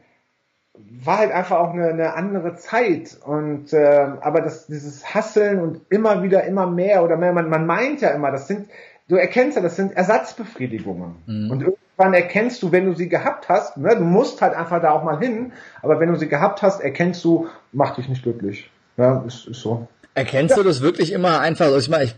war 1.06 1.20
halt 1.20 1.32
einfach 1.32 1.58
auch 1.58 1.74
eine, 1.74 1.88
eine 1.88 2.14
andere 2.14 2.56
Zeit. 2.56 3.18
Und 3.26 3.74
äh, 3.74 4.08
aber 4.22 4.42
das 4.42 4.68
dieses 4.68 5.14
Hasseln 5.14 5.60
und 5.60 5.82
immer 5.90 6.24
wieder 6.24 6.44
immer 6.44 6.68
mehr 6.68 7.04
oder 7.04 7.18
mehr 7.18 7.34
man, 7.34 7.50
man 7.50 7.66
meint 7.66 8.02
ja 8.02 8.10
immer 8.10 8.32
das 8.32 8.48
sind 8.48 8.68
du 9.08 9.16
erkennst 9.16 9.58
ja 9.58 9.62
das 9.62 9.76
sind 9.76 9.96
Ersatzbefriedigungen. 9.96 11.16
Mhm. 11.26 11.52
und 11.52 11.62
irgendwann 11.62 12.14
erkennst 12.14 12.64
du 12.64 12.72
wenn 12.72 12.86
du 12.86 12.94
sie 12.94 13.10
gehabt 13.10 13.50
hast 13.50 13.78
ne, 13.78 13.96
du 13.96 14.04
musst 14.04 14.42
halt 14.42 14.56
einfach 14.56 14.82
da 14.82 14.92
auch 14.92 15.04
mal 15.04 15.20
hin 15.20 15.52
aber 15.82 16.00
wenn 16.00 16.10
du 16.10 16.16
sie 16.16 16.28
gehabt 16.28 16.62
hast 16.62 16.82
erkennst 16.82 17.24
du 17.24 17.48
macht 17.72 17.98
dich 17.98 18.08
nicht 18.08 18.24
glücklich. 18.24 18.70
Ja 18.98 19.24
ist, 19.28 19.48
ist 19.48 19.62
so. 19.62 19.88
Erkennst 20.14 20.56
ja. 20.56 20.62
du 20.62 20.70
das 20.70 20.82
wirklich 20.82 21.12
immer 21.12 21.40
einfach? 21.40 21.66
Also 21.66 21.80
ich 21.80 21.90
meine 21.90 22.04
ich 22.04 22.16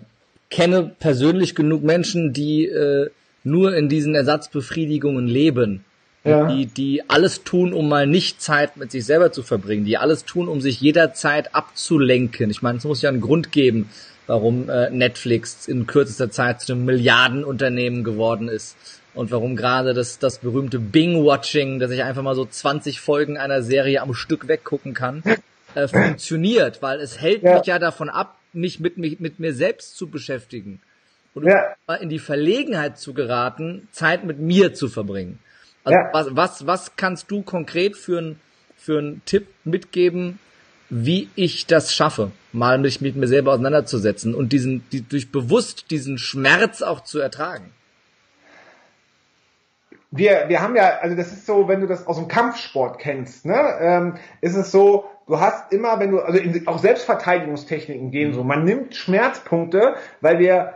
kenne 0.49 0.91
persönlich 0.99 1.55
genug 1.55 1.83
Menschen 1.83 2.33
die 2.33 2.65
äh, 2.65 3.09
nur 3.43 3.75
in 3.75 3.89
diesen 3.89 4.15
Ersatzbefriedigungen 4.15 5.27
leben 5.27 5.85
ja. 6.25 6.47
die, 6.47 6.65
die 6.65 7.09
alles 7.09 7.43
tun, 7.43 7.73
um 7.73 7.87
mal 7.87 8.07
nicht 8.07 8.41
Zeit 8.41 8.77
mit 8.77 8.91
sich 8.91 9.05
selber 9.05 9.31
zu 9.31 9.43
verbringen, 9.43 9.85
die 9.85 9.97
alles 9.97 10.25
tun, 10.25 10.47
um 10.47 10.61
sich 10.61 10.81
jederzeit 10.81 11.53
abzulenken. 11.53 12.49
Ich 12.49 12.61
meine, 12.61 12.79
es 12.79 12.83
muss 12.83 13.01
ja 13.01 13.09
einen 13.09 13.21
Grund 13.21 13.51
geben, 13.51 13.89
warum 14.27 14.69
äh, 14.69 14.89
Netflix 14.89 15.67
in 15.67 15.85
kürzester 15.85 16.31
Zeit 16.31 16.61
zu 16.61 16.73
einem 16.73 16.85
Milliardenunternehmen 16.85 18.03
geworden 18.03 18.47
ist 18.47 18.75
und 19.13 19.31
warum 19.31 19.55
gerade 19.55 19.93
das, 19.93 20.19
das 20.19 20.39
berühmte 20.39 20.79
Bing-Watching, 20.79 21.79
dass 21.79 21.91
ich 21.91 22.03
einfach 22.03 22.23
mal 22.23 22.35
so 22.35 22.45
20 22.45 22.99
Folgen 22.99 23.37
einer 23.37 23.61
Serie 23.61 24.01
am 24.01 24.13
Stück 24.13 24.47
weggucken 24.47 24.93
kann, 24.93 25.23
äh, 25.75 25.87
funktioniert, 25.87 26.81
weil 26.81 26.99
es 26.99 27.21
hält 27.21 27.43
ja. 27.43 27.57
mich 27.57 27.67
ja 27.67 27.79
davon 27.79 28.09
ab, 28.09 28.37
mich 28.51 28.79
mit, 28.79 28.97
mich 28.97 29.19
mit 29.19 29.39
mir 29.39 29.53
selbst 29.53 29.95
zu 29.95 30.07
beschäftigen 30.07 30.81
und 31.35 31.45
ja. 31.45 31.75
in 31.99 32.09
die 32.09 32.19
Verlegenheit 32.19 32.97
zu 32.97 33.13
geraten, 33.13 33.87
Zeit 33.91 34.23
mit 34.23 34.39
mir 34.39 34.73
zu 34.73 34.87
verbringen. 34.87 35.39
Also 35.85 35.97
ja. 35.97 36.09
was, 36.11 36.35
was, 36.35 36.67
was 36.67 36.95
kannst 36.97 37.31
du 37.31 37.41
konkret 37.41 37.95
für 37.95 38.17
einen 38.17 38.41
für 38.85 38.99
einen 38.99 39.23
Tipp 39.25 39.47
mitgeben, 39.63 40.39
wie 40.89 41.29
ich 41.35 41.65
das 41.65 41.93
schaffe, 41.93 42.31
mal 42.51 42.77
mich 42.77 43.01
mit 43.01 43.15
mir 43.15 43.27
selber 43.27 43.53
auseinanderzusetzen 43.53 44.35
und 44.35 44.53
diesen, 44.53 44.87
die, 44.91 45.01
durch 45.01 45.31
bewusst 45.31 45.89
diesen 45.89 46.19
Schmerz 46.19 46.83
auch 46.83 47.01
zu 47.01 47.19
ertragen? 47.19 47.71
Wir, 50.11 50.45
wir 50.47 50.61
haben 50.61 50.75
ja, 50.75 50.99
also 50.99 51.15
das 51.15 51.31
ist 51.31 51.45
so, 51.47 51.67
wenn 51.67 51.81
du 51.81 51.87
das 51.87 52.05
aus 52.05 52.17
dem 52.17 52.27
Kampfsport 52.27 52.99
kennst, 52.99 53.45
ne, 53.45 53.59
ähm, 53.79 54.17
ist 54.41 54.55
es 54.55 54.71
so, 54.71 55.05
du 55.27 55.39
hast 55.39 55.73
immer, 55.73 55.99
wenn 55.99 56.11
du, 56.11 56.19
also 56.19 56.37
in, 56.39 56.67
auch 56.67 56.77
Selbstverteidigungstechniken 56.77 58.11
gehen 58.11 58.33
so, 58.33 58.43
man 58.43 58.63
nimmt 58.63 58.95
Schmerzpunkte, 58.95 59.95
weil 60.21 60.37
wir 60.37 60.75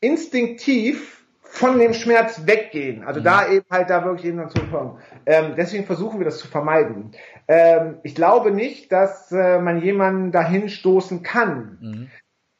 instinktiv 0.00 1.15
von 1.56 1.78
dem 1.78 1.94
Schmerz 1.94 2.46
weggehen. 2.46 3.02
Also 3.04 3.20
mhm. 3.20 3.24
da 3.24 3.48
eben 3.48 3.66
halt 3.70 3.90
da 3.90 4.04
wirklich 4.04 4.26
eben 4.26 4.38
dazu 4.38 4.60
kommen. 4.70 4.98
Ähm, 5.24 5.54
deswegen 5.56 5.84
versuchen 5.84 6.20
wir 6.20 6.26
das 6.26 6.38
zu 6.38 6.48
vermeiden. 6.48 7.12
Ähm, 7.48 7.98
ich 8.02 8.14
glaube 8.14 8.50
nicht, 8.50 8.92
dass 8.92 9.32
äh, 9.32 9.58
man 9.58 9.80
jemanden 9.80 10.32
dahin 10.32 10.68
stoßen 10.68 11.22
kann. 11.22 11.78
Mhm. 11.80 12.10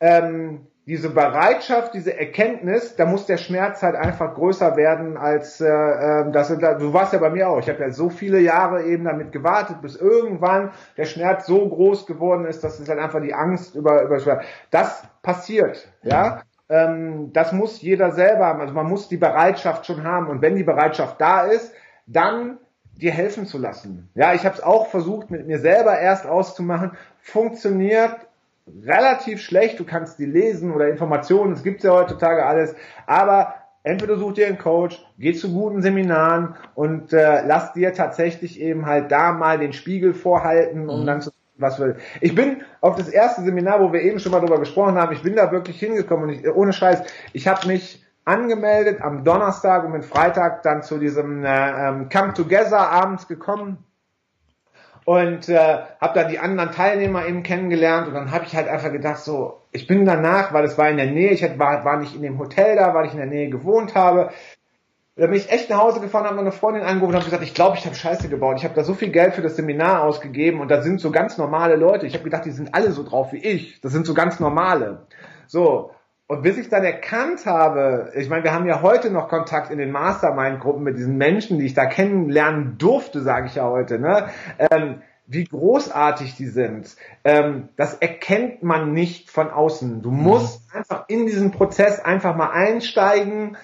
Ähm, 0.00 0.66
diese 0.86 1.10
Bereitschaft, 1.10 1.94
diese 1.94 2.16
Erkenntnis, 2.16 2.94
da 2.94 3.06
muss 3.06 3.26
der 3.26 3.38
Schmerz 3.38 3.82
halt 3.82 3.96
einfach 3.96 4.34
größer 4.34 4.76
werden 4.76 5.16
als 5.16 5.60
äh, 5.60 5.66
ähm, 5.66 6.32
das. 6.32 6.48
Du 6.48 6.92
warst 6.92 7.12
ja 7.12 7.18
bei 7.18 7.30
mir 7.30 7.48
auch. 7.48 7.58
Ich 7.58 7.68
habe 7.68 7.80
ja 7.80 7.90
so 7.90 8.08
viele 8.08 8.38
Jahre 8.38 8.84
eben 8.84 9.04
damit 9.04 9.32
gewartet, 9.32 9.82
bis 9.82 9.96
irgendwann 9.96 10.70
der 10.96 11.06
Schmerz 11.06 11.46
so 11.46 11.68
groß 11.68 12.06
geworden 12.06 12.46
ist, 12.46 12.62
dass 12.62 12.78
es 12.78 12.88
halt 12.88 13.00
einfach 13.00 13.20
die 13.20 13.34
Angst 13.34 13.74
über 13.74 14.02
über. 14.02 14.42
Das 14.70 15.02
passiert, 15.22 15.92
ja. 16.02 16.42
Ähm, 16.68 17.32
das 17.32 17.52
muss 17.52 17.80
jeder 17.80 18.12
selber 18.12 18.46
haben. 18.46 18.60
Also 18.60 18.74
man 18.74 18.88
muss 18.88 19.08
die 19.08 19.16
Bereitschaft 19.16 19.86
schon 19.86 20.04
haben. 20.04 20.28
Und 20.28 20.42
wenn 20.42 20.56
die 20.56 20.64
Bereitschaft 20.64 21.20
da 21.20 21.42
ist, 21.42 21.72
dann 22.06 22.58
dir 22.96 23.12
helfen 23.12 23.46
zu 23.46 23.58
lassen. 23.58 24.08
Ja, 24.14 24.34
ich 24.34 24.44
habe 24.44 24.54
es 24.54 24.62
auch 24.62 24.88
versucht, 24.88 25.30
mit 25.30 25.46
mir 25.46 25.58
selber 25.58 25.98
erst 25.98 26.26
auszumachen. 26.26 26.92
Funktioniert 27.20 28.16
relativ 28.84 29.40
schlecht. 29.40 29.78
Du 29.78 29.84
kannst 29.84 30.18
die 30.18 30.26
lesen 30.26 30.72
oder 30.72 30.88
Informationen. 30.88 31.52
Es 31.52 31.62
gibt 31.62 31.82
ja 31.82 31.92
heutzutage 31.92 32.44
alles. 32.44 32.74
Aber 33.06 33.54
entweder 33.82 34.16
such 34.16 34.34
dir 34.34 34.48
einen 34.48 34.58
Coach, 34.58 35.04
geh 35.18 35.32
zu 35.34 35.52
guten 35.52 35.82
Seminaren 35.82 36.56
und 36.74 37.12
äh, 37.12 37.46
lass 37.46 37.72
dir 37.72 37.92
tatsächlich 37.92 38.60
eben 38.60 38.86
halt 38.86 39.12
da 39.12 39.32
mal 39.32 39.58
den 39.58 39.72
Spiegel 39.72 40.12
vorhalten, 40.12 40.88
um 40.88 41.02
mhm. 41.02 41.06
dann 41.06 41.20
zu 41.20 41.30
was 41.58 41.78
will. 41.78 41.96
Ich 42.20 42.34
bin 42.34 42.62
auf 42.80 42.96
das 42.96 43.08
erste 43.08 43.42
Seminar, 43.42 43.80
wo 43.80 43.92
wir 43.92 44.02
eben 44.02 44.18
schon 44.18 44.32
mal 44.32 44.40
drüber 44.40 44.58
gesprochen 44.58 44.96
haben, 44.96 45.12
ich 45.12 45.22
bin 45.22 45.36
da 45.36 45.50
wirklich 45.52 45.78
hingekommen 45.78 46.28
und 46.28 46.34
ich, 46.34 46.48
ohne 46.48 46.72
Scheiß, 46.72 47.02
ich 47.32 47.48
habe 47.48 47.66
mich 47.66 48.04
angemeldet 48.24 49.00
am 49.00 49.24
Donnerstag 49.24 49.84
und 49.84 49.92
bin 49.92 50.02
Freitag 50.02 50.62
dann 50.62 50.82
zu 50.82 50.98
diesem 50.98 51.44
äh, 51.44 51.88
ähm, 51.88 52.08
Come 52.08 52.34
Together 52.34 52.78
abends 52.78 53.28
gekommen 53.28 53.78
und 55.04 55.48
äh, 55.48 55.78
habe 56.00 56.20
dann 56.20 56.28
die 56.28 56.40
anderen 56.40 56.72
Teilnehmer 56.72 57.26
eben 57.26 57.44
kennengelernt 57.44 58.08
und 58.08 58.14
dann 58.14 58.32
habe 58.32 58.44
ich 58.44 58.56
halt 58.56 58.68
einfach 58.68 58.90
gedacht 58.90 59.20
so, 59.20 59.62
ich 59.70 59.86
bin 59.86 60.04
danach, 60.04 60.52
weil 60.52 60.64
es 60.64 60.76
war 60.76 60.90
in 60.90 60.96
der 60.96 61.06
Nähe, 61.06 61.30
ich 61.30 61.58
war, 61.58 61.84
war 61.84 61.98
nicht 61.98 62.16
in 62.16 62.22
dem 62.22 62.38
Hotel 62.38 62.76
da, 62.76 62.92
weil 62.92 63.06
ich 63.06 63.12
in 63.12 63.18
der 63.18 63.28
Nähe 63.28 63.48
gewohnt 63.48 63.94
habe, 63.94 64.30
da 65.16 65.26
bin 65.26 65.36
ich 65.36 65.50
echt 65.50 65.70
nach 65.70 65.78
Hause 65.78 66.00
gefahren, 66.00 66.26
habe 66.26 66.36
meine 66.36 66.52
Freundin 66.52 66.82
angerufen 66.82 67.14
und 67.14 67.16
habe 67.16 67.24
gesagt, 67.24 67.42
ich 67.42 67.54
glaube, 67.54 67.78
ich 67.78 67.86
habe 67.86 67.96
Scheiße 67.96 68.28
gebaut. 68.28 68.56
Ich 68.58 68.64
habe 68.64 68.74
da 68.74 68.84
so 68.84 68.92
viel 68.92 69.08
Geld 69.08 69.34
für 69.34 69.40
das 69.40 69.56
Seminar 69.56 70.02
ausgegeben 70.02 70.60
und 70.60 70.70
da 70.70 70.82
sind 70.82 71.00
so 71.00 71.10
ganz 71.10 71.38
normale 71.38 71.76
Leute. 71.76 72.06
Ich 72.06 72.12
habe 72.12 72.24
gedacht, 72.24 72.44
die 72.44 72.50
sind 72.50 72.74
alle 72.74 72.92
so 72.92 73.02
drauf 73.02 73.32
wie 73.32 73.38
ich. 73.38 73.80
Das 73.80 73.92
sind 73.92 74.04
so 74.04 74.12
ganz 74.12 74.40
normale. 74.40 75.06
So. 75.46 75.92
Und 76.26 76.42
bis 76.42 76.58
ich 76.58 76.68
dann 76.68 76.84
erkannt 76.84 77.46
habe, 77.46 78.12
ich 78.14 78.28
meine, 78.28 78.44
wir 78.44 78.52
haben 78.52 78.66
ja 78.66 78.82
heute 78.82 79.10
noch 79.10 79.28
Kontakt 79.28 79.70
in 79.70 79.78
den 79.78 79.90
Mastermind-Gruppen 79.90 80.82
mit 80.82 80.98
diesen 80.98 81.16
Menschen, 81.16 81.58
die 81.58 81.66
ich 81.66 81.74
da 81.74 81.86
kennenlernen 81.86 82.76
durfte, 82.78 83.22
sage 83.22 83.46
ich 83.46 83.54
ja 83.54 83.64
heute, 83.64 83.98
ne? 83.98 84.28
Ähm, 84.58 85.02
wie 85.28 85.44
großartig 85.44 86.36
die 86.36 86.46
sind. 86.46 86.96
Ähm, 87.24 87.68
das 87.76 87.94
erkennt 87.94 88.62
man 88.62 88.92
nicht 88.92 89.30
von 89.30 89.50
außen. 89.50 90.02
Du 90.02 90.10
musst 90.10 90.72
mhm. 90.72 90.80
einfach 90.80 91.04
in 91.08 91.26
diesen 91.26 91.52
Prozess 91.52 92.00
einfach 92.00 92.36
mal 92.36 92.50
einsteigen, 92.50 93.56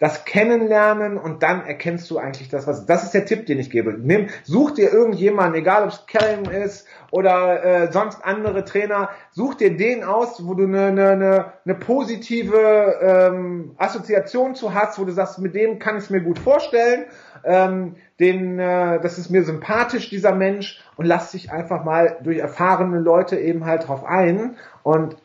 das 0.00 0.24
kennenlernen 0.24 1.18
und 1.18 1.42
dann 1.42 1.66
erkennst 1.66 2.10
du 2.10 2.18
eigentlich 2.18 2.48
das, 2.48 2.66
was. 2.66 2.86
Das 2.86 3.04
ist 3.04 3.12
der 3.12 3.26
Tipp, 3.26 3.44
den 3.44 3.58
ich 3.60 3.70
gebe. 3.70 3.92
Nimm, 3.92 4.28
such 4.44 4.72
dir 4.72 4.90
irgendjemanden, 4.90 5.60
egal 5.60 5.84
ob 5.84 5.90
es 5.90 6.06
Kellen 6.06 6.46
ist 6.46 6.86
oder 7.10 7.62
äh, 7.62 7.92
sonst 7.92 8.24
andere 8.24 8.64
Trainer, 8.64 9.10
such 9.30 9.56
dir 9.56 9.76
den 9.76 10.02
aus, 10.02 10.46
wo 10.46 10.54
du 10.54 10.64
eine, 10.64 10.86
eine, 10.86 11.10
eine, 11.10 11.52
eine 11.66 11.74
positive 11.74 12.96
ähm, 13.02 13.74
Assoziation 13.76 14.54
zu 14.54 14.72
hast, 14.72 14.98
wo 14.98 15.04
du 15.04 15.12
sagst, 15.12 15.38
mit 15.38 15.54
dem 15.54 15.78
kann 15.78 15.98
ich 15.98 16.04
es 16.04 16.10
mir 16.10 16.22
gut 16.22 16.38
vorstellen, 16.38 17.04
ähm, 17.44 17.96
den, 18.18 18.58
äh, 18.58 19.00
das 19.00 19.18
ist 19.18 19.28
mir 19.28 19.44
sympathisch, 19.44 20.08
dieser 20.08 20.34
Mensch, 20.34 20.82
und 20.96 21.04
lass 21.04 21.32
dich 21.32 21.52
einfach 21.52 21.84
mal 21.84 22.18
durch 22.22 22.38
erfahrene 22.38 23.00
Leute 23.00 23.38
eben 23.38 23.66
halt 23.66 23.86
drauf 23.88 24.04
ein 24.04 24.56
und 24.82 25.16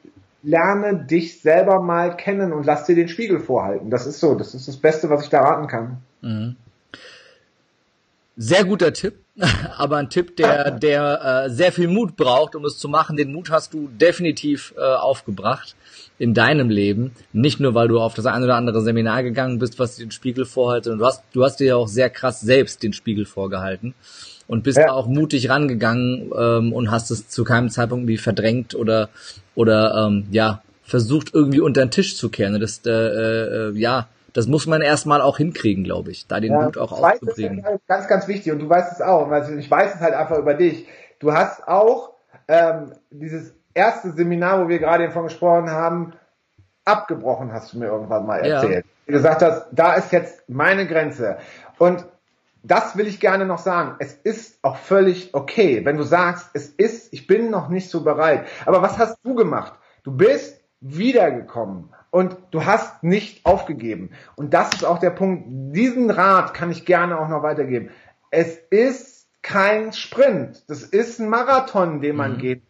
lerne 0.45 1.05
dich 1.05 1.41
selber 1.41 1.81
mal 1.81 2.15
kennen 2.15 2.53
und 2.53 2.65
lass 2.65 2.85
dir 2.85 2.95
den 2.95 3.09
Spiegel 3.09 3.39
vorhalten. 3.39 3.89
Das 3.89 4.05
ist 4.05 4.19
so, 4.19 4.35
das 4.35 4.53
ist 4.53 4.67
das 4.67 4.77
Beste, 4.77 5.09
was 5.09 5.23
ich 5.23 5.29
da 5.29 5.41
raten 5.41 5.67
kann. 5.67 5.97
Mhm. 6.21 6.55
Sehr 8.37 8.65
guter 8.65 8.93
Tipp, 8.93 9.15
aber 9.77 9.97
ein 9.97 10.09
Tipp, 10.09 10.35
der, 10.35 10.71
der 10.71 11.45
äh, 11.45 11.49
sehr 11.49 11.71
viel 11.71 11.87
Mut 11.87 12.15
braucht, 12.15 12.55
um 12.55 12.65
es 12.65 12.77
zu 12.77 12.89
machen. 12.89 13.17
Den 13.17 13.33
Mut 13.33 13.49
hast 13.49 13.73
du 13.73 13.87
definitiv 13.87 14.73
äh, 14.77 14.81
aufgebracht 14.81 15.75
in 16.19 16.33
deinem 16.33 16.69
Leben. 16.69 17.13
Nicht 17.33 17.59
nur, 17.59 17.73
weil 17.73 17.87
du 17.87 17.99
auf 17.99 18.13
das 18.13 18.25
eine 18.25 18.45
oder 18.45 18.55
andere 18.55 18.81
Seminar 18.81 19.23
gegangen 19.23 19.57
bist, 19.57 19.79
was 19.79 19.95
dir 19.95 20.05
den 20.05 20.11
Spiegel 20.11 20.45
vorhält, 20.45 20.83
sondern 20.83 20.99
du 20.99 21.05
hast, 21.05 21.23
du 21.33 21.43
hast 21.43 21.59
dir 21.59 21.67
ja 21.67 21.75
auch 21.75 21.87
sehr 21.87 22.09
krass 22.09 22.41
selbst 22.41 22.83
den 22.83 22.93
Spiegel 22.93 23.25
vorgehalten 23.25 23.95
und 24.47 24.63
bist 24.63 24.77
ja. 24.77 24.91
auch 24.91 25.07
mutig 25.07 25.49
rangegangen 25.49 26.31
ähm, 26.37 26.73
und 26.73 26.91
hast 26.91 27.11
es 27.11 27.27
zu 27.29 27.43
keinem 27.43 27.69
Zeitpunkt 27.69 28.07
wie 28.07 28.17
verdrängt 28.17 28.75
oder 28.75 29.09
oder 29.55 30.07
ähm, 30.07 30.27
ja 30.31 30.61
versucht 30.83 31.33
irgendwie 31.33 31.59
unter 31.59 31.83
den 31.83 31.91
Tisch 31.91 32.15
zu 32.15 32.29
kehren. 32.29 32.59
Das 32.59 32.81
äh, 32.85 32.91
äh, 32.91 33.71
ja 33.75 34.07
das 34.33 34.47
muss 34.47 34.67
man 34.67 34.81
erstmal 34.81 35.21
auch 35.21 35.37
hinkriegen, 35.37 35.85
glaube 35.85 36.11
ich, 36.11 36.27
da 36.27 36.41
den 36.41 36.51
ja, 36.51 36.61
Mut 36.61 36.77
auch 36.77 36.91
aufzukriegen. 36.91 37.59
Ja 37.59 37.77
ganz, 37.87 38.07
ganz 38.07 38.27
wichtig 38.27 38.51
und 38.51 38.59
du 38.59 38.69
weißt 38.69 38.91
es 38.91 39.01
auch, 39.01 39.29
weil 39.29 39.57
ich 39.57 39.71
weiß 39.71 39.95
es 39.95 40.01
halt 40.01 40.13
einfach 40.13 40.37
über 40.37 40.53
dich. 40.53 40.87
Du 41.19 41.31
hast 41.31 41.65
auch 41.67 42.11
ähm, 42.49 42.91
dieses 43.11 43.53
erste 43.73 44.11
Seminar, 44.11 44.63
wo 44.63 44.67
wir 44.67 44.79
gerade 44.79 45.05
davon 45.05 45.23
gesprochen 45.23 45.71
haben, 45.71 46.13
abgebrochen, 46.83 47.53
hast 47.53 47.73
du 47.73 47.79
mir 47.79 47.87
irgendwann 47.87 48.25
mal 48.25 48.39
erzählt. 48.39 48.85
Ja. 48.85 48.91
Du 49.07 49.13
gesagt 49.13 49.41
hast, 49.41 49.67
da 49.71 49.93
ist 49.93 50.11
jetzt 50.11 50.49
meine 50.49 50.85
Grenze. 50.85 51.37
Und 51.77 52.05
das 52.67 52.97
will 52.97 53.07
ich 53.07 53.19
gerne 53.19 53.45
noch 53.45 53.59
sagen. 53.59 53.95
Es 53.99 54.13
ist 54.13 54.59
auch 54.63 54.77
völlig 54.77 55.33
okay, 55.33 55.85
wenn 55.85 55.97
du 55.97 56.03
sagst, 56.03 56.49
es 56.53 56.69
ist, 56.69 57.13
ich 57.13 57.27
bin 57.27 57.51
noch 57.51 57.69
nicht 57.69 57.89
so 57.89 58.03
bereit. 58.03 58.47
Aber 58.65 58.81
was 58.81 58.97
hast 58.97 59.19
du 59.23 59.35
gemacht? 59.35 59.73
Du 60.03 60.11
bist 60.11 60.61
wiedergekommen 60.81 61.93
und 62.11 62.37
du 62.51 62.65
hast 62.65 63.03
nicht 63.03 63.45
aufgegeben. 63.45 64.11
Und 64.35 64.53
das 64.53 64.73
ist 64.73 64.85
auch 64.85 64.99
der 64.99 65.11
Punkt. 65.11 65.45
Diesen 65.75 66.09
Rat 66.09 66.53
kann 66.53 66.71
ich 66.71 66.85
gerne 66.85 67.19
auch 67.19 67.27
noch 67.27 67.43
weitergeben. 67.43 67.89
Es 68.31 68.57
ist 68.69 69.29
kein 69.41 69.93
Sprint. 69.93 70.63
Das 70.67 70.81
ist 70.83 71.19
ein 71.19 71.29
Marathon, 71.29 72.01
den 72.01 72.15
man 72.15 72.33
mhm. 72.33 72.37
geht. 72.37 72.63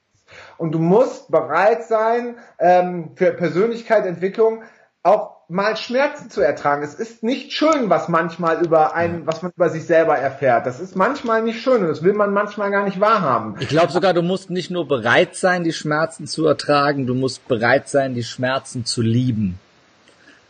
Und 0.57 0.71
du 0.73 0.79
musst 0.79 1.31
bereit 1.31 1.83
sein 1.85 2.35
ähm, 2.59 3.11
für 3.15 3.31
Persönlichkeitsentwicklung 3.31 4.63
auch 5.03 5.34
mal 5.49 5.77
Schmerzen 5.77 6.29
zu 6.29 6.41
ertragen. 6.41 6.83
Es 6.83 6.93
ist 6.93 7.23
nicht 7.23 7.53
schön, 7.53 7.89
was 7.89 8.07
manchmal 8.07 8.63
über 8.65 8.95
einen, 8.95 9.27
was 9.27 9.41
man 9.41 9.51
über 9.55 9.69
sich 9.69 9.85
selber 9.85 10.17
erfährt. 10.17 10.65
Das 10.65 10.79
ist 10.79 10.95
manchmal 10.95 11.43
nicht 11.43 11.61
schön 11.61 11.81
und 11.81 11.87
das 11.87 12.03
will 12.03 12.13
man 12.13 12.33
manchmal 12.33 12.71
gar 12.71 12.85
nicht 12.85 12.99
wahrhaben. 12.99 13.55
Ich 13.59 13.67
glaube 13.67 13.91
sogar, 13.91 14.13
du 14.13 14.21
musst 14.21 14.49
nicht 14.49 14.71
nur 14.71 14.87
bereit 14.87 15.35
sein, 15.35 15.63
die 15.63 15.73
Schmerzen 15.73 16.27
zu 16.27 16.45
ertragen, 16.45 17.07
du 17.07 17.13
musst 17.13 17.47
bereit 17.47 17.89
sein, 17.89 18.15
die 18.15 18.23
Schmerzen 18.23 18.85
zu 18.85 19.01
lieben. 19.01 19.59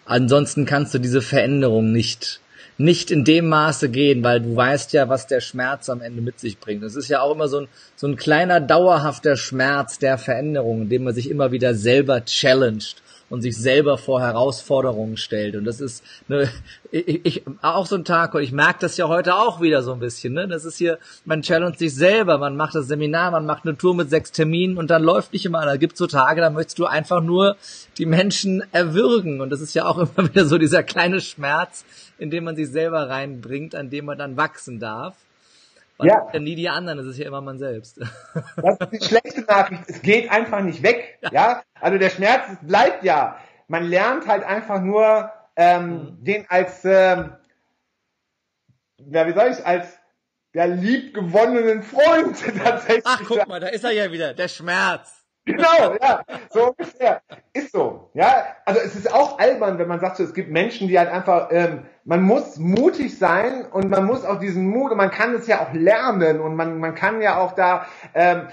Ansonsten 0.05 0.65
kannst 0.65 0.93
du 0.93 0.99
diese 0.99 1.21
Veränderung 1.21 1.91
nicht 1.91 2.39
nicht 2.77 3.10
in 3.10 3.23
dem 3.23 3.47
Maße 3.47 3.89
gehen, 3.89 4.23
weil 4.23 4.41
du 4.41 4.55
weißt 4.55 4.93
ja, 4.93 5.08
was 5.08 5.27
der 5.27 5.39
Schmerz 5.39 5.89
am 5.89 6.01
Ende 6.01 6.21
mit 6.21 6.39
sich 6.39 6.60
bringt. 6.60 6.84
Es 6.84 6.95
ist 6.95 7.08
ja 7.08 7.21
auch 7.21 7.34
immer 7.34 7.47
so 7.47 7.60
ein, 7.60 7.67
so 7.95 8.05
ein 8.08 8.17
kleiner 8.17 8.60
dauerhafter 8.60 9.38
Schmerz 9.38 9.97
der 9.97 10.17
Veränderung, 10.17 10.84
in 10.84 10.89
dem 10.89 11.03
man 11.05 11.13
sich 11.13 11.29
immer 11.29 11.51
wieder 11.51 11.73
selber 11.73 12.25
challenged 12.25 12.97
und 13.30 13.42
sich 13.42 13.58
selber 13.58 13.98
vor 13.98 14.22
Herausforderungen 14.22 15.18
stellt. 15.18 15.56
Und 15.56 15.66
das 15.66 15.82
ist 15.82 16.04
ne, 16.28 16.50
ich, 16.92 17.26
ich, 17.26 17.44
auch 17.62 17.86
so 17.86 17.96
ein 17.96 18.06
Tag, 18.06 18.34
und 18.36 18.44
ich 18.44 18.52
merke 18.52 18.80
das 18.82 18.98
ja 18.98 19.08
heute 19.08 19.36
auch 19.36 19.62
wieder 19.62 19.82
so 19.82 19.94
ein 19.94 20.00
bisschen. 20.00 20.34
Ne? 20.34 20.48
Das 20.48 20.64
ist 20.64 20.78
hier, 20.78 21.00
man 21.26 21.42
challenge 21.42 21.78
sich 21.78 21.96
selber, 21.96 22.38
man 22.38 22.56
macht 22.56 22.76
das 22.76 22.88
Seminar, 22.88 23.32
man 23.32 23.46
macht 23.46 23.66
eine 23.66 23.78
Tour 23.78 23.96
mit 23.96 24.10
sechs 24.10 24.32
Terminen 24.32 24.78
und 24.78 24.90
dann 24.90 25.04
läuft 25.04 25.34
nicht 25.34 25.46
immer. 25.46 25.66
Da 25.66 25.78
gibt's 25.78 26.00
so 26.00 26.08
Tage, 26.08 26.42
da 26.42 26.50
möchtest 26.50 26.80
du 26.80 26.86
einfach 26.86 27.22
nur 27.22 27.58
die 27.98 28.06
Menschen 28.06 28.64
erwürgen. 28.72 29.42
Und 29.42 29.50
das 29.50 29.62
ist 29.62 29.74
ja 29.74 29.86
auch 29.86 29.98
immer 30.18 30.30
wieder 30.30 30.46
so 30.46 30.58
dieser 30.58 30.84
kleine 30.84 31.20
Schmerz, 31.20 31.84
in 32.18 32.30
dem 32.30 32.44
man 32.44 32.56
sich 32.56 32.70
selber 32.70 33.10
reinbringt, 33.10 33.76
an 33.76 33.90
dem 33.90 34.06
man 34.06 34.18
dann 34.18 34.38
wachsen 34.38 34.80
darf. 34.80 35.16
Man 35.97 36.08
ja. 36.08 36.27
ja 36.34 36.39
nie 36.39 36.55
die 36.55 36.69
anderen, 36.69 36.97
das 36.97 37.08
ist 37.08 37.17
ja 37.17 37.27
immer 37.27 37.41
man 37.41 37.58
selbst. 37.58 37.99
Das 38.58 38.77
ist 38.79 38.91
die 38.91 39.05
schlechte 39.05 39.41
Nachricht. 39.41 39.84
Es 39.88 40.01
geht 40.01 40.29
einfach 40.29 40.62
nicht 40.62 40.84
weg. 40.84 41.19
Ja. 41.21 41.29
ja? 41.31 41.63
Also 41.79 41.97
der 41.97 42.10
Schmerz 42.10 42.43
bleibt 42.62 43.03
ja. 43.03 43.38
Man 43.67 43.84
lernt 43.86 44.27
halt 44.27 44.43
einfach 44.43 44.81
nur 44.81 45.31
ähm, 45.55 45.89
mhm. 45.89 46.23
den 46.23 46.45
als, 46.49 46.84
ähm, 46.86 47.34
ja, 48.97 49.27
wie 49.27 49.34
soll 49.34 49.49
ich 49.51 49.65
als 49.65 49.97
der 50.53 50.67
liebgewonnenen 50.67 51.84
Freund 51.84 52.38
tatsächlich. 52.63 53.03
Ach, 53.05 53.21
guck 53.27 53.47
mal, 53.47 53.60
da 53.60 53.67
ist 53.67 53.84
er 53.84 53.91
ja 53.91 54.12
wieder, 54.12 54.34
der 54.34 54.47
Schmerz. 54.47 55.25
Genau, 55.45 55.95
ja, 56.01 56.23
so 56.49 56.69
ungefähr. 56.69 57.21
Ist 57.53 57.71
so. 57.71 58.10
Ja, 58.15 58.55
also 58.65 58.79
es 58.81 58.95
ist 58.95 59.13
auch 59.13 59.38
albern, 59.38 59.77
wenn 59.77 59.88
man 59.88 59.99
sagt, 59.99 60.17
so, 60.17 60.23
es 60.23 60.34
gibt 60.34 60.49
Menschen, 60.49 60.88
die 60.88 60.97
halt 60.97 61.10
einfach, 61.10 61.49
ähm, 61.51 61.86
man 62.06 62.22
muss 62.22 62.58
mutig 62.58 63.18
sein 63.18 63.65
und 63.72 63.89
man 63.89 64.06
muss 64.06 64.24
auch 64.26 64.39
diesen 64.39 64.70
Mut, 64.70 64.91
und 64.91 64.98
man 64.98 65.10
kann 65.10 65.34
es 65.34 65.48
ja 65.48 65.62
auch 65.62 65.74
lernen 65.74 66.39
und 66.39 66.56
man, 66.56 66.80
man 66.80 66.94
kann 66.94 67.20
ja 67.20 67.39
auch 67.39 67.54
da, 67.54 67.88
ähm, 68.13 68.44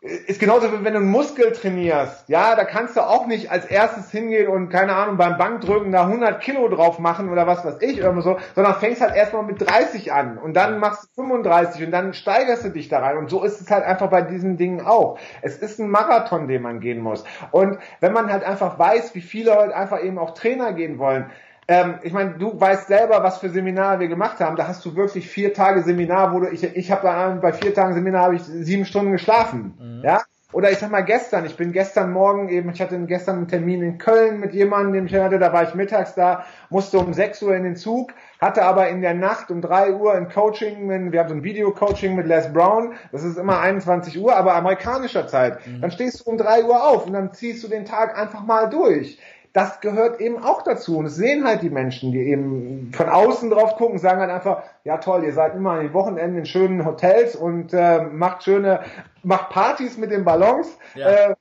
ist 0.00 0.38
genauso 0.38 0.70
wie 0.70 0.84
wenn 0.84 0.92
du 0.92 0.98
einen 0.98 1.08
Muskel 1.08 1.52
trainierst. 1.52 2.28
Ja, 2.28 2.56
da 2.56 2.64
kannst 2.64 2.96
du 2.96 3.00
auch 3.00 3.26
nicht 3.26 3.50
als 3.50 3.64
erstes 3.64 4.10
hingehen 4.10 4.48
und 4.48 4.68
keine 4.68 4.94
Ahnung 4.94 5.16
beim 5.16 5.38
Bankdrücken 5.38 5.92
da 5.92 6.02
100 6.02 6.42
Kilo 6.42 6.68
drauf 6.68 6.98
machen 6.98 7.30
oder 7.30 7.46
was 7.46 7.64
weiß 7.64 7.80
ich 7.80 7.98
irgendwo 7.98 8.20
so, 8.20 8.38
sondern 8.54 8.74
fängst 8.74 9.00
halt 9.00 9.14
erstmal 9.14 9.44
mit 9.44 9.62
30 9.62 10.12
an 10.12 10.36
und 10.36 10.54
dann 10.54 10.78
machst 10.78 11.04
du 11.16 11.22
35 11.22 11.86
und 11.86 11.90
dann 11.92 12.12
steigerst 12.12 12.64
du 12.64 12.68
dich 12.68 12.88
da 12.90 12.98
rein 12.98 13.16
und 13.16 13.30
so 13.30 13.44
ist 13.44 13.62
es 13.62 13.70
halt 13.70 13.84
einfach 13.84 14.10
bei 14.10 14.20
diesen 14.20 14.58
Dingen 14.58 14.84
auch. 14.84 15.18
Es 15.40 15.56
ist 15.56 15.78
ein 15.78 15.88
Marathon, 15.88 16.48
den 16.48 16.60
man 16.60 16.80
gehen 16.80 17.00
muss 17.00 17.24
und 17.52 17.78
wenn 18.00 18.12
man 18.12 18.30
halt 18.30 18.44
einfach 18.44 18.78
weiß, 18.78 19.14
wie 19.14 19.22
viele 19.22 19.54
heute 19.56 19.74
einfach 19.74 20.02
eben 20.02 20.18
auch 20.18 20.34
Trainer 20.34 20.74
gehen 20.74 20.98
wollen, 20.98 21.30
ähm, 21.66 21.94
ich 22.02 22.12
meine, 22.12 22.34
du 22.38 22.58
weißt 22.60 22.88
selber, 22.88 23.22
was 23.22 23.38
für 23.38 23.48
Seminare 23.48 24.00
wir 24.00 24.08
gemacht 24.08 24.40
haben. 24.40 24.56
Da 24.56 24.68
hast 24.68 24.84
du 24.84 24.96
wirklich 24.96 25.28
vier 25.28 25.54
Tage 25.54 25.82
Seminar, 25.82 26.34
wo 26.34 26.40
du, 26.40 26.48
ich, 26.48 26.62
ich 26.62 26.90
habe 26.90 27.02
dann 27.06 27.40
bei 27.40 27.52
vier 27.52 27.74
Tagen 27.74 27.94
Seminar 27.94 28.24
habe 28.24 28.36
ich 28.36 28.42
sieben 28.42 28.84
Stunden 28.84 29.12
geschlafen. 29.12 29.74
Mhm. 29.78 30.04
Ja. 30.04 30.22
Oder 30.54 30.70
ich 30.70 30.78
sag 30.78 30.92
mal 30.92 31.00
gestern, 31.00 31.44
ich 31.46 31.56
bin 31.56 31.72
gestern 31.72 32.12
Morgen 32.12 32.48
eben, 32.48 32.70
ich 32.70 32.80
hatte 32.80 32.96
gestern 33.06 33.38
einen 33.38 33.48
Termin 33.48 33.82
in 33.82 33.98
Köln 33.98 34.38
mit 34.38 34.54
jemandem, 34.54 34.92
den 34.92 35.06
ich 35.06 35.14
hatte, 35.20 35.40
da 35.40 35.52
war 35.52 35.64
ich 35.64 35.74
mittags 35.74 36.14
da, 36.14 36.44
musste 36.70 37.00
um 37.00 37.12
6 37.12 37.42
Uhr 37.42 37.56
in 37.56 37.64
den 37.64 37.74
Zug, 37.74 38.12
hatte 38.40 38.62
aber 38.62 38.88
in 38.88 39.00
der 39.00 39.14
Nacht 39.14 39.50
um 39.50 39.60
3 39.60 39.94
Uhr 39.94 40.14
ein 40.14 40.28
Coaching, 40.28 41.10
wir 41.10 41.18
haben 41.18 41.28
so 41.28 41.34
ein 41.34 41.42
Video-Coaching 41.42 42.14
mit 42.14 42.28
Les 42.28 42.52
Brown, 42.52 42.92
das 43.10 43.24
ist 43.24 43.36
immer 43.36 43.58
21 43.58 44.16
Uhr, 44.20 44.36
aber 44.36 44.54
amerikanischer 44.54 45.26
Zeit. 45.26 45.66
Mhm. 45.66 45.80
Dann 45.80 45.90
stehst 45.90 46.24
du 46.24 46.30
um 46.30 46.38
3 46.38 46.62
Uhr 46.62 46.86
auf 46.86 47.04
und 47.06 47.14
dann 47.14 47.32
ziehst 47.32 47.64
du 47.64 47.68
den 47.68 47.84
Tag 47.84 48.16
einfach 48.16 48.44
mal 48.44 48.70
durch 48.70 49.18
das 49.54 49.80
gehört 49.80 50.20
eben 50.20 50.42
auch 50.42 50.62
dazu. 50.62 50.98
Und 50.98 51.06
es 51.06 51.14
sehen 51.14 51.46
halt 51.46 51.62
die 51.62 51.70
Menschen, 51.70 52.10
die 52.10 52.18
eben 52.18 52.90
von 52.92 53.08
außen 53.08 53.48
drauf 53.50 53.76
gucken, 53.76 53.98
sagen 53.98 54.20
halt 54.20 54.30
einfach, 54.30 54.64
ja 54.82 54.98
toll, 54.98 55.24
ihr 55.24 55.32
seid 55.32 55.54
immer 55.54 55.72
an 55.72 55.80
den 55.80 55.94
Wochenenden 55.94 56.38
in 56.38 56.44
schönen 56.44 56.84
Hotels 56.84 57.36
und 57.36 57.72
äh, 57.72 58.02
macht 58.02 58.42
schöne, 58.42 58.80
macht 59.22 59.50
Partys 59.50 59.96
mit 59.96 60.10
den 60.10 60.24
Ballons. 60.24 60.76
Ja. 60.96 61.08
Äh, 61.08 61.34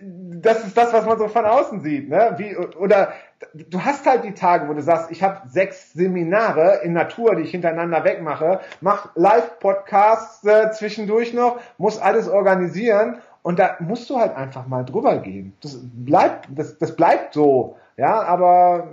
das 0.00 0.64
ist 0.64 0.76
das, 0.76 0.92
was 0.94 1.04
man 1.04 1.18
so 1.18 1.28
von 1.28 1.44
außen 1.44 1.80
sieht. 1.80 2.08
Ne? 2.08 2.34
Wie, 2.38 2.56
oder 2.56 3.12
du 3.52 3.84
hast 3.84 4.06
halt 4.06 4.24
die 4.24 4.32
Tage, 4.32 4.68
wo 4.68 4.72
du 4.72 4.80
sagst, 4.80 5.10
ich 5.10 5.22
habe 5.22 5.48
sechs 5.48 5.92
Seminare 5.92 6.80
in 6.82 6.94
Natur, 6.94 7.36
die 7.36 7.42
ich 7.42 7.50
hintereinander 7.50 8.04
wegmache, 8.04 8.60
mach 8.80 9.10
Live-Podcasts 9.16 10.44
äh, 10.46 10.70
zwischendurch 10.70 11.34
noch, 11.34 11.60
muss 11.76 12.00
alles 12.00 12.28
organisieren 12.28 13.18
und 13.42 13.58
da 13.58 13.76
musst 13.80 14.08
du 14.10 14.18
halt 14.18 14.36
einfach 14.36 14.66
mal 14.66 14.84
drüber 14.84 15.18
gehen. 15.18 15.54
Das 15.62 15.78
bleibt, 15.82 16.48
das, 16.54 16.78
das 16.78 16.94
bleibt 16.94 17.34
so. 17.34 17.76
Ja, 17.96 18.22
aber 18.22 18.88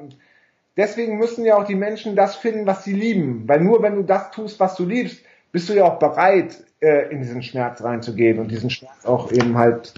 deswegen 0.76 1.18
müssen 1.18 1.46
ja 1.46 1.58
auch 1.58 1.66
die 1.66 1.76
Menschen 1.76 2.16
das 2.16 2.36
finden, 2.36 2.66
was 2.66 2.84
sie 2.84 2.94
lieben. 2.94 3.44
Weil 3.48 3.62
nur 3.62 3.82
wenn 3.82 3.96
du 3.96 4.04
das 4.04 4.32
tust, 4.32 4.60
was 4.60 4.76
du 4.76 4.86
liebst, 4.86 5.22
bist 5.52 5.70
du 5.70 5.74
ja 5.74 5.86
auch 5.86 6.00
bereit, 6.00 6.64
äh, 6.80 7.10
in 7.10 7.22
diesen 7.22 7.42
Schmerz 7.42 7.84
reinzugehen 7.84 8.40
und 8.40 8.52
diesen 8.52 8.70
Schmerz 8.70 9.06
auch 9.06 9.32
eben 9.32 9.58
halt 9.58 9.94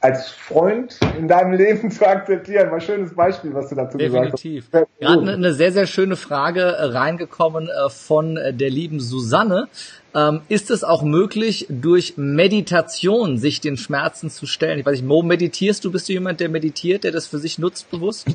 als 0.00 0.28
Freund 0.28 0.98
in 1.18 1.28
deinem 1.28 1.52
Leben 1.58 1.90
zu 1.90 2.06
akzeptieren. 2.06 2.70
Mal 2.70 2.80
schönes 2.80 3.14
Beispiel, 3.14 3.54
was 3.54 3.70
du 3.70 3.74
dazu 3.74 3.98
Definitiv. 3.98 4.66
gesagt 4.70 4.88
hast. 4.92 5.00
Gerade 5.00 5.32
eine 5.32 5.52
sehr, 5.52 5.72
sehr 5.72 5.86
schöne 5.86 6.16
Frage 6.16 6.60
äh, 6.60 6.84
reingekommen 6.84 7.68
äh, 7.68 7.90
von 7.90 8.36
äh, 8.36 8.52
der 8.52 8.70
lieben 8.70 9.00
Susanne. 9.00 9.68
Ähm, 10.14 10.42
ist 10.48 10.70
es 10.70 10.84
auch 10.84 11.02
möglich, 11.02 11.66
durch 11.68 12.14
Meditation 12.16 13.36
sich 13.38 13.60
den 13.60 13.76
Schmerzen 13.76 14.30
zu 14.30 14.46
stellen? 14.46 14.78
Ich 14.78 14.86
weiß 14.86 14.92
nicht, 14.92 15.06
Mo, 15.06 15.22
meditierst 15.22 15.84
du? 15.84 15.90
Bist 15.90 16.08
du 16.08 16.12
jemand, 16.12 16.40
der 16.40 16.48
meditiert, 16.48 17.04
der 17.04 17.10
das 17.10 17.26
für 17.26 17.38
sich 17.38 17.58
nutzt 17.58 17.90
bewusst? 17.90 18.28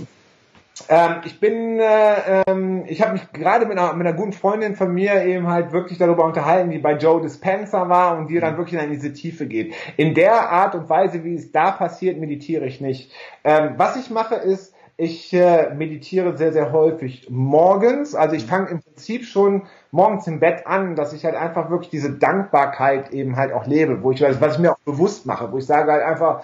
Ähm, 0.88 1.15
ich 1.25 1.39
bin, 1.39 1.80
äh, 1.80 2.43
ähm, 2.47 2.86
ich 2.88 3.01
habe 3.01 3.13
mich 3.13 3.32
gerade 3.34 3.65
mit 3.65 3.77
einer, 3.77 3.93
mit 3.93 4.07
einer 4.07 4.15
guten 4.15 4.34
Freundin 4.34 4.75
von 4.75 4.93
mir 4.93 5.25
eben 5.25 5.47
halt 5.47 5.71
wirklich 5.71 5.97
darüber 5.97 6.25
unterhalten, 6.25 6.69
die 6.69 6.80
bei 6.80 6.93
Joe 6.93 7.21
Dispenza 7.21 7.89
war 7.89 8.17
und 8.17 8.27
die 8.27 8.39
dann 8.39 8.57
wirklich 8.57 8.82
in 8.82 8.91
diese 8.91 9.11
Tiefe 9.11 9.45
geht. 9.47 9.73
In 9.97 10.13
der 10.13 10.49
Art 10.49 10.75
und 10.75 10.89
Weise, 10.89 11.23
wie 11.23 11.36
es 11.36 11.51
da 11.51 11.71
passiert, 11.71 12.17
meditiere 12.19 12.65
ich 12.65 12.80
nicht. 12.80 13.11
Ähm, 13.43 13.73
was 13.77 13.97
ich 13.97 14.09
mache 14.09 14.36
ist, 14.36 14.73
ich 15.00 15.32
äh, 15.34 15.74
meditiere 15.74 16.38
sehr, 16.38 16.52
sehr 16.52 16.74
häufig 16.74 17.28
morgens. 17.30 18.16
Also 18.16 18.36
ich 18.36 18.45
fange 18.45 18.70
im 18.70 18.82
Prinzip 18.82 19.24
schon 19.24 19.64
morgens 19.91 20.28
im 20.28 20.41
Bett 20.41 20.68
an, 20.68 20.97
dass 20.97 21.14
ich 21.14 21.24
halt 21.24 21.36
einfach 21.36 21.70
wirklich 21.70 21.89
diese 21.89 22.12
Dankbarkeit 22.12 23.12
eben 23.12 23.38
halt 23.38 23.54
auch 23.54 23.66
lebe, 23.66 24.04
wo 24.04 24.12
ich 24.12 24.22
was 24.22 24.56
ich 24.56 24.60
mir 24.60 24.74
auch 24.74 24.80
bewusst 24.80 25.26
mache, 25.26 25.54
wo 25.54 25.58
ich 25.58 25.66
sage 25.66 25.93
halt 25.93 26.04
einfach, 26.04 26.43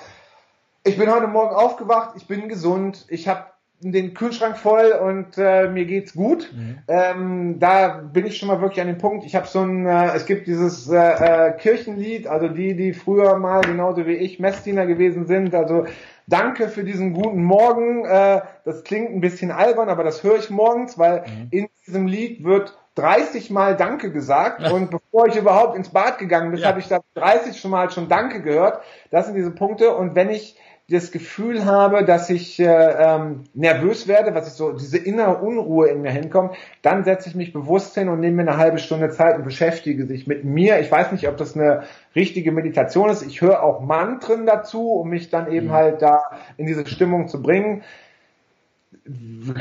ich 0.86 0.98
bin 0.98 1.12
heute 1.12 1.28
Morgen 1.28 1.54
aufgewacht, 1.54 2.16
ich 2.16 2.28
bin 2.28 2.48
gesund, 2.48 3.06
ich 3.10 3.28
habe 3.28 3.44
den 3.82 4.14
Kühlschrank 4.14 4.58
voll 4.58 4.94
und 4.94 5.38
äh, 5.38 5.68
mir 5.68 5.86
geht's 5.86 6.14
gut. 6.14 6.50
Mhm. 6.56 6.78
Ähm, 6.88 7.60
da 7.60 7.90
bin 7.90 8.26
ich 8.26 8.38
schon 8.38 8.48
mal 8.48 8.62
wirklich 8.62 8.80
an 8.80 8.88
dem 8.88 8.98
Punkt. 8.98 9.26
Ich 9.26 9.36
habe 9.36 9.48
so 9.48 9.60
ein, 9.60 9.86
äh, 9.86 10.14
es 10.16 10.26
gibt 10.26 10.48
dieses 10.48 10.88
äh, 10.88 10.96
äh, 10.96 11.52
Kirchenlied, 11.58 12.28
also 12.28 12.48
die, 12.48 12.76
die 12.76 12.94
früher 12.94 13.38
mal 13.38 13.62
genauso 13.62 14.08
wie 14.08 14.14
ich 14.14 14.40
Messdiener 14.40 14.86
gewesen 14.86 15.28
sind, 15.28 15.54
also 15.54 15.86
Danke 16.28 16.70
für 16.70 16.84
diesen 16.84 17.14
guten 17.14 17.44
Morgen. 17.44 18.06
Äh, 18.06 18.42
das 18.64 18.84
klingt 18.84 19.12
ein 19.12 19.22
bisschen 19.22 19.52
albern, 19.52 19.90
aber 19.90 20.04
das 20.04 20.24
höre 20.24 20.38
ich 20.38 20.50
morgens, 20.50 20.98
weil 20.98 21.22
mhm. 21.22 21.48
in 21.52 21.68
diesem 21.86 22.08
Lied 22.08 22.44
wird 22.44 22.78
30 22.96 23.50
Mal 23.52 23.76
Danke 23.76 24.12
gesagt 24.12 24.72
und 24.72 24.90
bevor 24.90 25.28
ich 25.28 25.36
überhaupt 25.36 25.76
ins 25.76 25.90
Bad 25.90 26.18
gegangen 26.18 26.52
bin, 26.52 26.62
ja. 26.62 26.70
habe 26.70 26.80
ich 26.80 26.88
da 26.88 27.02
30 27.16 27.60
schon 27.60 27.72
mal 27.72 27.92
schon 27.92 28.08
Danke 28.08 28.42
gehört. 28.42 28.82
Das 29.12 29.26
sind 29.26 29.36
diese 29.36 29.52
Punkte 29.52 29.96
und 29.96 30.16
wenn 30.16 30.30
ich 30.30 30.58
das 30.88 31.12
Gefühl 31.12 31.66
habe, 31.66 32.06
dass 32.06 32.30
ich 32.30 32.60
äh, 32.60 32.66
ähm, 32.66 33.46
nervös 33.56 34.08
werde, 34.08 34.36
was 34.36 34.48
ich 34.48 34.54
so 34.54 34.72
diese 34.72 35.00
innere 35.00 35.38
Unruhe 35.38 35.88
in 35.88 36.04
mir 36.04 36.12
hinkommt, 36.12 36.56
dann 36.84 37.04
setze 37.04 37.28
ich 37.28 37.34
mich 37.34 37.54
bewusst 37.54 37.96
hin 37.96 38.08
und 38.08 38.20
nehme 38.20 38.44
mir 38.44 38.52
eine 38.52 38.58
halbe 38.58 38.78
Stunde 38.78 39.10
Zeit 39.10 39.36
und 39.36 39.46
beschäftige 39.46 40.06
sich 40.06 40.28
mit 40.28 40.44
mir. 40.44 40.80
Ich 40.80 40.92
weiß 40.92 41.12
nicht, 41.12 41.28
ob 41.28 41.38
das 41.38 41.56
eine 41.56 41.84
richtige 42.16 42.52
Meditation 42.52 43.10
ist. 43.10 43.24
Ich 43.24 43.42
höre 43.42 43.64
auch 43.64 43.82
Mantren 43.82 44.46
dazu, 44.46 44.92
um 44.92 45.10
mich 45.10 45.32
dann 45.32 45.52
eben 45.52 45.68
mhm. 45.68 45.74
halt 45.74 46.02
da 46.04 46.22
in 46.58 46.68
diese 46.68 46.86
Stimmung 46.86 47.30
zu 47.30 47.42
bringen 47.42 47.84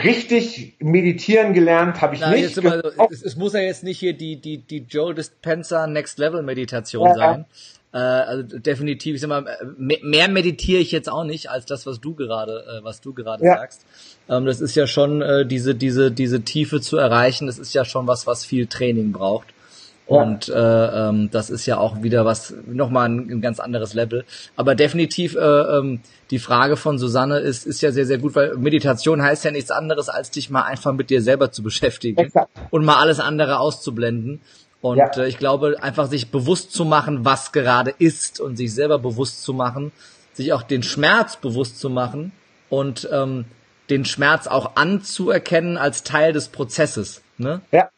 richtig 0.03 0.77
meditieren 0.81 1.53
gelernt 1.53 2.01
habe 2.01 2.15
ich 2.15 2.21
Na, 2.23 2.31
nicht. 2.31 2.63
Mal, 2.63 2.83
es, 3.11 3.23
es, 3.23 3.37
muss 3.37 3.53
ja 3.53 3.61
jetzt 3.61 3.85
nicht 3.85 3.99
hier 3.99 4.15
die 4.15 4.41
die 4.41 4.59
die 4.59 4.87
Joe 4.89 5.15
Dispenza 5.15 5.87
Next 5.87 6.19
Level 6.19 6.43
Meditation 6.43 7.09
ja, 7.09 7.15
sein. 7.15 7.45
Äh, 7.95 7.99
also 7.99 8.59
definitiv, 8.59 9.15
ich 9.15 9.21
sag 9.21 9.29
mal, 9.29 9.47
mehr 9.79 10.29
meditiere 10.29 10.81
ich 10.81 10.91
jetzt 10.91 11.09
auch 11.09 11.23
nicht 11.23 11.49
als 11.49 11.65
das, 11.65 11.87
was 11.87 12.01
du 12.01 12.15
gerade, 12.15 12.65
äh, 12.69 12.85
was 12.85 13.01
du 13.01 13.15
gerade 13.15 13.45
ja. 13.45 13.57
sagst. 13.57 13.87
Ähm, 14.29 14.47
das 14.47 14.61
ist 14.61 14.75
ja 14.75 14.89
schon 14.89 15.23
äh, 15.23 15.47
diese 15.47 15.77
diese 15.77 16.11
diese 16.11 16.41
Tiefe 16.43 16.81
zu 16.81 16.97
erreichen. 16.97 17.47
Das 17.47 17.59
ist 17.59 17.73
ja 17.73 17.85
schon 17.85 18.09
was, 18.09 18.27
was 18.27 18.45
viel 18.45 18.67
Training 18.67 19.13
braucht. 19.13 19.47
Ja. 20.09 20.17
Und 20.17 20.49
äh, 20.49 20.53
ähm, 20.59 21.31
das 21.31 21.51
ist 21.51 21.67
ja 21.67 21.79
auch 21.79 22.03
wieder 22.03 22.25
was, 22.25 22.53
nochmal 22.67 23.09
ein, 23.09 23.31
ein 23.31 23.41
ganz 23.41 23.59
anderes 23.61 23.95
Level. 23.95 24.25
Aber 24.57 24.75
definitiv 24.75 25.35
äh, 25.35 25.39
ähm, 25.39 26.01
die 26.31 26.39
Frage 26.39 26.77
von 26.77 26.99
Susanne 26.99 27.39
ist, 27.39 27.67
ist 27.67 27.81
ja 27.81 27.91
sehr, 27.91 28.05
sehr 28.05 28.19
gut, 28.19 28.35
weil 28.35 28.57
Meditation 28.57 29.23
heißt 29.23 29.45
ja 29.45 29.51
nichts 29.51 29.71
anderes, 29.71 30.09
als 30.09 30.31
dich 30.31 30.51
mal 30.51 30.63
einfach 30.63 30.93
mit 30.93 31.09
dir 31.09 31.23
selber 31.23 31.53
zu 31.53 31.63
beschäftigen 31.63 32.19
Exakt. 32.19 32.51
und 32.71 32.85
mal 32.85 32.97
alles 32.97 33.21
andere 33.21 33.61
auszublenden. 33.61 34.43
Und 34.85 34.99
ja. 34.99 35.11
äh, 35.17 35.29
ich 35.29 35.39
glaube, 35.39 35.77
einfach 35.81 36.09
sich 36.09 36.31
bewusst 36.31 36.73
zu 36.73 36.85
machen, 36.85 37.25
was 37.25 37.53
gerade 37.53 37.95
ist 37.97 38.39
und 38.39 38.57
sich 38.57 38.75
selber 38.75 38.99
bewusst 38.99 39.43
zu 39.43 39.55
machen, 39.55 39.93
sich 40.35 40.53
auch 40.53 40.63
den 40.63 40.83
Schmerz 40.83 41.37
bewusst 41.37 41.81
zu 41.81 41.89
machen 41.89 42.33
und 42.69 43.09
ähm, 43.11 43.47
den 43.89 44.05
Schmerz 44.05 44.47
auch 44.47 44.77
anzuerkennen 44.77 45.79
als 45.79 46.03
Teil 46.03 46.35
des 46.35 46.49
Prozesses. 46.49 47.23
Ne? 47.39 47.63
Ja. 47.73 47.89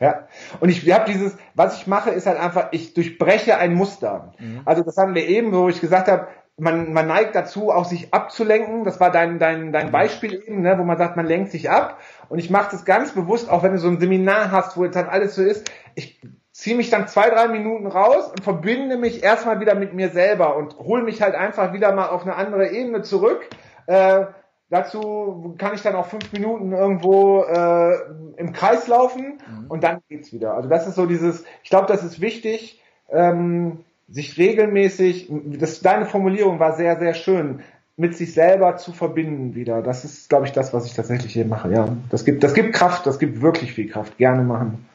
Ja, 0.00 0.26
und 0.58 0.68
ich 0.68 0.90
habe 0.90 1.12
dieses, 1.12 1.36
was 1.54 1.76
ich 1.76 1.86
mache, 1.86 2.10
ist 2.10 2.26
halt 2.26 2.40
einfach, 2.40 2.70
ich 2.72 2.92
durchbreche 2.92 3.56
ein 3.58 3.74
Muster. 3.74 4.34
Mhm. 4.40 4.62
Also 4.64 4.82
das 4.82 4.96
haben 4.96 5.14
wir 5.14 5.28
eben, 5.28 5.52
wo 5.52 5.68
ich 5.68 5.80
gesagt 5.80 6.08
habe, 6.08 6.26
man, 6.62 6.92
man 6.92 7.08
neigt 7.08 7.34
dazu, 7.34 7.72
auch 7.72 7.84
sich 7.84 8.14
abzulenken. 8.14 8.84
Das 8.84 9.00
war 9.00 9.10
dein, 9.10 9.40
dein, 9.40 9.72
dein 9.72 9.88
mhm. 9.88 9.92
Beispiel 9.92 10.34
eben, 10.34 10.62
ne, 10.62 10.78
wo 10.78 10.84
man 10.84 10.96
sagt, 10.96 11.16
man 11.16 11.26
lenkt 11.26 11.50
sich 11.50 11.68
ab. 11.68 11.98
Und 12.28 12.38
ich 12.38 12.50
mache 12.50 12.70
das 12.70 12.84
ganz 12.84 13.12
bewusst, 13.12 13.50
auch 13.50 13.64
wenn 13.64 13.72
du 13.72 13.78
so 13.78 13.88
ein 13.88 13.98
Seminar 13.98 14.52
hast, 14.52 14.76
wo 14.76 14.84
jetzt 14.84 14.94
dann 14.94 15.08
alles 15.08 15.34
so 15.34 15.42
ist, 15.42 15.70
ich 15.96 16.20
ziehe 16.52 16.76
mich 16.76 16.88
dann 16.88 17.08
zwei, 17.08 17.30
drei 17.30 17.48
Minuten 17.48 17.88
raus 17.88 18.28
und 18.28 18.44
verbinde 18.44 18.96
mich 18.96 19.24
erstmal 19.24 19.58
wieder 19.58 19.74
mit 19.74 19.92
mir 19.92 20.10
selber 20.10 20.56
und 20.56 20.78
hole 20.78 21.02
mich 21.02 21.20
halt 21.20 21.34
einfach 21.34 21.72
wieder 21.72 21.92
mal 21.92 22.08
auf 22.08 22.22
eine 22.22 22.36
andere 22.36 22.70
Ebene 22.70 23.02
zurück. 23.02 23.40
Äh, 23.86 24.26
dazu 24.70 25.56
kann 25.58 25.74
ich 25.74 25.82
dann 25.82 25.96
auch 25.96 26.06
fünf 26.06 26.32
Minuten 26.32 26.72
irgendwo 26.72 27.42
äh, 27.42 27.92
im 28.36 28.52
Kreis 28.52 28.86
laufen 28.86 29.40
mhm. 29.48 29.66
und 29.68 29.82
dann 29.82 30.00
geht's 30.08 30.32
wieder. 30.32 30.54
Also 30.54 30.68
das 30.68 30.86
ist 30.86 30.94
so 30.94 31.06
dieses, 31.06 31.44
ich 31.64 31.70
glaube, 31.70 31.86
das 31.86 32.04
ist 32.04 32.20
wichtig, 32.20 32.80
ähm, 33.10 33.84
sich 34.08 34.36
regelmäßig, 34.38 35.30
das, 35.58 35.80
deine 35.80 36.06
Formulierung 36.06 36.58
war 36.58 36.76
sehr, 36.76 36.98
sehr 36.98 37.14
schön, 37.14 37.60
mit 37.96 38.16
sich 38.16 38.34
selber 38.34 38.76
zu 38.76 38.92
verbinden 38.92 39.54
wieder. 39.54 39.82
Das 39.82 40.04
ist, 40.04 40.28
glaube 40.28 40.46
ich, 40.46 40.52
das, 40.52 40.72
was 40.72 40.86
ich 40.86 40.94
tatsächlich 40.94 41.32
hier 41.32 41.44
mache. 41.44 41.70
Ja, 41.72 41.96
das 42.10 42.24
gibt, 42.24 42.42
das 42.42 42.54
gibt 42.54 42.74
Kraft, 42.74 43.06
das 43.06 43.18
gibt 43.18 43.42
wirklich 43.42 43.72
viel 43.72 43.88
Kraft. 43.88 44.16
Gerne 44.18 44.42
machen. 44.42 44.86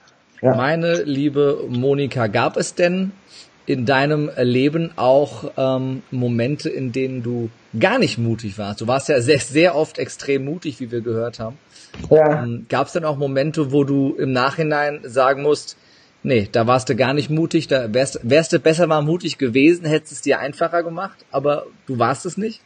Ja. 0.42 0.56
Meine 0.56 1.04
liebe 1.04 1.66
Monika, 1.68 2.28
gab 2.28 2.58
es 2.58 2.76
denn 2.76 3.12
in 3.66 3.86
deinem 3.86 4.32
Leben 4.38 4.92
auch 4.96 5.52
ähm, 5.58 6.02
Momente, 6.10 6.70
in 6.70 6.92
denen 6.92 7.22
du 7.22 7.50
gar 7.78 8.00
nicht 8.00 8.18
mutig 8.18 8.58
warst? 8.58 8.82
Du 8.82 8.88
warst 8.88 9.10
ja 9.10 9.20
sehr, 9.22 9.40
sehr 9.40 9.76
oft 9.76 10.00
extrem 10.00 10.46
mutig, 10.46 10.80
wie 10.80 10.92
wir 10.92 11.02
gehört 11.02 11.40
haben. 11.40 11.58
Ja. 12.10 12.44
Ähm, 12.44 12.66
gab 12.70 12.88
es 12.88 12.94
denn 12.94 13.04
auch 13.04 13.18
Momente, 13.18 13.72
wo 13.72 13.84
du 13.84 14.16
im 14.16 14.32
Nachhinein 14.32 15.02
sagen 15.04 15.42
musst, 15.42 15.78
Nee, 16.24 16.50
da 16.52 16.68
warst 16.68 16.90
du 16.90 16.96
gar 16.96 17.14
nicht 17.14 17.30
mutig, 17.30 17.68
da 17.68 17.94
wärst, 17.94 18.20
wärst 18.24 18.52
du 18.54 18.60
besser 18.60 18.88
mal 18.88 19.02
mutig 19.02 19.38
gewesen, 19.38 19.86
hättest 19.86 20.12
es 20.12 20.22
dir 20.22 20.40
einfacher 20.40 20.84
gemacht, 20.84 21.26
aber 21.32 21.66
du 21.86 22.00
warst 22.00 22.26
es 22.26 22.38
nicht? 22.38 22.62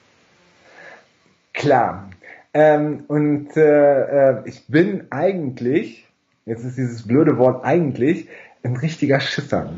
Klar. 1.54 2.10
Ähm, 2.54 3.04
und 3.08 3.56
äh, 3.56 4.32
äh 4.32 4.42
ich 4.46 4.68
bin 4.68 5.08
eigentlich, 5.10 6.08
jetzt 6.46 6.64
ist 6.64 6.78
dieses 6.78 7.08
blöde 7.08 7.38
Wort 7.38 7.64
eigentlich, 7.64 8.28
ein 8.64 8.78
richtiger 8.78 9.20
Schisser. 9.20 9.70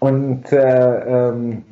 Und 0.00 0.52
äh, 0.52 0.58
ähm, 0.58 1.64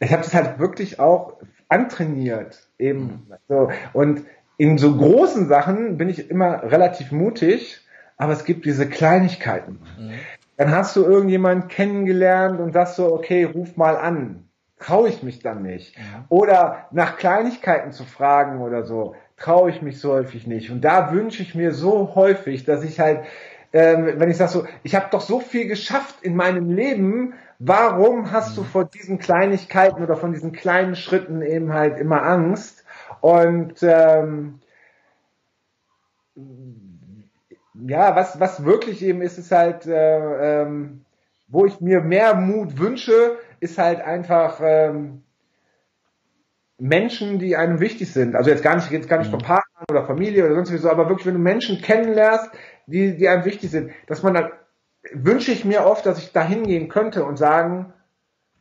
ich 0.00 0.12
habe 0.12 0.22
das 0.22 0.34
halt 0.34 0.58
wirklich 0.58 0.98
auch 0.98 1.34
antrainiert. 1.68 2.68
Eben 2.78 3.26
so. 3.48 3.70
Und 3.92 4.24
in 4.58 4.78
so 4.78 4.96
großen 4.96 5.48
Sachen 5.48 5.98
bin 5.98 6.08
ich 6.08 6.30
immer 6.30 6.62
relativ 6.62 7.12
mutig, 7.12 7.80
aber 8.16 8.32
es 8.32 8.44
gibt 8.44 8.64
diese 8.64 8.88
Kleinigkeiten. 8.88 9.80
Mhm. 9.98 10.12
Dann 10.56 10.70
hast 10.70 10.96
du 10.96 11.04
irgendjemanden 11.04 11.68
kennengelernt 11.68 12.60
und 12.60 12.72
sagst 12.72 12.96
so, 12.96 13.12
okay, 13.12 13.44
ruf 13.44 13.76
mal 13.76 13.96
an. 13.96 14.48
Traue 14.78 15.08
ich 15.08 15.22
mich 15.22 15.40
dann 15.40 15.62
nicht. 15.62 15.96
Oder 16.28 16.86
nach 16.90 17.16
Kleinigkeiten 17.16 17.92
zu 17.92 18.04
fragen 18.04 18.60
oder 18.60 18.84
so, 18.84 19.14
traue 19.36 19.70
ich 19.70 19.82
mich 19.82 20.00
so 20.00 20.12
häufig 20.12 20.46
nicht. 20.46 20.70
Und 20.70 20.82
da 20.82 21.12
wünsche 21.12 21.42
ich 21.42 21.54
mir 21.54 21.72
so 21.72 22.14
häufig, 22.14 22.64
dass 22.64 22.84
ich 22.84 23.00
halt, 23.00 23.20
ähm, 23.72 24.12
wenn 24.16 24.30
ich 24.30 24.36
sage 24.36 24.50
so, 24.50 24.66
ich 24.82 24.94
habe 24.94 25.06
doch 25.10 25.20
so 25.20 25.40
viel 25.40 25.66
geschafft 25.66 26.16
in 26.22 26.36
meinem 26.36 26.70
Leben, 26.70 27.34
warum 27.58 28.32
hast 28.32 28.56
du 28.56 28.62
mhm. 28.62 28.66
vor 28.66 28.84
diesen 28.84 29.18
Kleinigkeiten 29.18 30.02
oder 30.02 30.16
von 30.16 30.32
diesen 30.32 30.52
kleinen 30.52 30.94
Schritten 30.94 31.42
eben 31.42 31.72
halt 31.72 31.98
immer 31.98 32.22
Angst? 32.22 32.84
Und 33.20 33.82
ähm, 33.82 34.60
ja, 37.86 38.16
was, 38.16 38.40
was 38.40 38.64
wirklich 38.64 39.02
eben 39.02 39.22
ist, 39.22 39.38
ist 39.38 39.52
halt, 39.52 39.86
äh, 39.86 40.62
ähm, 40.62 41.04
wo 41.48 41.66
ich 41.66 41.80
mir 41.80 42.00
mehr 42.00 42.34
Mut 42.34 42.78
wünsche, 42.78 43.38
ist 43.60 43.78
halt 43.78 44.00
einfach 44.00 44.60
ähm, 44.62 45.22
Menschen, 46.78 47.38
die 47.38 47.56
einem 47.56 47.80
wichtig 47.80 48.12
sind. 48.12 48.34
Also 48.34 48.50
jetzt 48.50 48.62
gar 48.62 48.76
nicht, 48.76 48.90
jetzt 48.90 49.08
gar 49.08 49.18
nicht 49.18 49.30
vom 49.30 49.40
mhm. 49.40 49.44
Partner 49.44 49.84
oder 49.90 50.06
Familie 50.06 50.44
oder 50.44 50.54
sonst 50.54 50.72
wie 50.72 50.78
so, 50.78 50.90
aber 50.90 51.08
wirklich, 51.08 51.26
wenn 51.26 51.34
du 51.34 51.40
Menschen 51.40 51.80
kennenlernst, 51.80 52.50
die, 52.86 53.16
die 53.16 53.28
einem 53.28 53.44
wichtig 53.44 53.70
sind, 53.70 53.90
dass 54.06 54.22
man 54.22 54.34
dann 54.34 54.50
wünsche 55.12 55.52
ich 55.52 55.64
mir 55.64 55.86
oft, 55.86 56.04
dass 56.04 56.18
ich 56.18 56.32
da 56.32 56.42
hingehen 56.42 56.88
könnte 56.88 57.24
und 57.24 57.36
sagen, 57.36 57.92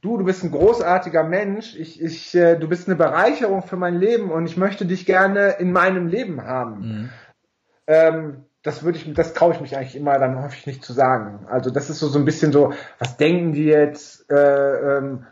du, 0.01 0.18
du 0.18 0.26
bist 0.26 0.43
ein 0.43 0.51
großartiger 0.51 1.24
Mensch, 1.24 1.76
ich, 1.76 2.01
ich, 2.01 2.36
äh, 2.36 2.55
du 2.55 2.68
bist 2.68 2.88
eine 2.88 2.95
Bereicherung 2.95 3.63
für 3.63 3.78
mein 3.78 3.95
Leben 3.95 4.32
und 4.32 4.45
ich 4.45 4.57
möchte 4.57 4.86
dich 4.86 5.05
gerne 5.05 5.55
in 5.59 5.72
meinem 5.72 6.07
Leben 6.07 6.43
haben. 6.43 6.80
Mhm. 6.80 7.09
Ähm, 7.88 8.45
das 8.66 8.84
würde 8.84 8.97
ich, 8.97 9.13
das 9.13 9.34
traue 9.34 9.53
ich 9.53 9.61
mich 9.61 9.78
eigentlich 9.78 9.95
immer 9.95 10.18
dann 10.18 10.41
häufig 10.41 10.66
nicht 10.66 10.84
zu 10.84 10.91
sagen. 10.91 11.45
Also 11.47 11.70
das 11.70 11.91
ist 11.91 11.99
so 11.99 12.07
so 12.07 12.18
ein 12.18 12.26
bisschen 12.26 12.51
so, 12.51 12.74
was 12.97 13.16
denken 13.16 13.53
die 13.53 13.66
jetzt? 13.66 14.30
Äh, 14.32 14.97
ähm, 14.97 15.26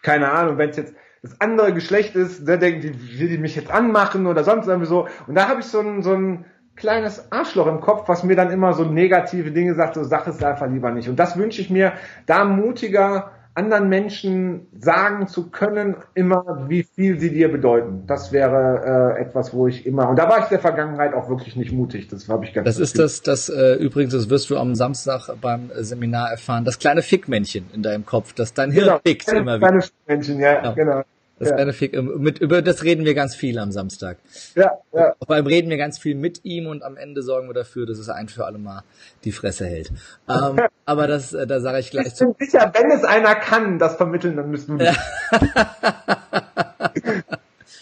keine 0.00 0.32
Ahnung, 0.32 0.56
wenn 0.56 0.70
es 0.70 0.78
jetzt 0.78 0.94
das 1.22 1.38
andere 1.40 1.74
Geschlecht 1.74 2.16
ist, 2.16 2.48
da 2.48 2.56
denken 2.56 2.80
die, 2.80 3.20
will 3.20 3.28
die 3.28 3.38
mich 3.38 3.54
jetzt 3.54 3.70
anmachen 3.70 4.26
oder 4.26 4.42
sonst 4.42 4.66
irgendwie 4.66 4.88
so. 4.88 5.06
Und 5.26 5.34
da 5.34 5.48
habe 5.48 5.60
ich 5.60 5.66
so 5.66 5.80
ein 5.80 6.02
so 6.02 6.14
ein 6.14 6.46
kleines 6.74 7.30
Arschloch 7.30 7.66
im 7.66 7.80
Kopf, 7.82 8.08
was 8.08 8.24
mir 8.24 8.36
dann 8.36 8.50
immer 8.50 8.72
so 8.72 8.84
negative 8.84 9.50
Dinge 9.50 9.74
sagt, 9.74 9.94
so 9.94 10.02
sag 10.04 10.26
es 10.26 10.42
einfach 10.42 10.68
lieber 10.68 10.90
nicht. 10.90 11.10
Und 11.10 11.16
das 11.16 11.36
wünsche 11.36 11.60
ich 11.60 11.68
mir, 11.68 11.92
da 12.24 12.46
mutiger 12.46 13.32
anderen 13.54 13.88
Menschen 13.88 14.66
sagen 14.78 15.28
zu 15.28 15.50
können, 15.50 15.96
immer 16.14 16.66
wie 16.68 16.82
viel 16.82 17.18
sie 17.18 17.30
dir 17.30 17.50
bedeuten. 17.50 18.04
Das 18.06 18.32
wäre 18.32 19.16
äh, 19.16 19.22
etwas, 19.22 19.52
wo 19.52 19.66
ich 19.66 19.86
immer 19.86 20.08
und 20.08 20.16
da 20.16 20.28
war 20.28 20.38
ich 20.38 20.44
in 20.44 20.50
der 20.50 20.60
Vergangenheit 20.60 21.14
auch 21.14 21.28
wirklich 21.28 21.56
nicht 21.56 21.72
mutig. 21.72 22.08
Das 22.08 22.28
habe 22.28 22.44
ich 22.44 22.54
ganz. 22.54 22.64
Das 22.64 22.78
ist 22.78 22.98
das, 22.98 23.22
das 23.22 23.48
äh, 23.48 23.74
übrigens, 23.74 24.12
das 24.12 24.30
wirst 24.30 24.48
du 24.50 24.56
am 24.56 24.74
Samstag 24.74 25.28
beim 25.40 25.70
Seminar 25.80 26.30
erfahren. 26.30 26.64
Das 26.64 26.78
kleine 26.78 27.02
Fickmännchen 27.02 27.66
in 27.74 27.82
deinem 27.82 28.06
Kopf, 28.06 28.32
das 28.32 28.54
dein 28.54 28.70
Hirn 28.70 28.86
genau, 28.86 29.00
fickt 29.04 29.28
immer 29.28 29.56
wieder. 29.56 29.68
Kleine 29.68 29.82
Fickmännchen, 29.82 30.40
ja, 30.40 30.64
ja, 30.64 30.72
genau. 30.72 31.02
Das 31.42 31.50
ja. 31.50 31.56
Benefit, 31.56 32.00
mit, 32.00 32.38
über 32.38 32.62
das 32.62 32.84
reden 32.84 33.04
wir 33.04 33.14
ganz 33.14 33.34
viel 33.34 33.58
am 33.58 33.72
Samstag. 33.72 34.18
Ja, 34.54 34.78
ja. 34.92 35.16
Vor 35.26 35.34
allem 35.34 35.46
reden 35.46 35.70
wir 35.70 35.76
ganz 35.76 35.98
viel 35.98 36.14
mit 36.14 36.44
ihm 36.44 36.68
und 36.68 36.84
am 36.84 36.96
Ende 36.96 37.20
sorgen 37.24 37.48
wir 37.48 37.54
dafür, 37.54 37.84
dass 37.84 37.98
es 37.98 38.08
ein 38.08 38.28
für 38.28 38.44
alle 38.44 38.58
Mal 38.58 38.84
die 39.24 39.32
Fresse 39.32 39.66
hält. 39.66 39.90
Ähm, 40.28 40.60
aber 40.86 41.08
das, 41.08 41.32
äh, 41.32 41.44
da 41.44 41.58
sage 41.58 41.80
ich 41.80 41.90
gleich 41.90 42.06
ich 42.06 42.16
bin 42.16 42.28
zu. 42.28 42.36
sicher, 42.38 42.72
wenn 42.72 42.92
es 42.92 43.02
einer 43.02 43.34
kann, 43.34 43.80
das 43.80 43.96
vermitteln, 43.96 44.36
dann 44.36 44.52
müssen 44.52 44.78
wir. 44.78 44.94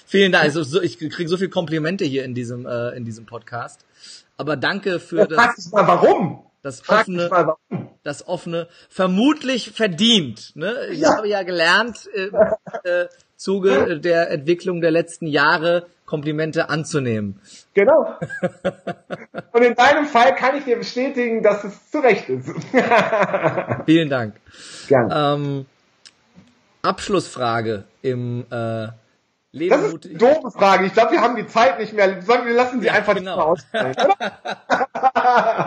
Vielen 0.07 0.33
Dank. 0.33 0.45
Also, 0.45 0.63
so, 0.63 0.81
ich 0.81 0.99
kriege 0.99 1.29
so 1.29 1.37
viele 1.37 1.51
Komplimente 1.51 2.07
hier 2.07 2.25
in 2.25 2.35
diesem, 2.35 2.65
äh, 2.65 2.97
in 2.97 3.05
diesem 3.05 3.27
Podcast. 3.27 3.85
Aber 4.39 4.57
danke 4.57 5.01
für 5.01 5.19
ja, 5.19 5.27
das. 5.27 5.37
Frag 5.37 5.57
dich 5.57 5.71
mal, 5.71 5.87
warum? 5.87 6.47
Das 6.63 6.89
offene, 6.89 7.29
mal, 7.29 7.57
das 8.03 8.27
offene, 8.27 8.69
vermutlich 8.89 9.73
verdient. 9.73 10.53
Ne? 10.55 10.75
Ich 10.91 11.01
ja. 11.01 11.17
habe 11.17 11.29
ja 11.29 11.43
gelernt, 11.43 12.09
äh, 12.15 12.31
äh, 12.89 13.09
Zuge 13.37 14.01
der 14.01 14.31
Entwicklung 14.31 14.81
der 14.81 14.91
letzten 14.91 15.27
Jahre 15.27 15.87
Komplimente 16.05 16.69
anzunehmen. 16.69 17.41
Genau. 17.73 18.19
Und 19.53 19.63
in 19.63 19.75
deinem 19.75 20.07
Fall 20.07 20.35
kann 20.35 20.57
ich 20.57 20.65
dir 20.65 20.77
bestätigen, 20.77 21.43
dass 21.43 21.65
es 21.65 21.91
zu 21.91 22.01
Recht 22.01 22.29
ist. 22.29 22.51
Vielen 23.87 24.11
Dank. 24.11 24.35
Gerne. 24.89 25.15
Ähm, 25.15 25.67
Abschlussfrage 26.83 27.85
im 28.03 28.45
äh, 28.51 28.89
Leben 29.53 29.71
das 29.71 29.93
ist 29.93 30.07
eine 30.07 30.15
doofe 30.15 30.51
Frage. 30.53 30.87
Ich 30.87 30.93
glaube, 30.93 31.13
wir 31.13 31.21
haben 31.21 31.35
die 31.35 31.47
Zeit 31.47 31.81
nicht 31.81 31.93
mehr. 31.93 32.25
Wir 32.25 32.55
lassen 32.55 32.81
sie 32.81 32.87
ja, 32.87 32.93
einfach 32.93 33.17
genau. 33.17 33.55
nicht 33.55 33.73
mehr 33.73 33.85
ausfallen. 33.85 33.97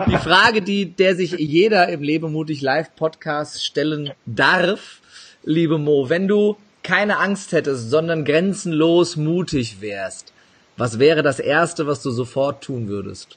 die 0.06 0.16
Frage, 0.16 0.62
die 0.62 0.86
der 0.86 1.14
sich 1.14 1.32
jeder 1.32 1.88
im 1.90 2.02
Lebemutig 2.02 2.62
Live 2.62 2.96
Podcast 2.96 3.62
stellen 3.62 4.12
darf, 4.24 5.00
liebe 5.42 5.76
Mo, 5.76 6.08
wenn 6.08 6.28
du 6.28 6.56
keine 6.82 7.18
Angst 7.18 7.52
hättest, 7.52 7.90
sondern 7.90 8.24
grenzenlos 8.24 9.16
mutig 9.16 9.82
wärst, 9.82 10.32
was 10.78 10.98
wäre 10.98 11.22
das 11.22 11.38
Erste, 11.38 11.86
was 11.86 12.02
du 12.02 12.10
sofort 12.10 12.64
tun 12.64 12.88
würdest? 12.88 13.36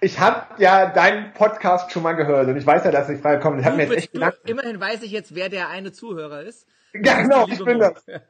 Ich 0.00 0.18
habe 0.18 0.46
ja 0.58 0.86
deinen 0.86 1.34
Podcast 1.34 1.92
schon 1.92 2.02
mal 2.02 2.14
gehört 2.14 2.48
und 2.48 2.56
ich 2.56 2.66
weiß 2.66 2.84
ja, 2.84 2.90
dass 2.90 3.08
ich 3.10 3.20
frei 3.20 3.36
komme. 3.36 3.60
Ich 3.60 3.66
mir 3.66 3.82
jetzt 3.82 3.96
echt 3.96 4.16
du, 4.16 4.32
immerhin 4.44 4.80
weiß 4.80 5.02
ich 5.02 5.12
jetzt, 5.12 5.34
wer 5.34 5.50
der 5.50 5.68
eine 5.68 5.92
Zuhörer 5.92 6.42
ist. 6.42 6.66
Ja, 6.94 7.22
genau, 7.22 7.46
ich 7.48 7.64
bin 7.64 7.78
das. 7.78 8.04
Ja. 8.06 8.20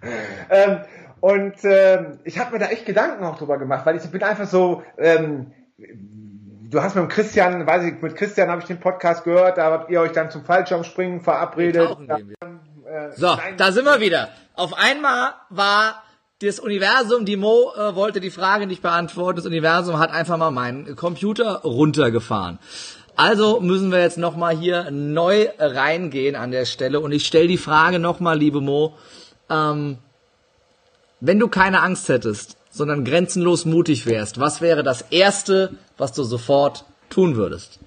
ähm, 0.50 0.80
und 1.20 1.54
ähm, 1.64 2.18
ich 2.24 2.38
habe 2.38 2.52
mir 2.52 2.58
da 2.58 2.66
echt 2.66 2.86
Gedanken 2.86 3.24
auch 3.24 3.36
drüber 3.36 3.58
gemacht, 3.58 3.84
weil 3.86 3.96
ich 3.96 4.10
bin 4.10 4.22
einfach 4.22 4.46
so, 4.46 4.82
ähm, 4.98 5.52
du 5.78 6.82
hast 6.82 6.96
mit 6.96 7.08
Christian, 7.10 7.66
weiß 7.66 7.84
ich, 7.84 8.02
mit 8.02 8.16
Christian 8.16 8.48
habe 8.48 8.62
ich 8.62 8.66
den 8.66 8.80
Podcast 8.80 9.24
gehört, 9.24 9.58
da 9.58 9.70
habt 9.70 9.90
ihr 9.90 10.00
euch 10.00 10.12
dann 10.12 10.30
zum 10.30 10.44
Fallschirmspringen 10.44 11.20
verabredet. 11.20 11.96
Da, 12.06 12.18
äh, 12.18 13.12
so, 13.14 13.34
nein, 13.34 13.56
da 13.56 13.72
sind 13.72 13.84
wir 13.84 14.00
wieder. 14.00 14.30
Auf 14.54 14.76
einmal 14.76 15.34
war 15.50 16.02
das 16.42 16.58
Universum, 16.58 17.26
die 17.26 17.36
Mo 17.36 17.72
äh, 17.76 17.94
wollte 17.94 18.20
die 18.20 18.30
Frage 18.30 18.66
nicht 18.66 18.80
beantworten, 18.80 19.36
das 19.36 19.46
Universum 19.46 19.98
hat 19.98 20.10
einfach 20.10 20.38
mal 20.38 20.50
meinen 20.50 20.96
Computer 20.96 21.60
runtergefahren. 21.62 22.58
Also 23.20 23.60
müssen 23.60 23.92
wir 23.92 24.00
jetzt 24.00 24.16
nochmal 24.16 24.56
hier 24.56 24.90
neu 24.90 25.48
reingehen 25.58 26.36
an 26.36 26.52
der 26.52 26.64
Stelle 26.64 27.00
und 27.00 27.12
ich 27.12 27.26
stelle 27.26 27.48
die 27.48 27.58
Frage 27.58 27.98
nochmal, 27.98 28.38
liebe 28.38 28.62
Mo, 28.62 28.94
ähm, 29.50 29.98
wenn 31.20 31.38
du 31.38 31.48
keine 31.48 31.82
Angst 31.82 32.08
hättest, 32.08 32.56
sondern 32.70 33.04
grenzenlos 33.04 33.66
mutig 33.66 34.06
wärst, 34.06 34.40
was 34.40 34.62
wäre 34.62 34.82
das 34.82 35.02
Erste, 35.02 35.74
was 35.98 36.14
du 36.14 36.22
sofort 36.22 36.86
tun 37.10 37.36
würdest? 37.36 37.80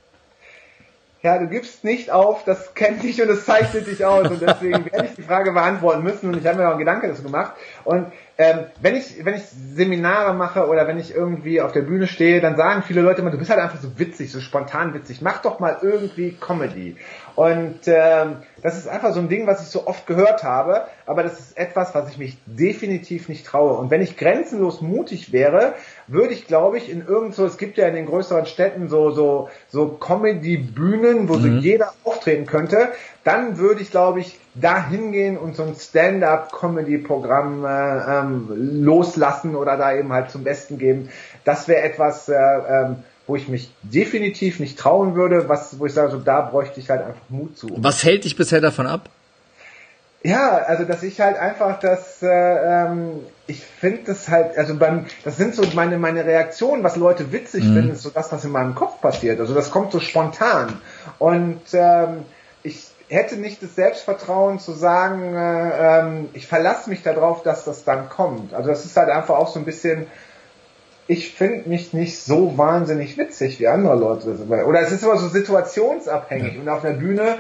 Ja, 1.26 1.38
du 1.38 1.48
gibst 1.48 1.86
nicht 1.86 2.12
auf, 2.12 2.44
das 2.44 2.74
kennt 2.74 3.02
dich 3.02 3.22
und 3.22 3.30
das 3.30 3.46
zeichnet 3.46 3.88
dich 3.88 4.04
aus. 4.04 4.30
Und 4.30 4.42
deswegen 4.42 4.84
werde 4.92 5.06
ich 5.06 5.16
die 5.16 5.22
Frage 5.22 5.54
beantworten 5.54 6.04
müssen 6.04 6.28
und 6.28 6.38
ich 6.38 6.46
habe 6.46 6.58
mir 6.58 6.66
auch 6.68 6.72
einen 6.72 6.80
Gedanke 6.80 7.08
dazu 7.08 7.24
gemacht. 7.24 7.54
Und 7.86 8.12
ähm, 8.38 8.66
wenn 8.82 8.98
ich 8.98 9.24
wenn 9.24 9.36
ich 9.36 9.44
Seminare 9.46 10.34
mache 10.34 10.68
oder 10.68 10.86
wenn 10.86 11.00
ich 11.00 11.16
irgendwie 11.16 11.62
auf 11.62 11.72
der 11.72 11.84
Bühne 11.84 12.08
stehe, 12.08 12.42
dann 12.42 12.58
sagen 12.58 12.84
viele 12.84 13.02
Leute 13.02 13.22
immer, 13.22 13.32
du 13.32 13.38
bist 13.38 13.52
halt 13.52 13.62
einfach 13.62 13.80
so 13.80 13.98
witzig, 14.00 14.34
so 14.34 14.42
spontan 14.42 14.94
witzig, 14.94 15.22
mach 15.22 15.42
doch 15.42 15.60
mal 15.60 15.78
irgendwie 15.82 16.34
Comedy. 16.34 16.98
Und 17.36 17.80
ähm, 17.86 18.38
das 18.62 18.78
ist 18.78 18.88
einfach 18.88 19.14
so 19.14 19.20
ein 19.20 19.30
Ding, 19.30 19.48
was 19.48 19.62
ich 19.62 19.68
so 19.68 19.88
oft 19.88 20.06
gehört 20.08 20.44
habe, 20.44 20.88
aber 21.06 21.24
das 21.24 21.40
ist 21.40 21.58
etwas, 21.58 21.96
was 21.96 22.10
ich 22.10 22.18
mich 22.18 22.38
definitiv 22.46 23.30
nicht 23.30 23.46
traue. 23.46 23.78
Und 23.78 23.92
wenn 23.92 24.02
ich 24.02 24.18
grenzenlos 24.18 24.82
mutig 24.82 25.32
wäre, 25.32 25.74
würde 26.08 26.34
ich, 26.34 26.48
glaube 26.48 26.78
ich, 26.78 26.90
in 26.90 27.06
irgendwo, 27.06 27.46
es 27.46 27.58
gibt 27.58 27.78
ja 27.78 27.88
in 27.88 27.96
den 27.96 28.06
größeren 28.06 28.46
Städten 28.46 28.90
so 28.90 29.12
so 29.12 29.50
so 29.70 29.88
Comedy-Bühnen, 29.88 31.30
wo 31.30 31.36
mhm. 31.36 31.42
so 31.42 31.48
jeder 31.48 31.94
auftreten 32.04 32.46
könnte, 32.46 32.90
dann 33.24 33.58
würde 33.58 33.82
ich, 33.82 33.92
glaube 33.92 34.20
ich, 34.20 34.40
da 34.56 34.88
hingehen 34.88 35.38
und 35.38 35.56
so 35.56 35.64
ein 35.64 35.76
Stand-up-Comedy-Programm 35.76 37.66
äh, 37.66 38.20
ähm, 38.20 38.84
loslassen 38.84 39.56
oder 39.56 39.78
da 39.78 39.96
eben 39.96 40.12
halt 40.14 40.30
zum 40.30 40.44
Besten 40.44 40.78
geben. 40.78 41.10
Das 41.44 41.68
wäre 41.68 41.82
etwas, 41.82 42.30
äh, 42.30 42.36
ähm, 42.36 42.98
wo 43.26 43.36
ich 43.36 43.48
mich 43.48 43.74
definitiv 43.82 44.60
nicht 44.60 44.78
trauen 44.78 45.16
würde, 45.16 45.48
was, 45.48 45.80
wo 45.80 45.86
ich 45.86 45.94
sage, 45.94 46.12
so 46.12 46.20
da 46.20 46.42
bräuchte 46.42 46.80
ich 46.80 46.90
halt 46.90 47.02
einfach 47.02 47.30
Mut 47.30 47.58
zu. 47.58 47.70
Was 47.78 48.04
hält 48.04 48.26
dich 48.26 48.36
bisher 48.36 48.62
davon 48.62 48.86
ab? 48.86 49.10
Ja, 50.24 50.58
also 50.58 50.86
dass 50.86 51.04
ich 51.04 51.20
halt 51.20 51.38
einfach 51.38 51.80
das, 51.80 52.24
äh, 52.24 52.28
ähm, 52.28 53.20
ich 53.46 53.62
finde 53.62 54.04
das 54.06 54.30
halt, 54.30 54.58
also 54.58 54.76
beim, 54.78 55.06
das 55.26 55.36
sind 55.36 55.54
so 55.54 55.64
meine 55.76 55.98
meine 55.98 56.26
Reaktionen, 56.26 56.82
was 56.82 56.96
Leute 56.96 57.34
witzig 57.34 57.66
mhm. 57.66 57.74
finden, 57.74 57.92
ist 57.92 58.04
so 58.04 58.10
das, 58.10 58.32
was 58.32 58.46
in 58.46 58.52
meinem 58.52 58.74
Kopf 58.74 59.02
passiert. 59.02 59.42
Also 59.42 59.54
das 59.54 59.70
kommt 59.70 59.92
so 59.92 60.00
spontan 60.00 60.80
und 61.20 61.62
ähm, 61.74 62.24
ich 62.64 62.88
hätte 63.10 63.36
nicht 63.36 63.62
das 63.62 63.76
Selbstvertrauen 63.76 64.60
zu 64.60 64.72
sagen, 64.72 65.36
äh, 65.36 66.00
ähm, 66.00 66.30
ich 66.32 66.48
verlasse 66.48 66.90
mich 66.90 67.04
darauf, 67.04 67.44
dass 67.44 67.66
das 67.66 67.84
dann 67.84 68.08
kommt. 68.08 68.54
Also 68.54 68.70
das 68.70 68.86
ist 68.86 68.96
halt 68.96 69.10
einfach 69.10 69.36
auch 69.36 69.50
so 69.50 69.60
ein 69.60 69.66
bisschen 69.66 70.08
ich 71.06 71.34
finde 71.34 71.68
mich 71.68 71.94
nicht 71.94 72.22
so 72.22 72.58
wahnsinnig 72.58 73.18
witzig 73.18 73.60
wie 73.60 73.68
andere 73.68 73.96
Leute. 73.96 74.38
Oder 74.48 74.82
es 74.82 74.92
ist 74.92 75.04
immer 75.04 75.18
so 75.18 75.28
situationsabhängig. 75.28 76.56
Ja. 76.56 76.62
Und 76.62 76.70
auf 76.70 76.82
der 76.82 76.92
Bühne 76.92 77.40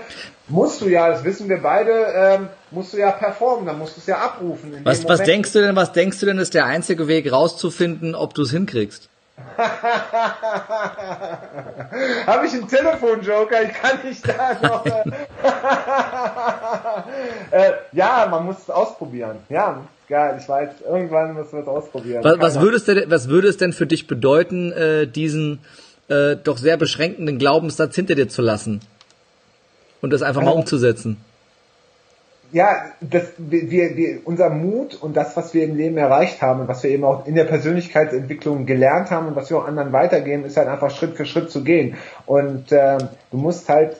musst 0.49 0.81
du 0.81 0.89
ja, 0.89 1.09
das 1.09 1.23
wissen 1.23 1.47
wir 1.47 1.61
beide, 1.61 1.91
ähm, 2.13 2.49
musst 2.73 2.93
du 2.93 2.97
ja 2.97 3.11
performen, 3.11 3.65
dann 3.65 3.79
musst 3.79 3.95
du 3.97 4.01
es 4.01 4.07
ja 4.07 4.17
abrufen. 4.17 4.81
Was, 4.83 5.07
was 5.07 5.23
denkst 5.23 5.51
du 5.53 5.61
denn, 5.61 5.75
was 5.75 5.91
denkst 5.91 6.19
du 6.19 6.25
denn, 6.25 6.37
ist 6.39 6.53
der 6.53 6.65
einzige 6.65 7.07
Weg 7.07 7.31
rauszufinden, 7.31 8.15
ob 8.15 8.33
du 8.33 8.41
es 8.43 8.51
hinkriegst? 8.51 9.09
Habe 12.27 12.45
ich 12.45 12.53
einen 12.53 12.67
Telefonjoker? 12.67 13.63
Ich 13.63 13.73
kann 13.73 13.97
nicht 14.03 14.27
da 14.27 14.57
noch. 14.61 14.85
Äh, 14.85 15.03
äh, 17.69 17.71
ja, 17.93 18.27
man 18.29 18.45
muss 18.45 18.57
es 18.59 18.69
ausprobieren. 18.69 19.37
Ja, 19.49 19.81
geil. 20.07 20.37
Ich 20.39 20.47
weiß, 20.47 20.69
irgendwann 20.87 21.33
müssen 21.33 21.53
wir 21.53 21.61
es 21.61 21.67
ausprobieren. 21.67 22.23
Was, 22.23 22.39
was, 22.39 22.61
würdest 22.61 22.87
denn, 22.87 23.09
was 23.09 23.27
würde 23.27 23.47
es 23.47 23.57
denn 23.57 23.73
für 23.73 23.87
dich 23.87 24.05
bedeuten, 24.07 24.71
äh, 24.71 25.07
diesen 25.07 25.59
äh, 26.09 26.35
doch 26.35 26.57
sehr 26.57 26.77
beschränkenden 26.77 27.39
Glaubenssatz 27.39 27.95
hinter 27.95 28.13
dir 28.15 28.29
zu 28.29 28.43
lassen? 28.43 28.81
und 30.03 30.11
das 30.11 30.21
einfach 30.21 30.41
mal 30.41 30.49
also, 30.49 30.59
umzusetzen. 30.59 31.17
Ja, 32.53 32.85
das, 33.01 33.33
wir, 33.37 33.97
wir, 33.97 34.19
unser 34.25 34.51
Mut 34.51 34.95
und 35.01 35.17
das, 35.17 35.35
was 35.35 35.55
wir 35.55 35.63
im 35.63 35.75
Leben 35.75 35.97
erreicht 35.97 36.41
haben 36.43 36.61
und 36.61 36.67
was 36.67 36.83
wir 36.83 36.91
eben 36.91 37.03
auch 37.03 37.25
in 37.25 37.33
der 37.33 37.45
Persönlichkeitsentwicklung 37.45 38.67
gelernt 38.67 39.09
haben 39.09 39.27
und 39.27 39.35
was 39.35 39.49
wir 39.49 39.57
auch 39.57 39.67
anderen 39.67 39.91
weitergeben, 39.91 40.45
ist 40.45 40.55
halt 40.55 40.67
einfach 40.67 40.91
Schritt 40.91 41.17
für 41.17 41.25
Schritt 41.25 41.49
zu 41.49 41.63
gehen. 41.63 41.97
Und 42.27 42.71
äh, 42.71 42.99
du 43.31 43.37
musst 43.37 43.69
halt 43.69 43.97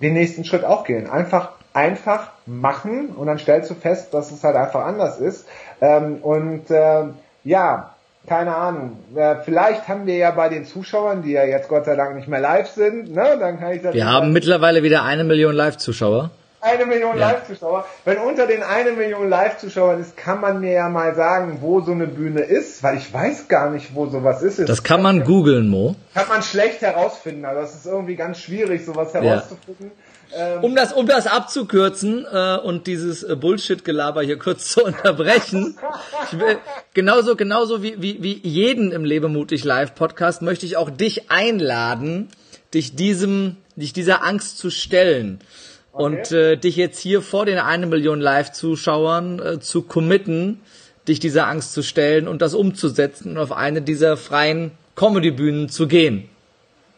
den 0.00 0.14
nächsten 0.14 0.44
Schritt 0.44 0.64
auch 0.64 0.84
gehen. 0.84 1.10
Einfach, 1.10 1.50
einfach 1.72 2.30
machen 2.46 3.08
und 3.08 3.26
dann 3.26 3.40
stellst 3.40 3.70
du 3.70 3.74
fest, 3.74 4.14
dass 4.14 4.30
es 4.30 4.44
halt 4.44 4.54
einfach 4.54 4.84
anders 4.84 5.18
ist. 5.18 5.46
Ähm, 5.80 6.18
und 6.22 6.70
äh, 6.70 7.06
ja, 7.42 7.94
keine 8.28 8.54
Ahnung. 8.54 8.98
Äh, 9.16 9.36
vielleicht 9.44 9.88
haben 9.88 10.06
wir 10.06 10.16
ja 10.16 10.30
bei 10.30 10.48
den 10.48 10.64
Zuschauern, 10.64 11.22
die 11.22 11.32
ja 11.32 11.44
jetzt 11.44 11.68
Gott 11.68 11.86
sei 11.86 11.96
Dank 11.96 12.14
nicht 12.14 12.28
mehr 12.28 12.40
live 12.40 12.68
sind, 12.68 13.12
ne, 13.12 13.36
dann 13.38 13.58
kann 13.58 13.72
ich 13.72 13.82
das. 13.82 13.94
Wir 13.94 14.06
haben 14.06 14.32
mittlerweile 14.32 14.84
wieder 14.84 15.02
eine 15.02 15.24
Million 15.24 15.54
Live-Zuschauer. 15.54 16.30
Eine 16.60 16.86
Million 16.86 17.18
ja. 17.18 17.30
Live-Zuschauer. 17.30 17.86
Wenn 18.04 18.18
unter 18.18 18.46
den 18.46 18.62
eine 18.62 18.92
Million 18.92 19.28
Live-Zuschauern 19.28 20.00
ist, 20.00 20.16
kann 20.16 20.40
man 20.40 20.60
mir 20.60 20.72
ja 20.72 20.88
mal 20.88 21.14
sagen, 21.14 21.58
wo 21.60 21.80
so 21.80 21.92
eine 21.92 22.06
Bühne 22.06 22.40
ist, 22.40 22.82
weil 22.82 22.96
ich 22.96 23.12
weiß 23.12 23.48
gar 23.48 23.70
nicht, 23.70 23.94
wo 23.94 24.06
sowas 24.06 24.42
ist. 24.42 24.58
Das 24.68 24.82
kann 24.82 25.02
man 25.02 25.24
googeln, 25.24 25.68
Mo. 25.68 25.96
Kann 26.14 26.28
man 26.28 26.42
schlecht 26.42 26.80
herausfinden. 26.80 27.44
Also 27.44 27.60
das 27.60 27.74
ist 27.74 27.86
irgendwie 27.86 28.16
ganz 28.16 28.40
schwierig, 28.40 28.84
sowas 28.84 29.12
herauszufinden. 29.14 29.92
Ja. 29.96 30.06
Ähm, 30.34 30.64
um 30.64 30.74
das, 30.74 30.92
um 30.92 31.06
das 31.06 31.26
abzukürzen 31.26 32.26
äh, 32.30 32.56
und 32.56 32.86
dieses 32.86 33.22
äh, 33.22 33.36
Bullshit-Gelaber 33.36 34.22
hier 34.22 34.38
kurz 34.38 34.68
zu 34.72 34.84
unterbrechen, 34.84 35.78
ich 36.24 36.38
will, 36.38 36.58
genauso, 36.94 37.36
genauso 37.36 37.82
wie, 37.82 38.00
wie, 38.00 38.22
wie 38.22 38.40
jeden 38.42 38.92
im 38.92 39.04
Lebemutig 39.04 39.64
Live-Podcast 39.64 40.42
möchte 40.42 40.66
ich 40.66 40.76
auch 40.76 40.90
dich 40.90 41.30
einladen, 41.30 42.28
dich 42.74 42.96
diesem, 42.96 43.56
dich 43.76 43.92
dieser 43.92 44.24
Angst 44.24 44.58
zu 44.58 44.70
stellen. 44.70 45.40
Okay. 45.96 46.04
Und 46.04 46.32
äh, 46.32 46.56
dich 46.56 46.76
jetzt 46.76 46.98
hier 46.98 47.22
vor 47.22 47.46
den 47.46 47.58
eine 47.58 47.86
Million 47.86 48.20
Live-Zuschauern 48.20 49.38
äh, 49.38 49.60
zu 49.60 49.82
committen, 49.82 50.60
dich 51.08 51.20
dieser 51.20 51.46
Angst 51.46 51.72
zu 51.72 51.82
stellen 51.82 52.28
und 52.28 52.42
das 52.42 52.52
umzusetzen 52.52 53.32
und 53.32 53.38
auf 53.38 53.52
eine 53.52 53.80
dieser 53.80 54.18
freien 54.18 54.72
Comedy-Bühnen 54.94 55.70
zu 55.70 55.88
gehen. 55.88 56.28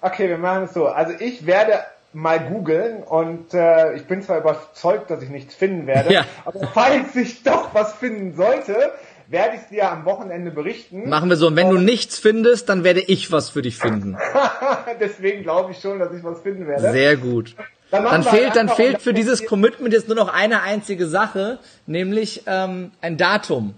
Okay, 0.01 0.29
wir 0.29 0.39
machen 0.39 0.65
es 0.65 0.75
so. 0.75 0.87
Also 0.87 1.13
ich 1.17 1.47
werde 1.47 1.75
mal 2.13 2.41
googeln 2.41 3.05
und 3.05 3.55
äh, 3.55 3.95
ich 3.95 4.07
bin 4.07 4.21
zwar 4.23 4.39
überzeugt, 4.39 5.11
dass 5.11 5.23
ich 5.23 5.29
nichts 5.29 5.55
finden 5.55 5.87
werde, 5.87 6.13
ja. 6.15 6.25
aber 6.45 6.67
falls 6.69 7.15
ich 7.15 7.45
doch 7.45 7.73
was 7.75 7.95
finden 7.95 8.35
sollte, 8.35 8.93
werde 9.29 9.57
ich 9.57 9.69
dir 9.69 9.93
am 9.93 10.07
Wochenende 10.07 10.51
berichten. 10.51 11.09
Machen 11.09 11.29
wir 11.29 11.37
so, 11.37 11.47
und 11.47 11.57
wenn 11.57 11.69
und 11.69 11.77
du 11.77 11.83
nichts 11.83 12.19
findest, 12.19 12.69
dann 12.69 12.83
werde 12.83 13.01
ich 13.01 13.31
was 13.31 13.51
für 13.51 13.63
dich 13.63 13.77
finden. 13.77 14.17
Deswegen 15.01 15.45
glaube 15.45 15.71
ich 15.71 15.81
schon, 15.81 16.01
dass 16.01 16.13
ich 16.13 16.25
was 16.25 16.41
finden 16.41 16.67
werde. 16.67 16.91
Sehr 16.91 17.17
gut. 17.17 17.55
Dann, 17.91 18.05
dann 18.05 18.23
fehlt, 18.23 18.55
dann 18.55 18.69
fehlt 18.69 19.01
für 19.01 19.15
dieses 19.15 19.47
Commitment 19.47 19.95
jetzt 19.95 20.09
nur 20.09 20.17
noch 20.17 20.33
eine 20.33 20.63
einzige 20.63 21.07
Sache, 21.07 21.59
nämlich 21.87 22.43
ähm, 22.47 22.93
ein 23.01 23.17
Datum. 23.17 23.75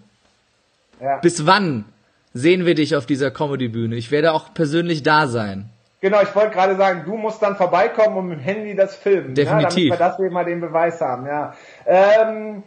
Ja. 1.01 1.19
Bis 1.19 1.47
wann 1.47 1.85
sehen 2.35 2.67
wir 2.67 2.75
dich 2.75 2.97
auf 2.97 3.07
dieser 3.07 3.31
Comedy-Bühne? 3.31 3.95
Ich 3.97 4.11
werde 4.11 4.33
auch 4.33 4.53
persönlich 4.53 5.03
da 5.03 5.29
sein. 5.29 5.71
Genau, 6.01 6.23
ich 6.23 6.35
wollte 6.35 6.53
gerade 6.53 6.77
sagen, 6.77 7.03
du 7.05 7.17
musst 7.17 7.43
dann 7.43 7.57
vorbeikommen 7.57 8.17
und 8.17 8.29
mit 8.29 8.39
dem 8.39 8.43
Handy 8.43 8.75
das 8.75 8.97
filmen. 8.97 9.35
Definitiv. 9.35 9.91
Ja, 9.91 9.97
damit 9.97 10.19
wir 10.19 10.27
das 10.27 10.33
mal 10.33 10.45
den 10.45 10.61
Beweis 10.61 11.01
haben, 11.01 11.27
ja. 11.27 11.55
Ähm, 11.87 12.63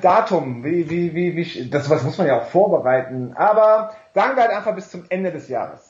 Datum, 0.00 0.62
wie, 0.62 0.88
wie, 0.88 1.14
wie, 1.14 1.36
wie, 1.36 1.68
das 1.68 1.90
was 1.90 2.04
muss 2.04 2.16
man 2.18 2.28
ja 2.28 2.38
auch 2.38 2.46
vorbereiten. 2.46 3.32
Aber 3.34 3.92
sagen 4.14 4.36
wir 4.36 4.44
halt 4.44 4.52
einfach 4.52 4.74
bis 4.74 4.90
zum 4.90 5.04
Ende 5.08 5.32
des 5.32 5.48
Jahres. 5.48 5.85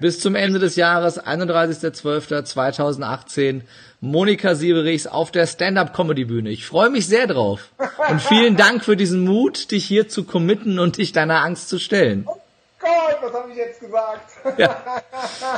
Bis 0.00 0.20
zum 0.20 0.34
Ende 0.34 0.58
des 0.58 0.76
Jahres, 0.76 1.22
31.12.2018, 1.22 3.60
Monika 4.00 4.54
Sieberichs 4.54 5.06
auf 5.06 5.30
der 5.30 5.46
Stand-Up-Comedy-Bühne. 5.46 6.50
Ich 6.50 6.66
freue 6.66 6.90
mich 6.90 7.06
sehr 7.06 7.26
drauf. 7.26 7.70
Und 8.10 8.20
vielen 8.20 8.56
Dank 8.56 8.84
für 8.84 8.96
diesen 8.96 9.20
Mut, 9.20 9.70
dich 9.70 9.84
hier 9.84 10.08
zu 10.08 10.24
committen 10.24 10.78
und 10.78 10.96
dich 10.96 11.12
deiner 11.12 11.42
Angst 11.42 11.68
zu 11.68 11.78
stellen. 11.78 12.26
Gott, 12.82 13.18
was 13.22 13.32
habe 13.32 13.52
ich 13.52 13.56
jetzt 13.56 13.80
gesagt? 13.80 14.32
Ja. 14.58 14.76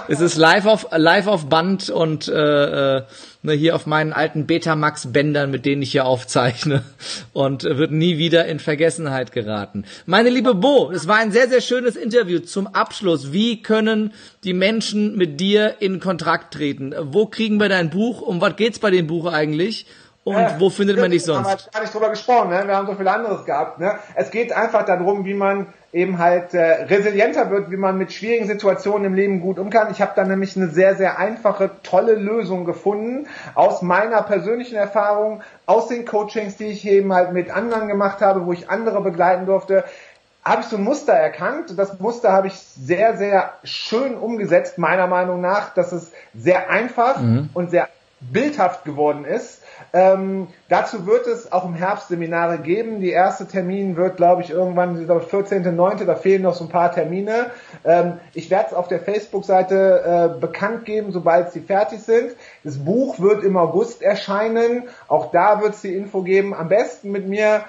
Es 0.09 0.20
ist 0.20 0.37
live 0.37 0.66
auf, 0.66 0.89
live 0.91 1.27
auf 1.27 1.49
Band 1.49 1.89
und 1.89 2.29
äh, 2.29 2.97
äh, 2.97 3.03
ne, 3.43 3.53
hier 3.55 3.75
auf 3.75 3.87
meinen 3.87 4.12
alten 4.12 4.47
Betamax-Bändern, 4.47 5.51
mit 5.51 5.64
denen 5.64 5.81
ich 5.81 5.93
hier 5.93 6.05
aufzeichne 6.05 6.85
und 7.33 7.64
wird 7.64 7.93
nie 7.93 8.18
wieder 8.18 8.45
in 8.45 8.59
Vergessenheit 8.59 9.33
geraten. 9.33 9.85
Meine 10.05 10.29
liebe 10.29 10.55
Bo, 10.55 10.91
es 10.91 11.09
war 11.09 11.16
ein 11.16 11.33
sehr, 11.33 11.49
sehr 11.49 11.62
schönes 11.62 11.97
Interview 11.97 12.41
zum 12.41 12.66
Abschluss. 12.66 13.33
Wie 13.33 13.62
können 13.62 14.12
die 14.45 14.53
Menschen 14.53 15.16
mit 15.16 15.41
dir 15.41 15.77
in 15.81 16.01
Kontakt 16.01 16.53
treten? 16.53 16.95
Wo 16.99 17.27
kriegen 17.27 17.59
wir 17.59 17.70
dein 17.70 17.89
Buch? 17.89 18.20
Um 18.20 18.43
was 18.43 18.57
geht's 18.57 18.79
bei 18.79 18.91
dem 18.91 19.07
Buch 19.07 19.33
eigentlich? 19.33 19.87
Und 20.25 20.37
ja, 20.37 20.57
wo 20.59 20.70
findet 20.70 20.99
man 20.99 21.11
dich 21.11 21.22
sonst? 21.22 21.47
Wir 21.47 21.53
haben 21.53 21.61
gar 21.70 21.81
nicht 21.83 21.95
drüber 21.95 22.09
gesprochen, 22.09 22.49
ne? 22.49 22.62
wir 22.66 22.75
haben 22.75 22.87
so 22.87 22.95
viel 22.95 23.07
anderes 23.07 23.45
gehabt. 23.45 23.79
Ne? 23.79 23.99
Es 24.14 24.31
geht 24.31 24.53
einfach 24.53 24.87
darum, 24.87 25.27
wie 25.27 25.35
man 25.35 25.66
eben 25.93 26.18
halt 26.18 26.55
äh, 26.55 26.85
resilienter 26.85 27.51
wird, 27.51 27.70
wie 27.70 27.77
man 27.77 27.99
mit 27.99 28.11
schwierigen 28.11 28.47
Situationen 28.47 29.05
im 29.05 29.14
Leben 29.14 29.41
gut 29.43 29.59
umkann. 29.59 29.89
Ich 29.91 30.01
habe 30.01 30.12
da 30.16 30.25
nämlich 30.25 30.57
eine 30.57 30.68
sehr, 30.68 30.97
sehr 30.97 31.18
einfache, 31.18 31.70
tolle 31.83 32.14
Lösung 32.14 32.64
gefunden 32.64 33.27
aus 33.55 33.83
meiner 33.83 34.22
persönlichen 34.22 34.77
Erfahrung, 34.77 35.43
aus 35.66 35.89
den 35.89 36.07
Coachings, 36.07 36.57
die 36.57 36.68
ich 36.68 36.87
eben 36.87 37.12
halt 37.12 37.33
mit 37.33 37.51
anderen 37.51 37.87
gemacht 37.87 38.22
habe, 38.22 38.47
wo 38.47 38.53
ich 38.55 38.70
andere 38.70 39.03
begleiten 39.03 39.45
durfte 39.45 39.85
habe 40.47 40.61
ich 40.61 40.68
so 40.68 40.77
ein 40.77 40.85
Muster 40.85 41.14
erkannt. 41.14 41.72
Das 41.79 41.99
Muster 42.01 42.33
habe 42.33 42.49
ich 42.49 42.55
sehr, 42.55 43.16
sehr 43.16 43.55
schön 43.64 44.14
umgesetzt, 44.14 44.77
meiner 44.77 45.07
Meinung 45.07 45.41
nach, 45.41 45.72
dass 45.72 45.93
es 45.93 46.12
sehr 46.35 46.68
einfach 46.68 47.18
mhm. 47.18 47.49
und 47.55 47.70
sehr 47.70 47.89
bildhaft 48.20 48.85
geworden 48.85 49.25
ist. 49.25 49.62
Ähm, 49.95 50.49
dazu 50.68 51.07
wird 51.07 51.28
es 51.28 51.53
auch 51.53 51.64
im 51.64 51.74
Herbst 51.74 52.09
Seminare 52.09 52.59
geben. 52.59 53.01
Die 53.01 53.12
erste 53.12 53.47
Termin 53.47 53.97
wird, 53.97 54.16
glaube 54.16 54.42
ich, 54.42 54.51
irgendwann, 54.51 55.01
ich 55.01 55.07
glaube, 55.07 55.24
14.9., 55.24 56.05
da 56.05 56.16
fehlen 56.16 56.42
noch 56.42 56.55
so 56.55 56.64
ein 56.64 56.68
paar 56.68 56.90
Termine. 56.90 57.53
Ähm, 57.84 58.14
ich 58.32 58.51
werde 58.51 58.70
es 58.70 58.74
auf 58.74 58.88
der 58.88 58.99
Facebook-Seite 58.99 60.34
äh, 60.34 60.40
bekannt 60.40 60.84
geben, 60.84 61.12
sobald 61.12 61.53
sie 61.53 61.61
fertig 61.61 62.01
sind. 62.01 62.32
Das 62.64 62.84
Buch 62.84 63.20
wird 63.20 63.45
im 63.45 63.57
August 63.57 64.03
erscheinen. 64.03 64.88
Auch 65.07 65.30
da 65.30 65.62
wird 65.62 65.74
es 65.74 65.82
die 65.82 65.95
Info 65.95 66.22
geben. 66.22 66.55
Am 66.55 66.68
besten 66.68 67.12
mit 67.12 67.28
mir 67.28 67.62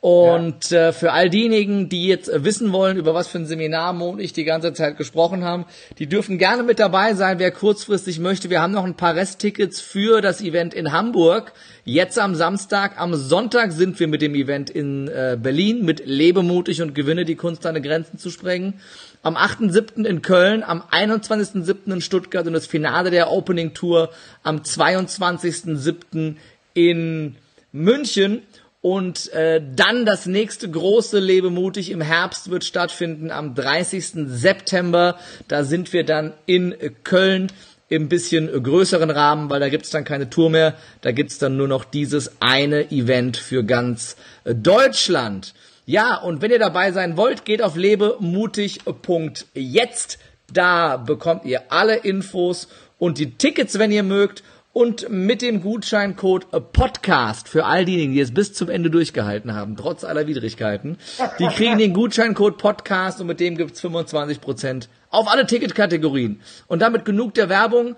Und 0.01 0.69
ja. 0.69 0.87
äh, 0.87 0.93
für 0.93 1.11
all 1.11 1.29
diejenigen, 1.29 1.89
die 1.89 2.07
jetzt 2.07 2.31
wissen 2.33 2.71
wollen, 2.71 2.95
über 2.95 3.13
was 3.13 3.27
für 3.27 3.37
ein 3.37 3.45
Seminar 3.45 3.91
Mo 3.91 4.11
und 4.11 4.19
ich 4.19 4.31
die 4.31 4.45
ganze 4.45 4.71
Zeit 4.71 4.95
gesprochen 4.95 5.43
haben, 5.43 5.65
die 5.97 6.07
dürfen 6.07 6.37
gerne 6.37 6.63
mit 6.63 6.79
dabei 6.79 7.15
sein, 7.15 7.37
wer 7.37 7.51
kurzfristig 7.51 8.19
möchte. 8.19 8.49
Wir 8.49 8.61
haben 8.61 8.71
noch 8.71 8.85
ein 8.85 8.95
paar 8.95 9.15
Resttickets 9.15 9.81
für 9.81 10.21
das 10.21 10.39
Event 10.39 10.73
in 10.73 10.93
Hamburg. 10.93 11.51
Jetzt 11.83 12.17
am 12.17 12.35
Samstag, 12.35 12.97
am 12.97 13.13
Sonntag 13.13 13.73
sind 13.73 13.99
wir 13.99 14.07
mit 14.07 14.21
dem 14.21 14.35
Event 14.35 14.69
in 14.69 15.09
äh, 15.09 15.37
Berlin 15.41 15.83
mit 15.83 16.05
Lebemutig 16.05 16.81
und 16.81 16.95
Gewinne 16.95 17.25
die 17.25 17.35
Kunst 17.35 17.65
deine 17.65 17.81
Grenzen 17.81 18.17
zu 18.17 18.29
sprengen. 18.29 18.75
Am 19.21 19.35
8.7. 19.35 20.05
in 20.05 20.21
Köln, 20.21 20.63
am 20.63 20.81
21.7. 20.81 21.93
in 21.93 21.99
Stuttgart 21.99 22.47
und 22.47 22.53
das 22.53 22.67
Finale 22.67 23.11
der 23.11 23.31
Opening 23.31 23.73
Tour 23.73 24.11
am 24.43 24.59
22.7. 24.59 26.35
in 26.73 27.35
München. 27.73 28.43
Und 28.81 29.33
äh, 29.33 29.61
dann 29.75 30.05
das 30.05 30.25
nächste 30.25 30.69
große 30.69 31.19
Lebemutig 31.19 31.91
im 31.91 31.99
Herbst 31.99 32.49
wird 32.49 32.63
stattfinden 32.63 33.29
am 33.29 33.53
30. 33.53 34.27
September. 34.27 35.17
Da 35.49 35.65
sind 35.65 35.91
wir 35.91 36.05
dann 36.05 36.33
in 36.45 36.73
Köln 37.03 37.51
im 37.89 38.07
bisschen 38.07 38.63
größeren 38.63 39.09
Rahmen, 39.09 39.49
weil 39.49 39.59
da 39.59 39.67
gibt's 39.67 39.89
dann 39.89 40.05
keine 40.05 40.29
Tour 40.29 40.49
mehr. 40.49 40.75
Da 41.01 41.11
gibt's 41.11 41.39
dann 41.39 41.57
nur 41.57 41.67
noch 41.67 41.83
dieses 41.83 42.41
eine 42.41 42.89
Event 42.91 43.35
für 43.35 43.65
ganz 43.65 44.15
Deutschland. 44.45 45.53
Ja, 45.85 46.15
und 46.17 46.41
wenn 46.41 46.51
ihr 46.51 46.59
dabei 46.59 46.91
sein 46.91 47.15
wollt, 47.17 47.45
geht 47.45 47.63
auf 47.63 47.75
lebemutig.jetzt. 47.75 50.19
Da 50.53 50.97
bekommt 50.97 51.45
ihr 51.45 51.71
alle 51.71 51.95
Infos 51.95 52.67
und 52.99 53.17
die 53.17 53.31
Tickets, 53.31 53.79
wenn 53.79 53.91
ihr 53.91 54.03
mögt. 54.03 54.43
Und 54.71 55.09
mit 55.09 55.41
dem 55.41 55.61
Gutscheincode 55.61 56.45
Podcast 56.73 57.49
für 57.49 57.65
all 57.65 57.85
diejenigen, 57.85 58.13
die 58.13 58.19
es 58.19 58.33
bis 58.33 58.53
zum 58.53 58.69
Ende 58.69 58.91
durchgehalten 58.91 59.55
haben, 59.55 59.75
trotz 59.75 60.03
aller 60.03 60.27
Widrigkeiten, 60.27 60.97
die 61.39 61.47
kriegen 61.47 61.79
den 61.79 61.93
Gutscheincode 61.93 62.57
Podcast 62.57 63.19
und 63.19 63.27
mit 63.27 63.39
dem 63.39 63.57
gibt's 63.57 63.83
25% 63.83 64.87
auf 65.09 65.27
alle 65.27 65.47
Ticketkategorien. 65.47 66.41
Und 66.67 66.83
damit 66.83 67.03
genug 67.03 67.33
der 67.33 67.49
Werbung. 67.49 67.95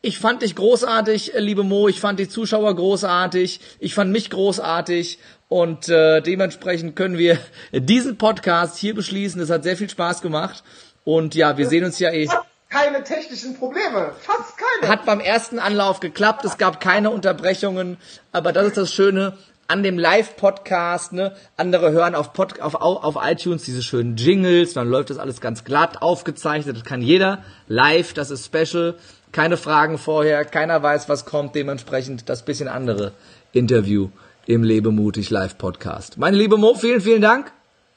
Ich 0.00 0.18
fand 0.18 0.42
dich 0.42 0.54
großartig, 0.54 1.32
liebe 1.36 1.62
Mo. 1.62 1.88
Ich 1.88 2.00
fand 2.00 2.18
die 2.18 2.28
Zuschauer 2.28 2.74
großartig. 2.74 3.60
Ich 3.78 3.94
fand 3.94 4.10
mich 4.10 4.30
großartig. 4.30 5.18
Und 5.48 5.88
äh, 5.88 6.22
dementsprechend 6.22 6.96
können 6.96 7.18
wir 7.18 7.38
diesen 7.72 8.16
Podcast 8.16 8.78
hier 8.78 8.94
beschließen. 8.94 9.40
Es 9.42 9.50
hat 9.50 9.62
sehr 9.62 9.76
viel 9.76 9.90
Spaß 9.90 10.22
gemacht. 10.22 10.64
Und 11.04 11.34
ja, 11.34 11.58
wir 11.58 11.68
sehen 11.68 11.84
uns 11.84 11.98
ja 11.98 12.10
eh 12.10 12.28
keine 12.74 13.04
technischen 13.04 13.56
Probleme. 13.56 14.12
Fast 14.18 14.58
keine. 14.58 14.92
Hat 14.92 15.06
beim 15.06 15.20
ersten 15.20 15.60
Anlauf 15.60 16.00
geklappt. 16.00 16.44
Es 16.44 16.58
gab 16.58 16.80
keine 16.80 17.10
Unterbrechungen. 17.10 17.98
Aber 18.32 18.52
das 18.52 18.66
ist 18.66 18.76
das 18.76 18.92
Schöne 18.92 19.34
an 19.68 19.84
dem 19.84 19.96
Live-Podcast. 19.96 21.12
Ne? 21.12 21.36
Andere 21.56 21.92
hören 21.92 22.16
auf, 22.16 22.32
Pod, 22.32 22.60
auf, 22.60 22.74
auf 22.74 23.16
iTunes 23.22 23.62
diese 23.62 23.82
schönen 23.82 24.16
Jingles. 24.16 24.72
Dann 24.72 24.88
läuft 24.88 25.10
das 25.10 25.18
alles 25.18 25.40
ganz 25.40 25.62
glatt 25.62 26.02
aufgezeichnet. 26.02 26.76
Das 26.76 26.84
kann 26.84 27.00
jeder 27.00 27.44
live. 27.68 28.12
Das 28.12 28.32
ist 28.32 28.44
special. 28.44 28.96
Keine 29.30 29.56
Fragen 29.56 29.96
vorher. 29.96 30.44
Keiner 30.44 30.82
weiß, 30.82 31.08
was 31.08 31.26
kommt. 31.26 31.54
Dementsprechend 31.54 32.28
das 32.28 32.44
bisschen 32.44 32.66
andere 32.66 33.12
Interview 33.52 34.08
im 34.46 34.64
Lebemutig 34.64 35.30
Live-Podcast. 35.30 36.18
Meine 36.18 36.36
liebe 36.36 36.56
Mo, 36.56 36.74
vielen, 36.74 37.00
vielen 37.00 37.22
Dank. 37.22 37.52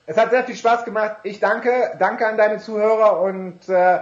Es 0.06 0.18
hat 0.18 0.30
sehr 0.30 0.44
viel 0.46 0.56
Spaß 0.56 0.86
gemacht. 0.86 1.18
Ich 1.24 1.40
danke, 1.40 1.70
danke 2.00 2.28
an 2.28 2.38
deine 2.38 2.60
Zuhörer 2.60 3.20
und 3.20 3.68
äh, 3.68 4.00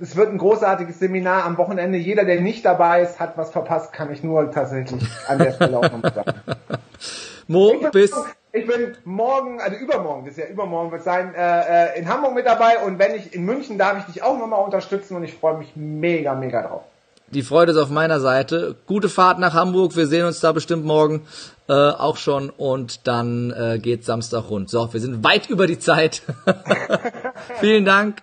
es 0.00 0.16
wird 0.16 0.30
ein 0.30 0.38
großartiges 0.38 0.98
Seminar 0.98 1.44
am 1.44 1.56
Wochenende. 1.58 1.98
Jeder, 1.98 2.24
der 2.24 2.40
nicht 2.40 2.64
dabei 2.64 3.02
ist, 3.02 3.20
hat 3.20 3.36
was 3.36 3.50
verpasst, 3.50 3.92
kann 3.92 4.12
ich 4.12 4.22
nur 4.22 4.50
tatsächlich 4.50 5.02
an 5.28 5.38
der 5.38 5.52
Stelle 5.52 5.78
auch 5.78 5.82
nochmal 5.82 6.12
sagen. 6.12 6.32
Mo, 7.46 7.74
ich 7.80 7.90
bis. 7.90 8.12
Ich 8.52 8.68
bin 8.68 8.96
morgen, 9.04 9.60
also 9.60 9.76
übermorgen, 9.76 10.26
das 10.26 10.38
ist 10.38 10.44
ja 10.44 10.48
übermorgen 10.48 10.92
wird 10.92 11.02
sein, 11.02 11.34
äh, 11.34 11.96
äh, 11.96 11.98
in 11.98 12.08
Hamburg 12.08 12.34
mit 12.34 12.46
dabei 12.46 12.78
und 12.86 13.00
wenn 13.00 13.16
ich 13.16 13.34
in 13.34 13.44
München 13.44 13.78
darf 13.78 13.98
ich 13.98 14.04
dich 14.04 14.22
auch 14.22 14.38
nochmal 14.38 14.64
unterstützen 14.64 15.16
und 15.16 15.24
ich 15.24 15.34
freue 15.34 15.58
mich 15.58 15.72
mega, 15.74 16.36
mega 16.36 16.62
drauf. 16.62 16.82
Die 17.30 17.42
Freude 17.42 17.72
ist 17.72 17.78
auf 17.78 17.90
meiner 17.90 18.20
Seite. 18.20 18.76
Gute 18.86 19.08
Fahrt 19.08 19.40
nach 19.40 19.54
Hamburg. 19.54 19.96
Wir 19.96 20.06
sehen 20.06 20.24
uns 20.24 20.38
da 20.38 20.52
bestimmt 20.52 20.84
morgen 20.84 21.26
äh, 21.68 21.72
auch 21.72 22.16
schon 22.16 22.48
und 22.50 23.08
dann 23.08 23.50
äh, 23.50 23.80
geht 23.80 24.04
Samstag 24.04 24.50
rund. 24.50 24.70
So, 24.70 24.92
wir 24.92 25.00
sind 25.00 25.24
weit 25.24 25.46
über 25.50 25.66
die 25.66 25.80
Zeit. 25.80 26.22
Vielen 27.60 27.84
Dank 27.84 28.22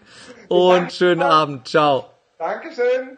und 0.51 0.91
schönen 0.91 1.21
Abend. 1.21 1.67
Ciao. 1.67 2.09
Dankeschön. 2.37 3.17